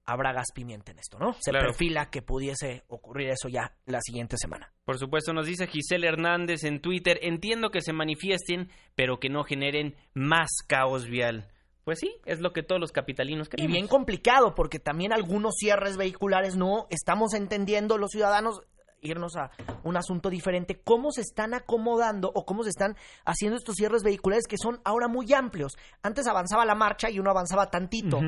habrá 0.06 0.34
gas 0.34 0.48
pimienta 0.54 0.92
en 0.92 1.00
esto, 1.00 1.18
¿no? 1.20 1.34
Se 1.40 1.52
perfila 1.52 2.10
que 2.10 2.22
pudiese 2.22 2.84
ocurrir 2.88 3.30
eso 3.30 3.50
ya 3.50 3.74
la 3.86 4.00
siguiente 4.02 4.38
semana. 4.38 4.72
Por 4.86 4.98
supuesto, 4.98 5.34
nos 5.34 5.46
dice 5.46 5.68
Giselle 5.68 6.08
Hernández 6.08 6.64
en 6.64 6.82
Twitter, 6.82 7.20
entiendo 7.22 7.70
que 7.70 7.82
se 7.82 7.94
manifiesten, 7.94 8.70
pero 8.96 9.20
que 9.20 9.30
no 9.30 9.44
generen 9.44 9.96
más 10.14 10.50
caos 10.68 11.08
vial. 11.08 11.48
Pues 11.84 12.00
sí, 12.00 12.16
es 12.26 12.40
lo 12.40 12.52
que 12.52 12.64
todos 12.64 12.82
los 12.82 12.92
capitalinos 12.92 13.48
queremos. 13.48 13.70
Y 13.70 13.72
bien 13.72 13.88
complicado, 13.88 14.56
porque 14.56 14.80
también 14.80 15.14
algunos 15.14 15.54
cierres 15.56 15.98
vehiculares 15.98 16.56
no 16.56 16.88
estamos 16.90 17.34
entendiendo 17.34 17.98
los 17.98 18.12
ciudadanos 18.12 18.62
irnos 19.02 19.36
a 19.36 19.52
un 19.84 19.98
asunto 19.98 20.32
diferente, 20.32 20.82
cómo 20.84 21.12
se 21.12 21.22
están 21.22 21.54
acomodando 21.54 22.32
o 22.34 22.44
cómo 22.44 22.64
se 22.64 22.70
están 22.70 22.96
haciendo 23.24 23.56
estos 23.58 23.76
cierres 23.76 24.02
vehiculares 24.04 24.48
que 24.48 24.58
son 24.58 24.82
ahora 24.84 25.08
muy 25.08 25.32
amplios. 25.34 25.74
Antes 26.02 26.26
avanzaba 26.26 26.66
la 26.66 26.74
marcha 26.74 27.12
y 27.12 27.20
uno 27.20 27.30
avanzaba 27.30 27.70
tantito. 27.70 28.20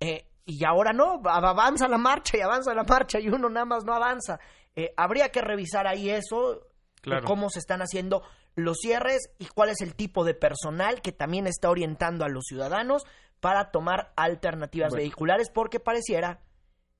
eh, 0.00 0.26
y 0.46 0.64
ahora 0.64 0.92
no, 0.92 1.20
avanza 1.24 1.88
la 1.88 1.98
marcha 1.98 2.38
y 2.38 2.40
avanza 2.40 2.72
la 2.72 2.84
marcha 2.84 3.18
y 3.18 3.28
uno 3.28 3.50
nada 3.50 3.66
más 3.66 3.84
no 3.84 3.92
avanza. 3.92 4.38
Eh, 4.76 4.94
habría 4.96 5.30
que 5.30 5.40
revisar 5.40 5.88
ahí 5.88 6.08
eso, 6.08 6.68
cómo 7.24 7.50
se 7.50 7.58
están 7.58 7.82
haciendo 7.82 8.22
los 8.54 8.78
cierres 8.80 9.30
y 9.38 9.46
cuál 9.46 9.70
es 9.70 9.80
el 9.80 9.94
tipo 9.94 10.24
de 10.24 10.34
personal 10.34 11.02
que 11.02 11.12
también 11.12 11.46
está 11.46 11.68
orientando 11.68 12.24
a 12.24 12.28
los 12.28 12.44
ciudadanos 12.46 13.04
para 13.40 13.70
tomar 13.70 14.12
alternativas 14.16 14.94
vehiculares, 14.94 15.50
porque 15.50 15.80
pareciera 15.80 16.40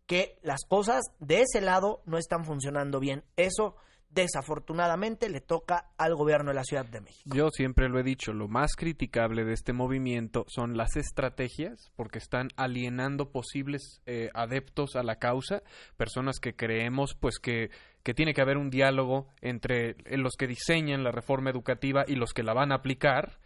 que 0.06 0.38
las 0.42 0.60
cosas 0.68 1.04
de 1.20 1.42
ese 1.42 1.60
lado 1.60 2.02
no 2.04 2.18
están 2.18 2.44
funcionando 2.44 3.00
bien. 3.00 3.24
Eso 3.36 3.76
desafortunadamente 4.10 5.28
le 5.28 5.40
toca 5.40 5.90
al 5.98 6.14
gobierno 6.14 6.50
de 6.50 6.54
la 6.54 6.64
Ciudad 6.64 6.86
de 6.86 7.00
México. 7.00 7.36
Yo 7.36 7.50
siempre 7.50 7.88
lo 7.88 7.98
he 7.98 8.02
dicho, 8.02 8.32
lo 8.32 8.48
más 8.48 8.74
criticable 8.74 9.44
de 9.44 9.52
este 9.52 9.72
movimiento 9.72 10.44
son 10.48 10.76
las 10.76 10.96
estrategias, 10.96 11.92
porque 11.96 12.18
están 12.18 12.48
alienando 12.56 13.30
posibles 13.30 14.00
eh, 14.06 14.30
adeptos 14.34 14.96
a 14.96 15.02
la 15.02 15.16
causa, 15.16 15.62
personas 15.96 16.40
que 16.40 16.54
creemos 16.54 17.14
pues 17.14 17.38
que, 17.38 17.70
que 18.02 18.14
tiene 18.14 18.32
que 18.32 18.40
haber 18.40 18.56
un 18.56 18.70
diálogo 18.70 19.28
entre 19.40 19.96
los 20.16 20.34
que 20.36 20.46
diseñan 20.46 21.04
la 21.04 21.10
reforma 21.10 21.50
educativa 21.50 22.04
y 22.06 22.14
los 22.14 22.32
que 22.32 22.42
la 22.42 22.54
van 22.54 22.72
a 22.72 22.76
aplicar 22.76 23.38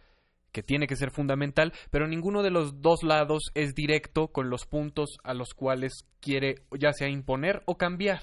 que 0.51 0.63
tiene 0.63 0.87
que 0.87 0.95
ser 0.95 1.11
fundamental, 1.11 1.73
pero 1.91 2.07
ninguno 2.07 2.43
de 2.43 2.51
los 2.51 2.81
dos 2.81 3.03
lados 3.03 3.51
es 3.55 3.73
directo 3.73 4.27
con 4.27 4.49
los 4.49 4.65
puntos 4.65 5.17
a 5.23 5.33
los 5.33 5.53
cuales 5.53 6.05
quiere 6.19 6.55
ya 6.77 6.91
sea 6.91 7.07
imponer 7.07 7.63
o 7.65 7.77
cambiar 7.77 8.21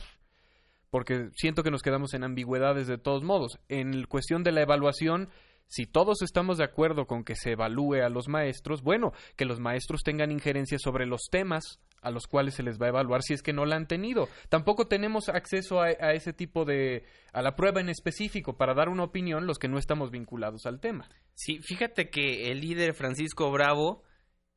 porque 0.90 1.28
siento 1.34 1.62
que 1.62 1.70
nos 1.70 1.82
quedamos 1.82 2.14
en 2.14 2.24
ambigüedades 2.24 2.86
de 2.86 2.98
todos 2.98 3.22
modos. 3.22 3.58
En 3.68 4.04
cuestión 4.04 4.42
de 4.42 4.52
la 4.52 4.62
evaluación, 4.62 5.28
si 5.66 5.86
todos 5.86 6.22
estamos 6.22 6.58
de 6.58 6.64
acuerdo 6.64 7.06
con 7.06 7.24
que 7.24 7.36
se 7.36 7.52
evalúe 7.52 8.02
a 8.02 8.08
los 8.08 8.28
maestros, 8.28 8.82
bueno, 8.82 9.12
que 9.36 9.44
los 9.44 9.60
maestros 9.60 10.02
tengan 10.02 10.32
injerencia 10.32 10.78
sobre 10.78 11.06
los 11.06 11.28
temas 11.30 11.78
a 12.00 12.10
los 12.10 12.26
cuales 12.26 12.54
se 12.54 12.62
les 12.62 12.80
va 12.80 12.86
a 12.86 12.90
evaluar 12.90 13.22
si 13.22 13.34
es 13.34 13.42
que 13.42 13.52
no 13.52 13.66
la 13.66 13.76
han 13.76 13.86
tenido. 13.86 14.28
Tampoco 14.48 14.86
tenemos 14.86 15.28
acceso 15.28 15.80
a, 15.80 15.86
a, 15.86 16.12
ese 16.12 16.32
tipo 16.32 16.64
de, 16.64 17.04
a 17.32 17.42
la 17.42 17.56
prueba 17.56 17.80
en 17.80 17.88
específico 17.88 18.56
para 18.56 18.74
dar 18.74 18.88
una 18.88 19.04
opinión 19.04 19.46
los 19.46 19.58
que 19.58 19.68
no 19.68 19.78
estamos 19.78 20.10
vinculados 20.10 20.64
al 20.66 20.80
tema. 20.80 21.08
Sí, 21.34 21.58
fíjate 21.60 22.08
que 22.08 22.50
el 22.50 22.60
líder 22.60 22.94
Francisco 22.94 23.50
Bravo 23.50 24.04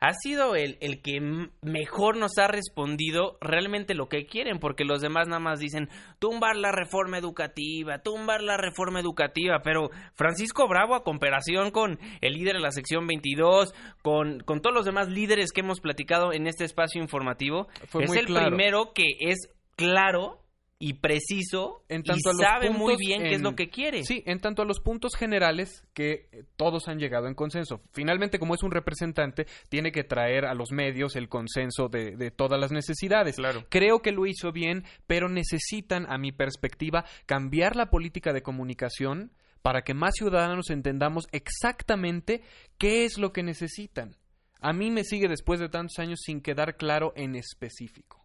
ha 0.01 0.13
sido 0.13 0.55
el, 0.55 0.79
el 0.81 1.01
que 1.01 1.21
mejor 1.61 2.17
nos 2.17 2.39
ha 2.39 2.47
respondido 2.47 3.37
realmente 3.39 3.93
lo 3.93 4.09
que 4.09 4.25
quieren, 4.25 4.59
porque 4.59 4.83
los 4.83 4.99
demás 4.99 5.27
nada 5.27 5.39
más 5.39 5.59
dicen 5.59 5.89
tumbar 6.17 6.55
la 6.55 6.71
reforma 6.71 7.19
educativa, 7.19 7.99
tumbar 7.99 8.41
la 8.41 8.57
reforma 8.57 8.99
educativa, 8.99 9.61
pero 9.63 9.91
Francisco 10.15 10.67
Bravo, 10.67 10.95
a 10.95 11.03
comparación 11.03 11.69
con 11.69 11.99
el 12.19 12.33
líder 12.33 12.55
de 12.55 12.61
la 12.61 12.71
sección 12.71 13.05
22, 13.05 13.75
con, 14.01 14.39
con 14.39 14.61
todos 14.61 14.75
los 14.75 14.85
demás 14.85 15.07
líderes 15.07 15.51
que 15.51 15.61
hemos 15.61 15.79
platicado 15.79 16.33
en 16.33 16.47
este 16.47 16.65
espacio 16.65 16.99
informativo, 16.99 17.67
es 17.99 18.11
el 18.15 18.25
primero 18.25 18.93
que 18.93 19.05
es 19.19 19.49
claro 19.75 20.40
y 20.81 20.93
preciso 20.93 21.85
En 21.87 22.01
y 22.01 22.03
tanto 22.03 22.31
a 22.31 22.33
los 22.33 22.41
sabe 22.41 22.69
muy 22.71 22.93
puntos 22.93 22.97
bien 22.97 23.21
qué 23.21 23.35
es 23.35 23.41
lo 23.41 23.55
que 23.55 23.69
quiere. 23.69 24.03
Sí, 24.03 24.23
en 24.25 24.39
tanto 24.39 24.63
a 24.63 24.65
los 24.65 24.79
puntos 24.79 25.15
generales 25.15 25.85
que 25.93 26.45
todos 26.55 26.87
han 26.87 26.97
llegado 26.97 27.27
en 27.27 27.35
consenso. 27.35 27.81
Finalmente, 27.91 28.39
como 28.39 28.55
es 28.55 28.63
un 28.63 28.71
representante, 28.71 29.45
tiene 29.69 29.91
que 29.91 30.03
traer 30.03 30.45
a 30.45 30.55
los 30.55 30.71
medios 30.71 31.15
el 31.15 31.29
consenso 31.29 31.87
de, 31.87 32.17
de 32.17 32.31
todas 32.31 32.59
las 32.59 32.71
necesidades. 32.71 33.35
Claro. 33.35 33.65
Creo 33.69 34.01
que 34.01 34.11
lo 34.11 34.25
hizo 34.25 34.51
bien, 34.51 34.83
pero 35.05 35.29
necesitan, 35.29 36.07
a 36.09 36.17
mi 36.17 36.31
perspectiva, 36.31 37.05
cambiar 37.27 37.75
la 37.75 37.89
política 37.89 38.33
de 38.33 38.41
comunicación 38.41 39.31
para 39.61 39.83
que 39.83 39.93
más 39.93 40.15
ciudadanos 40.15 40.71
entendamos 40.71 41.27
exactamente 41.31 42.41
qué 42.79 43.05
es 43.05 43.19
lo 43.19 43.31
que 43.31 43.43
necesitan. 43.43 44.15
A 44.59 44.73
mí 44.73 44.89
me 44.91 45.03
sigue 45.03 45.27
después 45.27 45.59
de 45.59 45.69
tantos 45.69 45.99
años 45.99 46.19
sin 46.23 46.41
quedar 46.41 46.77
claro 46.77 47.13
en 47.15 47.35
específico. 47.35 48.20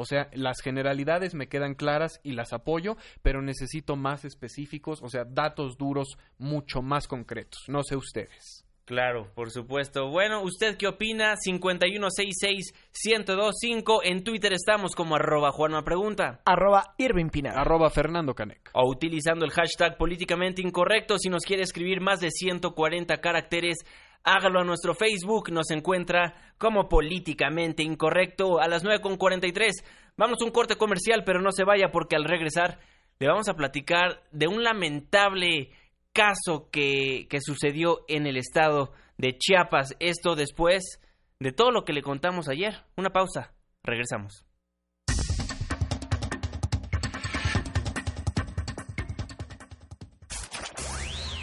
O 0.00 0.06
sea, 0.06 0.30
las 0.32 0.62
generalidades 0.62 1.34
me 1.34 1.48
quedan 1.48 1.74
claras 1.74 2.20
y 2.22 2.32
las 2.32 2.54
apoyo, 2.54 2.96
pero 3.22 3.42
necesito 3.42 3.96
más 3.96 4.24
específicos, 4.24 5.02
o 5.02 5.10
sea, 5.10 5.24
datos 5.24 5.76
duros 5.76 6.16
mucho 6.38 6.80
más 6.80 7.06
concretos. 7.06 7.64
No 7.68 7.82
sé 7.82 7.96
ustedes. 7.96 8.64
Claro, 8.86 9.30
por 9.36 9.50
supuesto. 9.52 10.08
Bueno, 10.08 10.42
¿usted 10.42 10.76
qué 10.76 10.88
opina? 10.88 11.36
5166-1025. 11.36 14.00
En 14.02 14.24
Twitter 14.24 14.52
estamos 14.52 14.96
como 14.96 15.14
arroba 15.14 15.52
Juanma 15.52 15.84
Pregunta. 15.84 16.40
Arroba 16.44 16.94
Irving 16.98 17.28
Pineda. 17.28 17.60
Arroba 17.60 17.88
Fernando 17.90 18.34
Canec. 18.34 18.70
O 18.72 18.90
utilizando 18.90 19.44
el 19.44 19.52
hashtag 19.52 19.96
políticamente 19.96 20.60
incorrecto. 20.60 21.18
Si 21.18 21.28
nos 21.28 21.44
quiere 21.44 21.62
escribir 21.62 22.00
más 22.00 22.20
de 22.20 22.32
140 22.32 23.18
caracteres, 23.18 23.76
hágalo 24.24 24.60
a 24.60 24.64
nuestro 24.64 24.94
Facebook. 24.94 25.50
Nos 25.50 25.70
encuentra 25.70 26.34
como 26.58 26.88
políticamente 26.88 27.82
incorrecto 27.82 28.60
a 28.60 28.68
las 28.68 28.84
9.43. 28.84 29.70
Vamos 30.16 30.38
a 30.40 30.44
un 30.44 30.50
corte 30.50 30.76
comercial, 30.76 31.22
pero 31.24 31.40
no 31.40 31.52
se 31.52 31.64
vaya 31.64 31.90
porque 31.90 32.16
al 32.16 32.24
regresar 32.24 32.78
le 33.18 33.28
vamos 33.28 33.48
a 33.48 33.54
platicar 33.54 34.22
de 34.32 34.48
un 34.48 34.62
lamentable 34.62 35.70
caso 36.12 36.68
que, 36.70 37.26
que 37.28 37.40
sucedió 37.40 38.04
en 38.08 38.26
el 38.26 38.36
estado 38.36 38.92
de 39.18 39.36
Chiapas. 39.38 39.94
Esto 40.00 40.34
después 40.34 41.00
de 41.38 41.52
todo 41.52 41.70
lo 41.70 41.84
que 41.84 41.92
le 41.92 42.02
contamos 42.02 42.48
ayer. 42.48 42.84
Una 42.96 43.10
pausa. 43.10 43.52
Regresamos. 43.82 44.49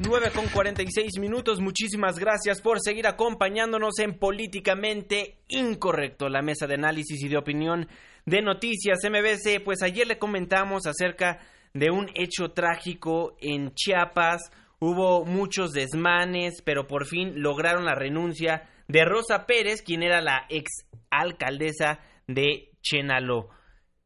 9 0.00 0.32
con 0.34 0.48
46 0.48 1.20
minutos. 1.20 1.60
Muchísimas 1.60 2.18
gracias 2.18 2.60
por 2.60 2.80
seguir 2.82 3.06
acompañándonos 3.06 4.00
en 4.00 4.18
Políticamente 4.18 5.44
Incorrecto, 5.46 6.28
la 6.28 6.42
mesa 6.42 6.66
de 6.66 6.74
análisis 6.74 7.22
y 7.22 7.28
de 7.28 7.36
opinión 7.36 7.86
de 8.26 8.42
Noticias 8.42 8.98
MBC. 9.04 9.62
Pues 9.64 9.82
ayer 9.82 10.06
le 10.06 10.18
comentamos 10.18 10.86
acerca 10.86 11.40
de 11.74 11.90
un 11.90 12.10
hecho 12.14 12.52
trágico 12.52 13.36
en 13.40 13.74
Chiapas. 13.74 14.50
Hubo 14.78 15.24
muchos 15.24 15.72
desmanes, 15.72 16.62
pero 16.64 16.86
por 16.86 17.06
fin 17.06 17.40
lograron 17.42 17.84
la 17.84 17.94
renuncia 17.94 18.68
de 18.88 19.04
Rosa 19.04 19.46
Pérez, 19.46 19.82
quien 19.82 20.02
era 20.02 20.20
la 20.20 20.46
ex 20.48 20.86
alcaldesa 21.10 22.00
de 22.26 22.72
Chenaló. 22.82 23.48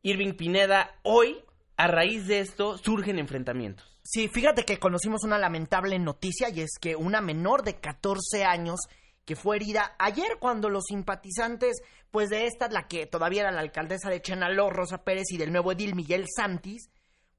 Irving 0.03 0.35
Pineda, 0.35 0.95
hoy, 1.03 1.39
a 1.77 1.89
raíz 1.89 2.27
de 2.27 2.41
esto, 2.41 2.79
surgen 2.79 3.19
enfrentamientos. 3.19 3.99
Sí, 4.03 4.29
fíjate 4.29 4.65
que 4.65 4.79
conocimos 4.79 5.25
una 5.25 5.39
lamentable 5.39 5.99
noticia 5.99 6.49
y 6.49 6.61
es 6.61 6.79
que 6.81 6.95
una 6.95 7.21
menor 7.21 7.65
de 7.65 7.81
14 7.81 8.45
años 8.45 8.79
que 9.25 9.35
fue 9.35 9.57
herida 9.57 9.97
ayer 9.99 10.39
cuando 10.39 10.71
los 10.71 10.85
simpatizantes, 10.85 11.83
pues 12.17 12.31
de 12.31 12.47
esta, 12.47 12.69
la 12.69 12.89
que 12.89 13.05
todavía 13.05 13.43
era 13.43 13.51
la 13.51 13.61
alcaldesa 13.61 14.09
de 14.09 14.23
Chenaló, 14.23 14.71
Rosa 14.71 15.05
Pérez, 15.05 15.27
y 15.33 15.37
del 15.37 15.53
nuevo 15.53 15.73
edil 15.73 15.95
Miguel 15.95 16.25
Santis, 16.35 16.89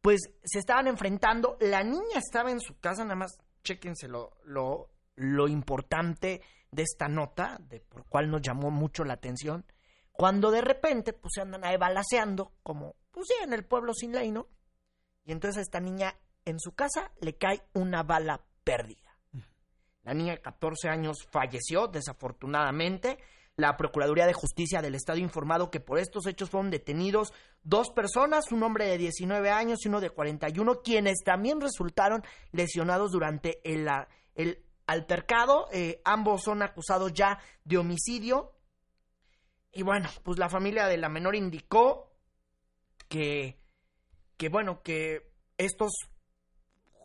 pues 0.02 0.22
se 0.44 0.60
estaban 0.60 0.86
enfrentando. 0.86 1.58
La 1.60 1.84
niña 1.84 2.20
estaba 2.20 2.52
en 2.52 2.60
su 2.60 2.78
casa, 2.78 3.02
nada 3.02 3.16
más 3.16 3.40
chéquense 3.64 4.08
lo, 4.08 4.38
lo, 4.44 4.92
lo 5.16 5.48
importante 5.48 6.44
de 6.70 6.84
esta 6.84 7.08
nota, 7.08 7.58
de 7.60 7.80
por 7.80 8.06
cual 8.06 8.30
nos 8.30 8.44
llamó 8.44 8.70
mucho 8.70 9.04
la 9.04 9.16
atención, 9.16 9.66
cuando 10.12 10.52
de 10.52 10.62
repente 10.62 11.12
pues 11.12 11.32
se 11.34 11.42
andan 11.42 11.66
ahí 11.66 11.78
balaceando, 11.78 12.54
como 12.62 12.98
pues 13.10 13.26
sí, 13.30 13.44
en 13.44 13.54
el 13.54 13.66
pueblo 13.66 13.96
sin 13.96 14.12
ley, 14.12 14.30
¿no? 14.30 14.48
Y 15.26 15.32
entonces 15.32 15.58
a 15.58 15.62
esta 15.62 15.80
niña 15.80 16.20
en 16.46 16.60
su 16.60 16.76
casa 16.76 17.12
le 17.20 17.36
cae 17.36 17.64
una 17.74 18.04
bala 18.04 18.44
perdida. 18.64 19.18
La 20.04 20.14
niña 20.14 20.34
de 20.34 20.42
14 20.44 20.88
años 20.88 21.26
falleció, 21.32 21.88
desafortunadamente. 21.88 23.18
La 23.58 23.76
Procuraduría 23.76 24.28
de 24.28 24.34
Justicia 24.34 24.84
del 24.84 24.94
Estado 24.94 25.18
informado 25.18 25.72
que 25.72 25.80
por 25.80 25.98
estos 25.98 26.28
hechos 26.28 26.52
fueron 26.52 26.70
detenidos 26.70 27.34
dos 27.64 27.90
personas, 27.90 28.52
un 28.52 28.62
hombre 28.62 28.86
de 28.86 29.00
19 29.00 29.50
años 29.50 29.80
y 29.84 29.88
uno 29.88 30.00
de 30.00 30.12
41, 30.12 30.82
quienes 30.84 31.24
también 31.26 31.60
resultaron 31.60 32.24
lesionados 32.52 33.12
durante 33.12 33.60
el, 33.64 33.90
el 34.36 34.64
altercado. 34.86 35.70
Eh, 35.74 36.02
ambos 36.06 36.44
son 36.44 36.62
acusados 36.62 37.14
ya 37.14 37.40
de 37.66 37.80
homicidio. 37.80 38.54
Y 39.72 39.82
bueno, 39.82 40.08
pues 40.22 40.38
la 40.38 40.50
familia 40.50 40.86
de 40.86 40.98
la 40.98 41.10
menor 41.10 41.36
indicó 41.36 42.16
que, 43.08 43.60
que 44.38 44.50
bueno, 44.50 44.84
que 44.84 45.32
estos 45.58 45.94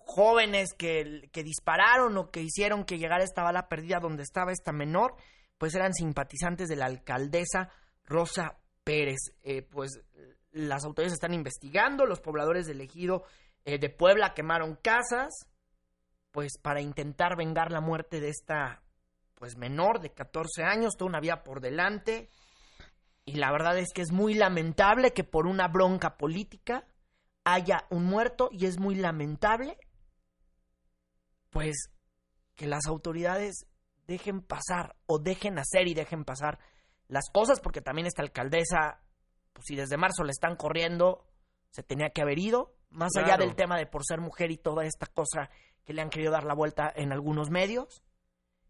jóvenes 0.05 0.74
que, 0.76 1.30
que, 1.32 1.42
dispararon 1.42 2.14
o 2.18 2.30
que 2.30 2.42
hicieron 2.42 2.84
que 2.84 2.98
llegara 2.98 3.24
esta 3.24 3.42
bala 3.42 3.68
perdida 3.68 4.00
donde 4.00 4.22
estaba 4.22 4.53
esta 4.53 4.72
menor, 4.72 5.14
pues 5.63 5.77
eran 5.77 5.95
simpatizantes 5.95 6.69
de 6.69 6.75
la 6.75 6.87
alcaldesa 6.87 7.71
Rosa 8.05 8.59
Pérez. 8.83 9.21
Eh, 9.45 9.63
pues 9.63 9.93
las 10.51 10.85
autoridades 10.85 11.13
están 11.13 11.35
investigando, 11.35 12.05
los 12.05 12.19
pobladores 12.19 12.67
del 12.67 12.81
ejido 12.81 13.23
eh, 13.65 13.79
de 13.79 13.89
Puebla 13.89 14.35
quemaron 14.35 14.75
casas, 14.75 15.47
pues 16.33 16.59
para 16.61 16.81
intentar 16.81 17.37
vengar 17.37 17.71
la 17.71 17.81
muerte 17.81 18.19
de 18.19 18.31
esta 18.31 18.83
pues 19.37 19.57
menor 19.57 20.01
de 20.01 20.11
14 20.11 20.65
años, 20.65 20.97
toda 20.97 21.11
una 21.11 21.21
vida 21.21 21.45
por 21.45 21.61
delante. 21.61 22.29
Y 23.25 23.37
la 23.37 23.53
verdad 23.53 23.79
es 23.79 23.93
que 23.95 24.03
es 24.03 24.11
muy 24.11 24.35
lamentable 24.35 25.13
que 25.13 25.23
por 25.23 25.47
una 25.47 25.69
bronca 25.69 26.17
política 26.17 26.89
haya 27.45 27.87
un 27.89 28.07
muerto 28.07 28.49
y 28.51 28.67
es 28.67 28.81
muy 28.81 28.97
lamentable 28.97 29.79
pues 31.51 31.85
que 32.57 32.67
las 32.67 32.87
autoridades 32.89 33.69
dejen 34.13 34.43
pasar 34.43 34.95
o 35.07 35.19
dejen 35.19 35.59
hacer 35.59 35.89
y 35.89 35.95
dejen 35.95 36.25
pasar 36.25 36.59
las 37.09 37.31
cosas 37.33 37.61
porque 37.61 37.81
también 37.81 38.07
esta 38.07 38.23
alcaldesa 38.23 39.01
pues 39.53 39.65
si 39.67 39.77
desde 39.77 39.97
marzo 39.97 40.25
le 40.25 40.31
están 40.31 40.57
corriendo 40.57 41.25
se 41.71 41.83
tenía 41.83 42.11
que 42.11 42.23
haber 42.23 42.39
ido 42.39 42.75
más 42.91 43.13
claro. 43.13 43.27
allá 43.27 43.37
del 43.39 43.57
tema 43.57 43.79
de 43.79 43.87
por 43.87 44.05
ser 44.05 44.21
mujer 44.21 44.51
y 44.51 44.59
toda 44.59 44.85
esta 44.85 45.07
cosa 45.07 45.51
que 45.85 45.95
le 45.95 46.03
han 46.03 46.11
querido 46.11 46.31
dar 46.31 46.45
la 46.45 46.55
vuelta 46.55 46.93
en 46.95 47.13
algunos 47.13 47.51
medios 47.51 48.03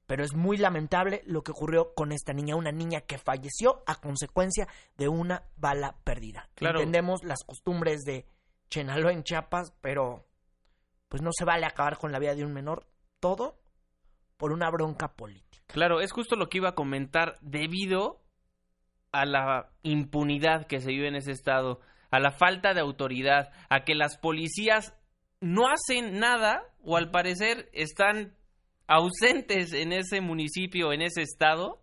pero 0.06 0.24
es 0.24 0.34
muy 0.34 0.58
lamentable 0.58 1.22
lo 1.26 1.42
que 1.42 1.52
ocurrió 1.52 1.94
con 1.94 2.12
esta 2.12 2.32
niña, 2.32 2.54
una 2.54 2.72
niña 2.72 3.00
que 3.00 3.18
falleció 3.18 3.82
a 3.86 3.94
consecuencia 3.94 4.68
de 4.98 5.08
una 5.08 5.44
bala 5.56 5.96
perdida. 6.04 6.50
Claro. 6.54 6.80
Entendemos 6.80 7.24
las 7.24 7.44
costumbres 7.44 8.02
de 8.02 8.26
Chenaló 8.68 9.10
en 9.10 9.22
Chiapas, 9.22 9.72
pero 9.80 10.26
pues 11.08 11.22
no 11.22 11.30
se 11.32 11.44
vale 11.44 11.64
acabar 11.64 11.98
con 11.98 12.12
la 12.12 12.18
vida 12.18 12.34
de 12.34 12.44
un 12.44 12.52
menor, 12.52 12.86
todo 13.20 13.61
por 14.36 14.52
una 14.52 14.70
bronca 14.70 15.14
política. 15.14 15.64
Claro, 15.66 16.00
es 16.00 16.12
justo 16.12 16.36
lo 16.36 16.48
que 16.48 16.58
iba 16.58 16.70
a 16.70 16.74
comentar 16.74 17.38
debido 17.40 18.20
a 19.12 19.26
la 19.26 19.70
impunidad 19.82 20.66
que 20.66 20.80
se 20.80 20.90
vive 20.90 21.08
en 21.08 21.16
ese 21.16 21.32
estado, 21.32 21.80
a 22.10 22.18
la 22.18 22.32
falta 22.32 22.74
de 22.74 22.80
autoridad, 22.80 23.52
a 23.68 23.84
que 23.84 23.94
las 23.94 24.18
policías 24.18 24.94
no 25.40 25.68
hacen 25.68 26.18
nada 26.18 26.62
o 26.82 26.96
al 26.96 27.10
parecer 27.10 27.68
están 27.72 28.34
ausentes 28.86 29.72
en 29.72 29.92
ese 29.92 30.20
municipio, 30.20 30.92
en 30.92 31.02
ese 31.02 31.22
estado, 31.22 31.82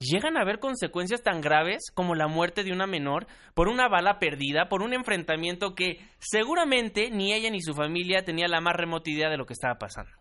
llegan 0.00 0.36
a 0.36 0.42
haber 0.42 0.58
consecuencias 0.58 1.22
tan 1.22 1.40
graves 1.40 1.90
como 1.92 2.14
la 2.14 2.28
muerte 2.28 2.64
de 2.64 2.72
una 2.72 2.86
menor 2.86 3.26
por 3.54 3.68
una 3.68 3.88
bala 3.88 4.18
perdida, 4.18 4.68
por 4.68 4.82
un 4.82 4.94
enfrentamiento 4.94 5.74
que 5.74 6.00
seguramente 6.18 7.10
ni 7.10 7.32
ella 7.32 7.50
ni 7.50 7.60
su 7.60 7.74
familia 7.74 8.24
tenía 8.24 8.48
la 8.48 8.60
más 8.60 8.76
remota 8.76 9.10
idea 9.10 9.28
de 9.28 9.36
lo 9.36 9.46
que 9.46 9.54
estaba 9.54 9.78
pasando. 9.78 10.17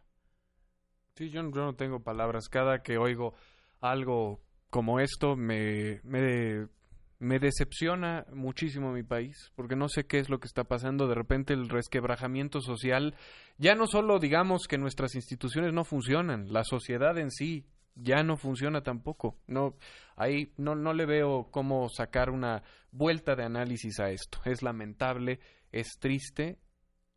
Sí, 1.18 1.32
yo, 1.32 1.42
no 1.42 1.74
tengo 1.74 2.04
palabras. 2.04 2.48
Cada 2.48 2.84
que 2.84 3.00
oigo 3.00 3.34
algo 3.82 4.40
como 4.70 5.00
esto 5.00 5.36
me, 5.36 6.00
me, 6.04 6.68
me 7.18 7.40
decepciona 7.40 8.28
muchísimo 8.32 8.92
mi 8.92 9.02
país, 9.02 9.52
porque 9.56 9.76
no 9.76 9.90
sé 9.90 10.06
qué 10.06 10.20
es 10.20 10.30
lo 10.30 10.40
que 10.40 10.46
está 10.46 10.66
pasando. 10.66 11.08
De 11.08 11.16
repente 11.16 11.54
el 11.54 11.70
resquebrajamiento 11.70 12.62
social, 12.62 13.16
ya 13.58 13.74
no 13.74 13.88
solo 13.88 14.20
digamos 14.20 14.68
que 14.68 14.78
nuestras 14.78 15.16
instituciones 15.16 15.74
no 15.74 15.86
funcionan, 15.86 16.54
la 16.54 16.64
sociedad 16.64 17.18
en 17.18 17.32
sí 17.32 17.66
ya 17.96 18.22
no 18.22 18.38
funciona 18.38 18.84
tampoco. 18.84 19.40
No, 19.48 19.76
ahí 20.18 20.54
no, 20.58 20.76
no 20.76 20.94
le 20.94 21.08
veo 21.08 21.48
cómo 21.50 21.90
sacar 21.90 22.30
una 22.30 22.62
vuelta 22.92 23.36
de 23.36 23.44
análisis 23.44 24.00
a 24.00 24.12
esto. 24.12 24.38
Es 24.46 24.62
lamentable, 24.62 25.40
es 25.72 25.98
triste 26.00 26.60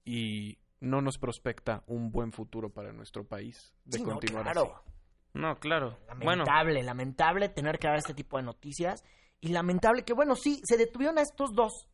y 0.06 0.56
no 0.80 1.00
nos 1.02 1.18
prospecta 1.18 1.82
un 1.86 2.10
buen 2.10 2.32
futuro 2.32 2.70
para 2.70 2.92
nuestro 2.92 3.24
país 3.24 3.74
de 3.84 3.98
Sí, 3.98 4.04
no, 4.04 4.10
continuar 4.12 4.44
claro. 4.44 4.74
así. 4.76 4.90
No, 5.34 5.56
claro. 5.60 5.96
Bueno, 6.22 6.44
Lamentable, 6.44 6.82
lamentable 6.82 7.48
tener 7.50 7.78
que 7.78 7.86
dar 7.88 7.96
este 7.98 8.14
tipo 8.14 8.36
de 8.36 8.42
noticias. 8.42 9.04
Y 9.40 9.48
lamentable 9.48 10.02
que, 10.04 10.12
bueno, 10.12 10.34
sí, 10.34 10.60
se 10.64 10.76
detuvieron 10.76 11.18
a 11.18 11.22
estos 11.22 11.52
dos. 11.54 11.88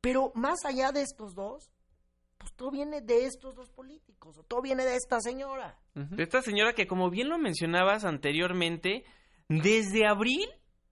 Pero 0.00 0.32
más 0.34 0.64
allá 0.64 0.92
de 0.92 1.02
estos 1.02 1.34
dos, 1.34 1.70
pues 2.38 2.52
todo 2.54 2.70
viene 2.70 3.00
de 3.00 3.26
estos 3.26 3.54
dos 3.54 3.70
políticos. 3.70 4.38
O 4.38 4.42
todo 4.44 4.62
viene 4.62 4.84
de 4.84 4.96
esta 4.96 5.20
señora. 5.20 5.78
de 5.94 6.22
esta 6.22 6.42
señora 6.42 6.72
que 6.74 6.86
como 6.86 7.10
bien 7.10 7.28
lo 7.28 7.38
mencionabas 7.38 8.04
anteriormente, 8.04 9.04
desde 9.48 10.06
abril, 10.06 10.48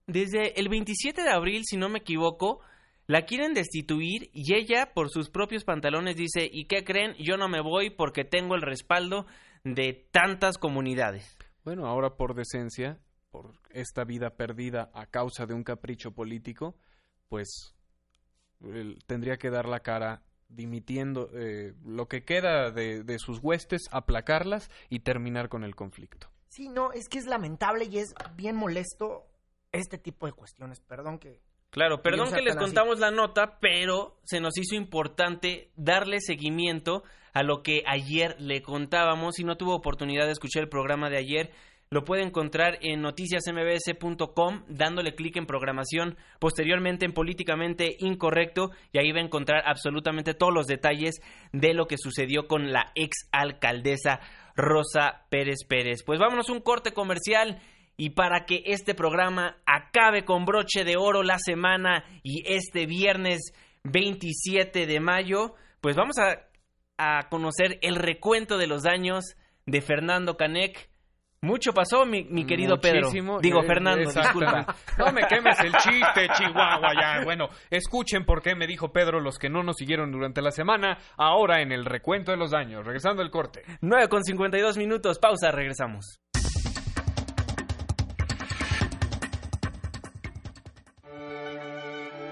desde 0.07 0.59
el 0.59 0.69
27 0.69 1.21
de 1.23 1.29
abril, 1.31 1.63
si 1.65 1.77
no 1.77 1.89
me 1.89 1.99
equivoco, 1.99 2.59
la 3.07 3.25
quieren 3.25 3.53
destituir 3.53 4.29
y 4.33 4.55
ella 4.55 4.91
por 4.93 5.09
sus 5.09 5.29
propios 5.29 5.63
pantalones 5.63 6.15
dice, 6.15 6.49
¿y 6.51 6.65
qué 6.65 6.83
creen? 6.83 7.15
Yo 7.19 7.37
no 7.37 7.47
me 7.47 7.61
voy 7.61 7.89
porque 7.89 8.23
tengo 8.23 8.55
el 8.55 8.61
respaldo 8.61 9.25
de 9.63 10.07
tantas 10.11 10.57
comunidades. 10.57 11.37
Bueno, 11.63 11.87
ahora 11.87 12.15
por 12.15 12.35
decencia, 12.35 12.99
por 13.31 13.53
esta 13.71 14.03
vida 14.03 14.31
perdida 14.31 14.89
a 14.93 15.07
causa 15.07 15.45
de 15.45 15.53
un 15.53 15.63
capricho 15.63 16.11
político, 16.11 16.75
pues 17.29 17.75
él 18.61 18.99
tendría 19.07 19.37
que 19.37 19.49
dar 19.49 19.67
la 19.67 19.81
cara 19.81 20.23
dimitiendo 20.47 21.29
eh, 21.33 21.73
lo 21.83 22.07
que 22.07 22.23
queda 22.23 22.71
de, 22.71 23.03
de 23.03 23.19
sus 23.19 23.39
huestes, 23.41 23.83
aplacarlas 23.91 24.69
y 24.89 24.99
terminar 24.99 25.49
con 25.49 25.63
el 25.63 25.75
conflicto. 25.75 26.29
Sí, 26.47 26.69
no, 26.69 26.91
es 26.91 27.09
que 27.09 27.17
es 27.17 27.25
lamentable 27.25 27.85
y 27.85 27.97
es 27.97 28.13
bien 28.35 28.55
molesto 28.55 29.27
este 29.71 29.97
tipo 29.97 30.25
de 30.25 30.33
cuestiones. 30.33 30.79
Perdón 30.79 31.19
que... 31.19 31.41
Claro, 31.75 32.01
perdón 32.01 32.31
que 32.31 32.41
les 32.41 32.55
así. 32.55 32.63
contamos 32.63 32.99
la 32.99 33.11
nota, 33.11 33.59
pero 33.59 34.15
se 34.23 34.39
nos 34.39 34.57
hizo 34.57 34.75
importante 34.75 35.71
darle 35.75 36.21
seguimiento 36.21 37.03
a 37.33 37.43
lo 37.43 37.63
que 37.63 37.83
ayer 37.85 38.37
le 38.39 38.61
contábamos. 38.61 39.35
Si 39.35 39.43
no 39.43 39.57
tuvo 39.57 39.75
oportunidad 39.75 40.25
de 40.25 40.31
escuchar 40.31 40.63
el 40.63 40.69
programa 40.69 41.09
de 41.09 41.17
ayer, 41.17 41.51
lo 41.89 42.05
puede 42.05 42.23
encontrar 42.23 42.79
en 42.79 43.01
noticiasmbs.com 43.01 44.63
dándole 44.69 45.15
clic 45.15 45.35
en 45.35 45.45
programación, 45.45 46.15
posteriormente 46.39 47.05
en 47.05 47.11
políticamente 47.11 47.97
incorrecto 47.99 48.71
y 48.93 48.99
ahí 48.99 49.11
va 49.11 49.19
a 49.19 49.25
encontrar 49.25 49.63
absolutamente 49.65 50.33
todos 50.33 50.53
los 50.53 50.67
detalles 50.67 51.21
de 51.51 51.73
lo 51.73 51.87
que 51.87 51.97
sucedió 51.97 52.47
con 52.47 52.71
la 52.71 52.93
ex 52.95 53.27
alcaldesa 53.33 54.21
Rosa 54.55 55.25
Pérez 55.29 55.65
Pérez. 55.67 56.03
Pues 56.05 56.21
vámonos 56.21 56.49
un 56.49 56.61
corte 56.61 56.93
comercial 56.93 57.59
y 57.97 58.11
para 58.11 58.45
que 58.45 58.61
este 58.65 58.93
programa 58.93 59.57
acabe 59.65 60.25
con 60.25 60.45
broche 60.45 60.83
de 60.83 60.97
oro 60.97 61.23
la 61.23 61.37
semana 61.39 62.03
y 62.23 62.43
este 62.45 62.85
viernes 62.85 63.53
27 63.83 64.85
de 64.85 64.99
mayo, 64.99 65.55
pues 65.81 65.95
vamos 65.95 66.17
a, 66.17 66.47
a 66.97 67.29
conocer 67.29 67.79
el 67.81 67.95
recuento 67.95 68.57
de 68.57 68.67
los 68.67 68.83
daños 68.83 69.35
de 69.65 69.81
Fernando 69.81 70.35
Canek. 70.37 70.89
Mucho 71.41 71.73
pasó, 71.73 72.05
mi, 72.07 72.23
mi 72.23 72.45
querido 72.47 72.77
Muchísimo. 72.77 73.37
Pedro. 73.37 73.41
Digo, 73.41 73.61
Eh, 73.61 73.67
Fernando, 73.67 74.09
disculpa. 74.09 74.75
No 74.97 75.11
me 75.11 75.21
quemes 75.27 75.59
el 75.59 75.73
chiste, 75.73 76.27
Chihuahua, 76.33 76.89
ya. 76.99 77.23
Bueno, 77.23 77.49
escuchen 77.69 78.25
por 78.25 78.41
qué 78.41 78.55
me 78.55 78.65
dijo 78.65 78.91
Pedro 78.91 79.19
los 79.19 79.37
que 79.37 79.47
no 79.49 79.61
nos 79.61 79.75
siguieron 79.77 80.11
durante 80.11 80.41
la 80.41 80.49
semana, 80.49 80.97
ahora 81.17 81.61
en 81.61 81.71
el 81.71 81.85
recuento 81.85 82.31
de 82.31 82.37
los 82.37 82.49
daños, 82.49 82.83
regresando 82.83 83.21
al 83.21 83.29
corte. 83.29 83.61
9 83.81 84.07
con 84.09 84.23
52 84.23 84.77
minutos, 84.77 85.19
pausa, 85.19 85.51
regresamos. 85.51 86.19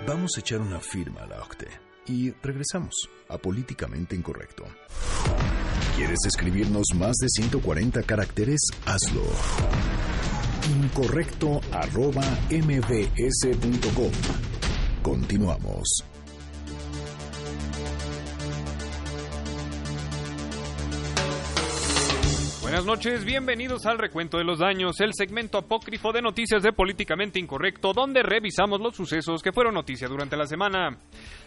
Vamos 0.05 0.31
a 0.35 0.41
echar 0.41 0.59
una 0.59 0.81
firma 0.81 1.21
a 1.21 1.27
la 1.27 1.41
OCTE 1.41 1.67
y 2.07 2.31
regresamos 2.41 3.09
a 3.29 3.37
Políticamente 3.37 4.15
Incorrecto. 4.17 4.65
¿Quieres 5.95 6.19
escribirnos 6.27 6.87
más 6.95 7.15
de 7.17 7.29
140 7.29 8.03
caracteres? 8.03 8.59
Hazlo. 8.85 9.23
Incorrecto 10.81 11.61
arroba 11.71 12.23
mbs.com. 12.49 14.11
Continuamos. 15.01 16.12
Buenas 22.73 22.87
noches, 22.87 23.23
bienvenidos 23.23 23.85
al 23.85 23.99
Recuento 23.99 24.39
de 24.39 24.43
los 24.43 24.57
Daños, 24.57 24.99
el 24.99 25.13
segmento 25.13 25.59
apócrifo 25.59 26.11
de 26.11 26.23
noticias 26.23 26.63
de 26.63 26.73
Políticamente 26.73 27.39
Incorrecto, 27.39 27.93
donde 27.93 28.23
revisamos 28.23 28.81
los 28.81 28.95
sucesos 28.95 29.43
que 29.43 29.51
fueron 29.51 29.75
noticia 29.75 30.07
durante 30.07 30.35
la 30.35 30.47
semana. 30.47 30.97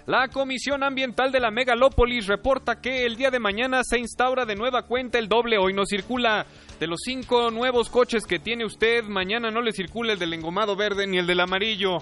La 0.07 0.29
Comisión 0.29 0.85
Ambiental 0.85 1.33
de 1.33 1.41
la 1.41 1.51
Megalópolis 1.51 2.29
reporta 2.29 2.81
que 2.81 3.05
el 3.05 3.17
día 3.17 3.33
de 3.33 3.41
mañana 3.41 3.81
se 3.83 3.99
instaura 3.99 4.45
de 4.45 4.55
nueva 4.55 4.87
cuenta 4.87 5.19
el 5.19 5.27
doble 5.27 5.59
hoy 5.59 5.73
no 5.73 5.85
circula. 5.85 6.47
De 6.79 6.87
los 6.87 7.01
cinco 7.05 7.51
nuevos 7.51 7.91
coches 7.91 8.25
que 8.25 8.39
tiene 8.39 8.65
usted, 8.65 9.03
mañana 9.03 9.51
no 9.51 9.63
le 9.63 9.73
circula 9.73 10.13
el 10.13 10.21
del 10.21 10.33
engomado 10.33 10.77
verde 10.77 11.09
ni 11.09 11.19
el 11.19 11.27
del 11.27 11.41
amarillo. 11.41 11.99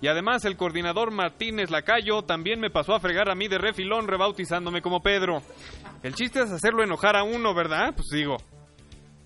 Y 0.00 0.06
además 0.06 0.44
el 0.44 0.56
coordinador 0.56 1.10
Martínez 1.10 1.68
Lacayo 1.68 2.22
también 2.22 2.60
me 2.60 2.70
pasó 2.70 2.94
a 2.94 3.00
fregar 3.00 3.28
a 3.28 3.34
mí 3.34 3.48
de 3.48 3.58
refilón 3.58 4.06
rebautizándome 4.06 4.82
como 4.82 5.02
Pedro. 5.02 5.42
El 6.04 6.14
chiste 6.14 6.40
es 6.42 6.50
hacerlo 6.52 6.84
enojar 6.84 7.16
a 7.16 7.24
uno, 7.24 7.54
¿verdad? 7.54 7.92
Pues 7.96 8.06
digo. 8.12 8.36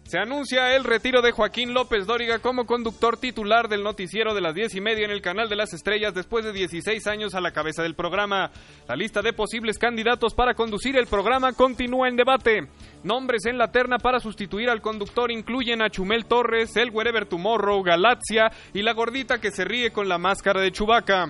Se 0.07 0.21
anuncia 0.21 0.77
el 0.77 0.85
retiro 0.85 1.21
de 1.21 1.33
Joaquín 1.33 1.75
López 1.75 2.07
Dóriga 2.07 2.39
como 2.39 2.65
conductor 2.65 3.17
titular 3.17 3.69
del 3.69 3.83
noticiero 3.83 4.35
de 4.35 4.41
las 4.41 4.55
diez 4.55 4.73
y 4.77 4.81
media 4.81 5.05
en 5.05 5.11
el 5.11 5.21
canal 5.21 5.49
de 5.49 5.57
las 5.57 5.75
estrellas 5.75 6.15
después 6.15 6.45
de 6.45 6.53
16 6.53 7.05
años 7.09 7.35
a 7.35 7.41
la 7.41 7.51
cabeza 7.51 7.83
del 7.83 7.97
programa. 7.97 8.53
La 8.87 8.95
lista 8.95 9.21
de 9.21 9.33
posibles 9.33 9.79
candidatos 9.79 10.33
para 10.33 10.55
conducir 10.55 10.97
el 10.97 11.09
programa 11.09 11.55
continúa 11.55 12.07
en 12.07 12.15
debate. 12.15 12.69
Nombres 13.03 13.47
en 13.47 13.59
la 13.59 13.73
terna 13.73 13.99
para 13.99 14.21
sustituir 14.21 14.71
al 14.71 14.81
conductor 14.81 15.33
incluyen 15.33 15.83
a 15.83 15.91
Chumel 15.91 16.27
Torres, 16.27 16.77
el 16.77 16.91
Wherever 16.91 17.27
Tomorrow, 17.27 17.83
Galaxia 17.83 18.53
y 18.73 18.83
la 18.83 18.93
gordita 18.93 19.41
que 19.41 19.51
se 19.51 19.65
ríe 19.65 19.91
con 19.91 20.09
la 20.09 20.19
máscara 20.19 20.61
de 20.61 20.71
Chubaca. 20.71 21.27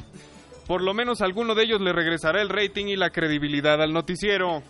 Por 0.66 0.83
lo 0.83 0.93
menos 0.93 1.22
alguno 1.22 1.55
de 1.55 1.62
ellos 1.62 1.81
le 1.81 1.95
regresará 1.95 2.43
el 2.43 2.51
rating 2.51 2.89
y 2.89 2.97
la 2.97 3.09
credibilidad 3.09 3.81
al 3.81 3.95
noticiero. 3.95 4.62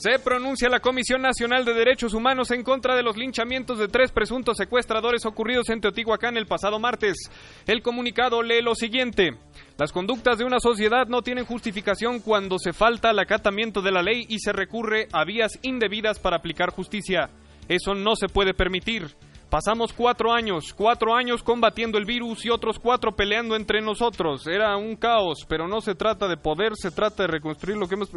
Se 0.00 0.18
pronuncia 0.18 0.70
la 0.70 0.80
Comisión 0.80 1.20
Nacional 1.20 1.66
de 1.66 1.74
Derechos 1.74 2.14
Humanos 2.14 2.50
en 2.52 2.62
contra 2.62 2.96
de 2.96 3.02
los 3.02 3.18
linchamientos 3.18 3.78
de 3.78 3.86
tres 3.86 4.10
presuntos 4.12 4.56
secuestradores 4.56 5.26
ocurridos 5.26 5.68
en 5.68 5.82
Teotihuacán 5.82 6.38
el 6.38 6.46
pasado 6.46 6.78
martes. 6.78 7.30
El 7.66 7.82
comunicado 7.82 8.42
lee 8.42 8.62
lo 8.62 8.74
siguiente. 8.74 9.36
Las 9.76 9.92
conductas 9.92 10.38
de 10.38 10.46
una 10.46 10.58
sociedad 10.58 11.06
no 11.06 11.20
tienen 11.20 11.44
justificación 11.44 12.20
cuando 12.20 12.58
se 12.58 12.72
falta 12.72 13.10
al 13.10 13.18
acatamiento 13.18 13.82
de 13.82 13.92
la 13.92 14.02
ley 14.02 14.24
y 14.26 14.38
se 14.38 14.54
recurre 14.54 15.06
a 15.12 15.26
vías 15.26 15.58
indebidas 15.60 16.18
para 16.18 16.38
aplicar 16.38 16.70
justicia. 16.70 17.28
Eso 17.68 17.94
no 17.94 18.16
se 18.16 18.28
puede 18.28 18.54
permitir. 18.54 19.14
Pasamos 19.50 19.92
cuatro 19.92 20.32
años, 20.32 20.72
cuatro 20.72 21.12
años 21.12 21.42
combatiendo 21.42 21.98
el 21.98 22.04
virus 22.04 22.46
y 22.46 22.50
otros 22.50 22.78
cuatro 22.78 23.16
peleando 23.16 23.56
entre 23.56 23.80
nosotros. 23.80 24.46
Era 24.46 24.76
un 24.76 24.94
caos, 24.94 25.44
pero 25.48 25.66
no 25.66 25.80
se 25.80 25.96
trata 25.96 26.28
de 26.28 26.36
poder, 26.36 26.76
se 26.76 26.92
trata 26.92 27.24
de 27.24 27.26
reconstruir 27.26 27.76
lo 27.76 27.88
que 27.88 27.96
hemos... 27.96 28.10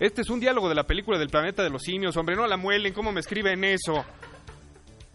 Este 0.00 0.22
es 0.22 0.28
un 0.28 0.40
diálogo 0.40 0.68
de 0.68 0.74
la 0.74 0.82
película 0.82 1.20
del 1.20 1.28
planeta 1.28 1.62
de 1.62 1.70
los 1.70 1.82
simios, 1.82 2.16
hombre, 2.16 2.34
no 2.34 2.48
la 2.48 2.56
muelen, 2.56 2.92
¿cómo 2.92 3.12
me 3.12 3.20
escriben 3.20 3.62
eso? 3.62 4.04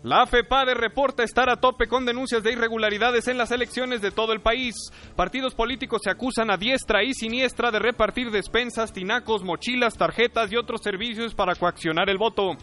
La 0.04 0.26
FEPADE 0.26 0.74
reporta 0.74 1.24
estar 1.24 1.50
a 1.50 1.58
tope 1.58 1.88
con 1.88 2.06
denuncias 2.06 2.44
de 2.44 2.54
irregularidades 2.54 3.28
en 3.28 3.38
las 3.38 3.52
elecciones 3.52 4.00
de 4.02 4.12
todo 4.12 4.32
el 4.32 4.40
país. 4.40 4.74
Partidos 5.18 5.54
políticos 5.54 6.02
se 6.02 6.12
acusan 6.12 6.50
a 6.50 6.56
diestra 6.56 7.04
y 7.04 7.14
siniestra 7.14 7.72
de 7.72 7.80
repartir 7.80 8.32
despensas, 8.32 8.94
tinacos, 8.94 9.44
mochilas, 9.44 9.98
tarjetas 9.98 10.50
y 10.50 10.56
otros 10.56 10.82
servicios 10.82 11.36
para 11.36 11.56
coaccionar 11.56 12.10
el 12.10 12.18
voto. 12.18 12.56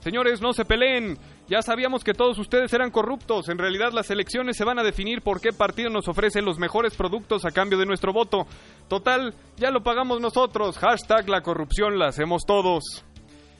Señores, 0.00 0.40
no 0.40 0.54
se 0.54 0.64
peleen. 0.64 1.18
Ya 1.48 1.62
sabíamos 1.62 2.02
que 2.02 2.12
todos 2.12 2.38
ustedes 2.38 2.72
eran 2.72 2.90
corruptos. 2.90 3.48
En 3.48 3.58
realidad 3.58 3.92
las 3.92 4.10
elecciones 4.10 4.56
se 4.56 4.64
van 4.64 4.80
a 4.80 4.82
definir 4.82 5.22
por 5.22 5.40
qué 5.40 5.52
partido 5.52 5.90
nos 5.90 6.08
ofrece 6.08 6.42
los 6.42 6.58
mejores 6.58 6.96
productos 6.96 7.44
a 7.44 7.52
cambio 7.52 7.78
de 7.78 7.86
nuestro 7.86 8.12
voto. 8.12 8.46
Total, 8.88 9.32
ya 9.56 9.70
lo 9.70 9.84
pagamos 9.84 10.20
nosotros. 10.20 10.76
Hashtag 10.78 11.28
la 11.28 11.42
corrupción 11.42 12.00
la 12.00 12.08
hacemos 12.08 12.42
todos. 12.44 13.04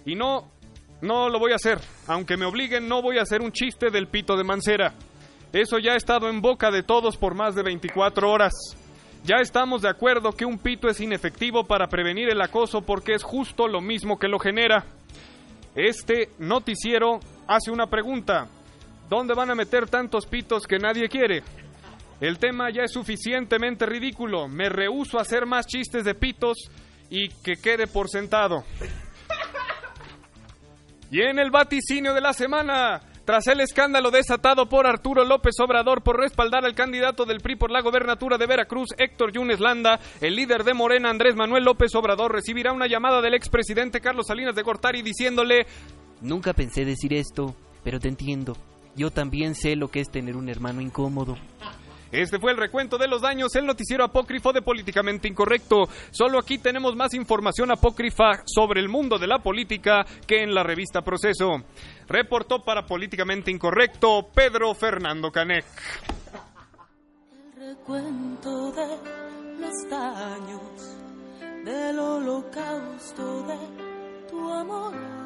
Y 0.04 0.16
no, 0.16 0.50
no 1.00 1.28
lo 1.28 1.38
voy 1.38 1.52
a 1.52 1.56
hacer. 1.56 1.78
Aunque 2.08 2.36
me 2.36 2.44
obliguen, 2.44 2.88
no 2.88 3.02
voy 3.02 3.18
a 3.18 3.22
hacer 3.22 3.40
un 3.40 3.52
chiste 3.52 3.90
del 3.90 4.08
pito 4.08 4.36
de 4.36 4.42
Mancera. 4.42 4.94
Eso 5.52 5.78
ya 5.78 5.92
ha 5.92 5.96
estado 5.96 6.28
en 6.28 6.40
boca 6.40 6.72
de 6.72 6.82
todos 6.82 7.16
por 7.16 7.36
más 7.36 7.54
de 7.54 7.62
24 7.62 8.28
horas. 8.28 8.52
Ya 9.22 9.36
estamos 9.36 9.82
de 9.82 9.88
acuerdo 9.88 10.32
que 10.32 10.44
un 10.44 10.58
pito 10.58 10.88
es 10.88 11.00
inefectivo 11.00 11.64
para 11.64 11.86
prevenir 11.86 12.28
el 12.30 12.40
acoso 12.40 12.82
porque 12.82 13.14
es 13.14 13.22
justo 13.22 13.68
lo 13.68 13.80
mismo 13.80 14.18
que 14.18 14.28
lo 14.28 14.40
genera. 14.40 14.84
Este 15.76 16.30
noticiero 16.38 17.20
hace 17.46 17.70
una 17.70 17.86
pregunta. 17.86 18.48
¿Dónde 19.08 19.34
van 19.34 19.50
a 19.50 19.54
meter 19.54 19.88
tantos 19.88 20.26
pitos 20.26 20.66
que 20.66 20.78
nadie 20.78 21.08
quiere? 21.08 21.42
El 22.20 22.38
tema 22.38 22.70
ya 22.70 22.82
es 22.82 22.92
suficientemente 22.92 23.86
ridículo. 23.86 24.48
Me 24.48 24.68
rehúso 24.68 25.18
a 25.18 25.22
hacer 25.22 25.46
más 25.46 25.66
chistes 25.66 26.04
de 26.04 26.14
pitos 26.14 26.70
y 27.10 27.28
que 27.28 27.56
quede 27.56 27.86
por 27.86 28.08
sentado. 28.08 28.64
Y 31.10 31.20
en 31.20 31.38
el 31.38 31.50
vaticinio 31.50 32.14
de 32.14 32.20
la 32.20 32.32
semana, 32.32 33.00
Tras 33.26 33.48
el 33.48 33.58
escándalo 33.58 34.12
desatado 34.12 34.68
por 34.68 34.86
Arturo 34.86 35.24
López 35.24 35.56
Obrador 35.58 36.00
por 36.00 36.16
respaldar 36.16 36.64
al 36.64 36.76
candidato 36.76 37.24
del 37.24 37.40
PRI 37.40 37.56
por 37.56 37.72
la 37.72 37.80
gobernatura 37.80 38.38
de 38.38 38.46
Veracruz, 38.46 38.90
Héctor 38.96 39.32
Yunes 39.32 39.58
Landa, 39.58 39.98
el 40.20 40.36
líder 40.36 40.62
de 40.62 40.74
Morena, 40.74 41.10
Andrés 41.10 41.34
Manuel 41.34 41.64
López 41.64 41.92
Obrador, 41.96 42.32
recibirá 42.32 42.70
una 42.70 42.86
llamada 42.86 43.20
del 43.20 43.34
expresidente 43.34 44.00
Carlos 44.00 44.28
Salinas 44.28 44.54
de 44.54 44.62
Gortari 44.62 45.02
diciéndole: 45.02 45.66
Nunca 46.20 46.52
pensé 46.52 46.84
decir 46.84 47.12
esto, 47.14 47.54
pero 47.84 48.00
te 48.00 48.08
entiendo. 48.08 48.56
Yo 48.94 49.10
también 49.10 49.54
sé 49.54 49.76
lo 49.76 49.88
que 49.88 50.00
es 50.00 50.10
tener 50.10 50.36
un 50.36 50.48
hermano 50.48 50.80
incómodo. 50.80 51.36
Este 52.12 52.38
fue 52.38 52.52
el 52.52 52.56
recuento 52.56 52.98
de 52.98 53.08
los 53.08 53.20
daños, 53.20 53.54
el 53.56 53.66
noticiero 53.66 54.04
apócrifo 54.04 54.52
de 54.52 54.62
Políticamente 54.62 55.28
Incorrecto. 55.28 55.88
Solo 56.10 56.38
aquí 56.38 56.58
tenemos 56.58 56.94
más 56.96 57.12
información 57.14 57.70
apócrifa 57.70 58.42
sobre 58.46 58.80
el 58.80 58.88
mundo 58.88 59.18
de 59.18 59.26
la 59.26 59.40
política 59.40 60.06
que 60.26 60.42
en 60.42 60.54
la 60.54 60.62
revista 60.62 61.02
Proceso. 61.02 61.64
Reportó 62.08 62.64
para 62.64 62.86
Políticamente 62.86 63.50
Incorrecto 63.50 64.28
Pedro 64.32 64.72
Fernando 64.74 65.30
Canec. 65.30 65.66
El 67.56 67.76
recuento 67.76 68.72
de 68.72 68.86
los 69.60 69.90
daños 69.90 70.96
del 71.64 71.98
holocausto 71.98 73.42
de 73.42 74.28
tu 74.30 74.52
amor 74.52 75.25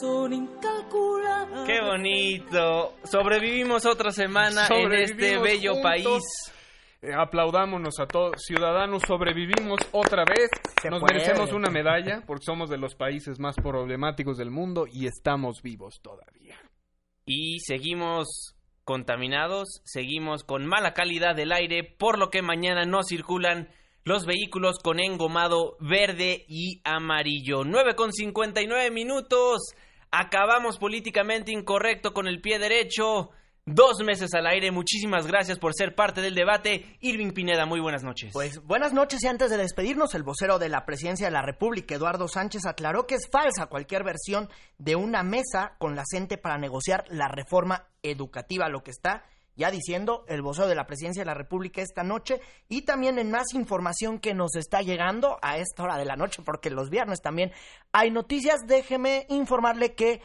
son 0.00 0.32
incalculables. 0.32 1.66
Qué 1.66 1.80
bonito. 1.80 2.94
Sobrevivimos 3.04 3.86
otra 3.86 4.10
semana 4.10 4.66
en 4.70 4.92
este 4.92 5.38
bello 5.38 5.74
juntos. 5.74 5.82
país. 5.82 6.52
Eh, 7.00 7.12
aplaudámonos 7.16 8.00
a 8.00 8.06
todos. 8.06 8.42
Ciudadanos, 8.44 9.02
sobrevivimos 9.06 9.80
otra 9.92 10.24
vez. 10.24 10.48
Se 10.82 10.90
Nos 10.90 11.00
puede. 11.00 11.14
merecemos 11.14 11.52
una 11.52 11.70
medalla 11.70 12.22
porque 12.26 12.44
somos 12.44 12.68
de 12.70 12.78
los 12.78 12.94
países 12.96 13.38
más 13.38 13.54
problemáticos 13.56 14.36
del 14.36 14.50
mundo 14.50 14.86
y 14.90 15.06
estamos 15.06 15.62
vivos 15.62 16.00
todavía. 16.02 16.56
Y 17.24 17.60
seguimos 17.60 18.54
contaminados, 18.84 19.80
seguimos 19.84 20.42
con 20.44 20.66
mala 20.66 20.92
calidad 20.94 21.36
del 21.36 21.52
aire, 21.52 21.84
por 21.84 22.18
lo 22.18 22.30
que 22.30 22.42
mañana 22.42 22.84
no 22.84 23.02
circulan 23.02 23.68
los 24.08 24.24
vehículos 24.24 24.78
con 24.82 25.00
engomado 25.00 25.76
verde 25.80 26.46
y 26.48 26.80
amarillo. 26.82 27.62
9 27.62 27.94
con 27.94 28.10
59 28.10 28.90
minutos. 28.90 29.74
Acabamos 30.10 30.78
políticamente 30.78 31.52
incorrecto 31.52 32.14
con 32.14 32.26
el 32.26 32.40
pie 32.40 32.58
derecho. 32.58 33.28
Dos 33.66 34.02
meses 34.02 34.32
al 34.32 34.46
aire. 34.46 34.70
Muchísimas 34.70 35.26
gracias 35.26 35.58
por 35.58 35.74
ser 35.74 35.94
parte 35.94 36.22
del 36.22 36.34
debate. 36.34 36.96
Irving 37.00 37.32
Pineda, 37.32 37.66
muy 37.66 37.80
buenas 37.80 38.02
noches. 38.02 38.30
Pues 38.32 38.62
buenas 38.64 38.94
noches 38.94 39.22
y 39.22 39.26
antes 39.26 39.50
de 39.50 39.58
despedirnos, 39.58 40.14
el 40.14 40.22
vocero 40.22 40.58
de 40.58 40.70
la 40.70 40.86
Presidencia 40.86 41.26
de 41.26 41.32
la 41.32 41.42
República, 41.42 41.94
Eduardo 41.94 42.28
Sánchez, 42.28 42.64
aclaró 42.64 43.06
que 43.06 43.16
es 43.16 43.28
falsa 43.30 43.66
cualquier 43.66 44.04
versión 44.04 44.48
de 44.78 44.96
una 44.96 45.22
mesa 45.22 45.76
con 45.76 45.96
la 45.96 46.04
CENTE 46.10 46.38
para 46.38 46.56
negociar 46.56 47.04
la 47.10 47.28
reforma 47.28 47.88
educativa, 48.02 48.70
lo 48.70 48.82
que 48.82 48.90
está 48.90 49.26
ya 49.58 49.72
diciendo 49.72 50.24
el 50.28 50.40
vocero 50.40 50.68
de 50.68 50.76
la 50.76 50.86
Presidencia 50.86 51.20
de 51.22 51.26
la 51.26 51.34
República 51.34 51.82
esta 51.82 52.04
noche 52.04 52.40
y 52.68 52.82
también 52.82 53.18
en 53.18 53.30
más 53.30 53.52
información 53.54 54.20
que 54.20 54.32
nos 54.32 54.54
está 54.54 54.80
llegando 54.82 55.38
a 55.42 55.58
esta 55.58 55.82
hora 55.82 55.98
de 55.98 56.04
la 56.04 56.16
noche, 56.16 56.42
porque 56.44 56.70
los 56.70 56.88
viernes 56.88 57.20
también 57.20 57.50
hay 57.92 58.12
noticias. 58.12 58.60
Déjeme 58.66 59.26
informarle 59.28 59.94
que 59.94 60.22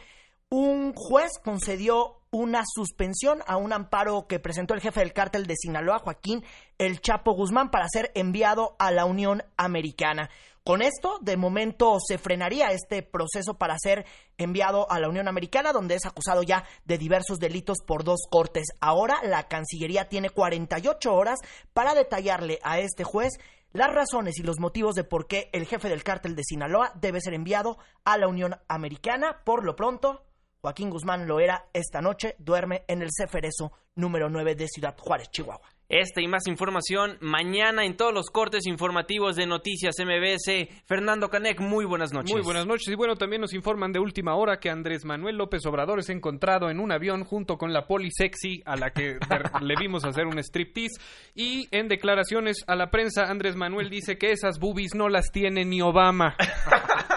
un 0.50 0.94
juez 0.94 1.32
concedió 1.42 2.20
una 2.30 2.62
suspensión 2.64 3.40
a 3.46 3.56
un 3.56 3.72
amparo 3.72 4.26
que 4.28 4.38
presentó 4.38 4.74
el 4.74 4.80
jefe 4.80 5.00
del 5.00 5.12
cártel 5.12 5.46
de 5.46 5.56
Sinaloa, 5.56 5.98
Joaquín 5.98 6.44
El 6.78 7.00
Chapo 7.00 7.32
Guzmán, 7.32 7.70
para 7.70 7.88
ser 7.88 8.12
enviado 8.14 8.76
a 8.78 8.92
la 8.92 9.04
Unión 9.04 9.42
Americana. 9.56 10.30
Con 10.66 10.80
esto, 10.80 11.18
de 11.20 11.36
momento, 11.36 11.98
se 12.00 12.16
frenaría 12.16 12.70
este 12.70 13.02
proceso 13.02 13.58
para 13.58 13.76
ser 13.78 14.06
enviado 14.38 14.90
a 14.90 14.98
la 14.98 15.10
Unión 15.10 15.28
Americana, 15.28 15.74
donde 15.74 15.94
es 15.94 16.06
acusado 16.06 16.42
ya 16.42 16.64
de 16.86 16.96
diversos 16.96 17.38
delitos 17.38 17.78
por 17.86 18.02
dos 18.02 18.20
cortes. 18.30 18.68
Ahora, 18.80 19.18
la 19.24 19.46
Cancillería 19.46 20.08
tiene 20.08 20.30
48 20.30 21.14
horas 21.14 21.38
para 21.74 21.94
detallarle 21.94 22.60
a 22.62 22.78
este 22.78 23.04
juez 23.04 23.34
las 23.74 23.92
razones 23.92 24.38
y 24.38 24.42
los 24.42 24.58
motivos 24.58 24.94
de 24.94 25.04
por 25.04 25.26
qué 25.26 25.50
el 25.52 25.66
jefe 25.66 25.90
del 25.90 26.02
cártel 26.02 26.34
de 26.34 26.44
Sinaloa 26.44 26.92
debe 26.94 27.20
ser 27.20 27.34
enviado 27.34 27.76
a 28.04 28.16
la 28.16 28.26
Unión 28.26 28.56
Americana. 28.66 29.42
Por 29.44 29.66
lo 29.66 29.76
pronto, 29.76 30.24
Joaquín 30.62 30.88
Guzmán 30.88 31.26
lo 31.28 31.40
era 31.40 31.66
esta 31.74 32.00
noche, 32.00 32.36
duerme 32.38 32.84
en 32.88 33.02
el 33.02 33.10
Ceferezo 33.14 33.72
número 33.96 34.30
9 34.30 34.54
de 34.54 34.68
Ciudad 34.68 34.96
Juárez, 34.98 35.28
Chihuahua. 35.30 35.73
Esta 35.88 36.22
y 36.22 36.28
más 36.28 36.46
información 36.46 37.18
mañana 37.20 37.84
en 37.84 37.96
todos 37.96 38.12
los 38.12 38.30
cortes 38.30 38.66
informativos 38.66 39.36
de 39.36 39.46
Noticias 39.46 39.94
MBS. 39.98 40.82
Fernando 40.86 41.28
Canec, 41.28 41.60
muy 41.60 41.84
buenas 41.84 42.12
noches. 42.12 42.32
Muy 42.32 42.42
buenas 42.42 42.66
noches 42.66 42.88
y 42.88 42.94
bueno, 42.94 43.16
también 43.16 43.42
nos 43.42 43.52
informan 43.52 43.92
de 43.92 43.98
última 43.98 44.34
hora 44.34 44.58
que 44.58 44.70
Andrés 44.70 45.04
Manuel 45.04 45.36
López 45.36 45.64
Obrador 45.66 45.98
es 45.98 46.08
encontrado 46.08 46.70
en 46.70 46.80
un 46.80 46.90
avión 46.90 47.24
junto 47.24 47.58
con 47.58 47.74
la 47.74 47.86
poli 47.86 48.10
sexy 48.10 48.62
a 48.64 48.76
la 48.76 48.92
que 48.92 49.18
le 49.60 49.74
vimos 49.78 50.06
hacer 50.06 50.26
un 50.26 50.38
striptease 50.38 50.98
y 51.34 51.68
en 51.70 51.88
declaraciones 51.88 52.64
a 52.66 52.76
la 52.76 52.90
prensa 52.90 53.24
Andrés 53.24 53.54
Manuel 53.54 53.90
dice 53.90 54.16
que 54.16 54.32
esas 54.32 54.58
boobies 54.58 54.94
no 54.94 55.10
las 55.10 55.30
tiene 55.32 55.66
ni 55.66 55.82
Obama. 55.82 56.34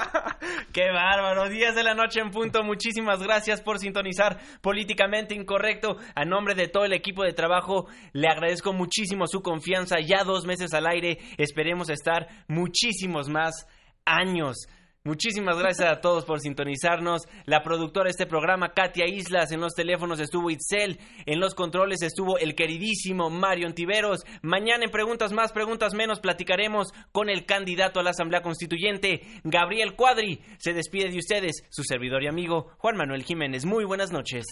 Qué 0.73 0.91
bárbaro. 0.91 1.49
10 1.49 1.75
de 1.75 1.83
la 1.83 1.93
noche 1.93 2.19
en 2.19 2.31
punto. 2.31 2.63
Muchísimas 2.63 3.21
gracias 3.21 3.61
por 3.61 3.79
sintonizar 3.79 4.39
Políticamente 4.61 5.35
Incorrecto. 5.35 5.97
A 6.15 6.25
nombre 6.25 6.55
de 6.55 6.67
todo 6.67 6.85
el 6.85 6.93
equipo 6.93 7.23
de 7.23 7.33
trabajo, 7.33 7.87
le 8.13 8.27
agradezco 8.27 8.73
muchísimo 8.73 9.27
su 9.27 9.41
confianza. 9.41 9.97
Ya 9.99 10.23
dos 10.23 10.45
meses 10.45 10.73
al 10.73 10.87
aire. 10.87 11.17
Esperemos 11.37 11.89
estar 11.89 12.27
muchísimos 12.47 13.29
más 13.29 13.67
años. 14.05 14.67
Muchísimas 15.03 15.57
gracias 15.57 15.89
a 15.89 16.01
todos 16.01 16.25
por 16.25 16.39
sintonizarnos. 16.39 17.23
La 17.45 17.63
productora 17.63 18.05
de 18.05 18.11
este 18.11 18.25
programa, 18.25 18.73
Katia 18.73 19.07
Islas, 19.07 19.51
en 19.51 19.61
los 19.61 19.73
teléfonos 19.73 20.19
estuvo 20.19 20.49
Itzel, 20.49 20.99
en 21.25 21.39
los 21.39 21.55
controles 21.55 22.01
estuvo 22.01 22.37
el 22.37 22.55
queridísimo 22.55 23.29
Mario 23.29 23.67
Ontiveros. 23.67 24.25
Mañana 24.41 24.83
en 24.83 24.91
Preguntas 24.91 25.31
Más, 25.31 25.53
Preguntas 25.53 25.93
Menos 25.93 26.19
platicaremos 26.19 26.89
con 27.11 27.29
el 27.29 27.45
candidato 27.45 27.99
a 27.99 28.03
la 28.03 28.09
Asamblea 28.09 28.41
Constituyente, 28.41 29.21
Gabriel 29.43 29.95
Cuadri. 29.95 30.41
Se 30.59 30.73
despide 30.73 31.09
de 31.09 31.19
ustedes, 31.19 31.63
su 31.69 31.83
servidor 31.83 32.23
y 32.23 32.27
amigo, 32.27 32.71
Juan 32.77 32.97
Manuel 32.97 33.23
Jiménez. 33.23 33.65
Muy 33.65 33.85
buenas 33.85 34.11
noches. 34.11 34.45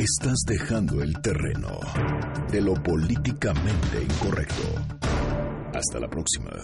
Estás 0.00 0.38
dejando 0.46 1.02
el 1.02 1.20
terreno 1.20 1.78
de 2.50 2.62
lo 2.62 2.72
políticamente 2.74 4.02
incorrecto. 4.02 4.62
Hasta 5.74 6.00
la 6.00 6.08
próxima. 6.08 6.50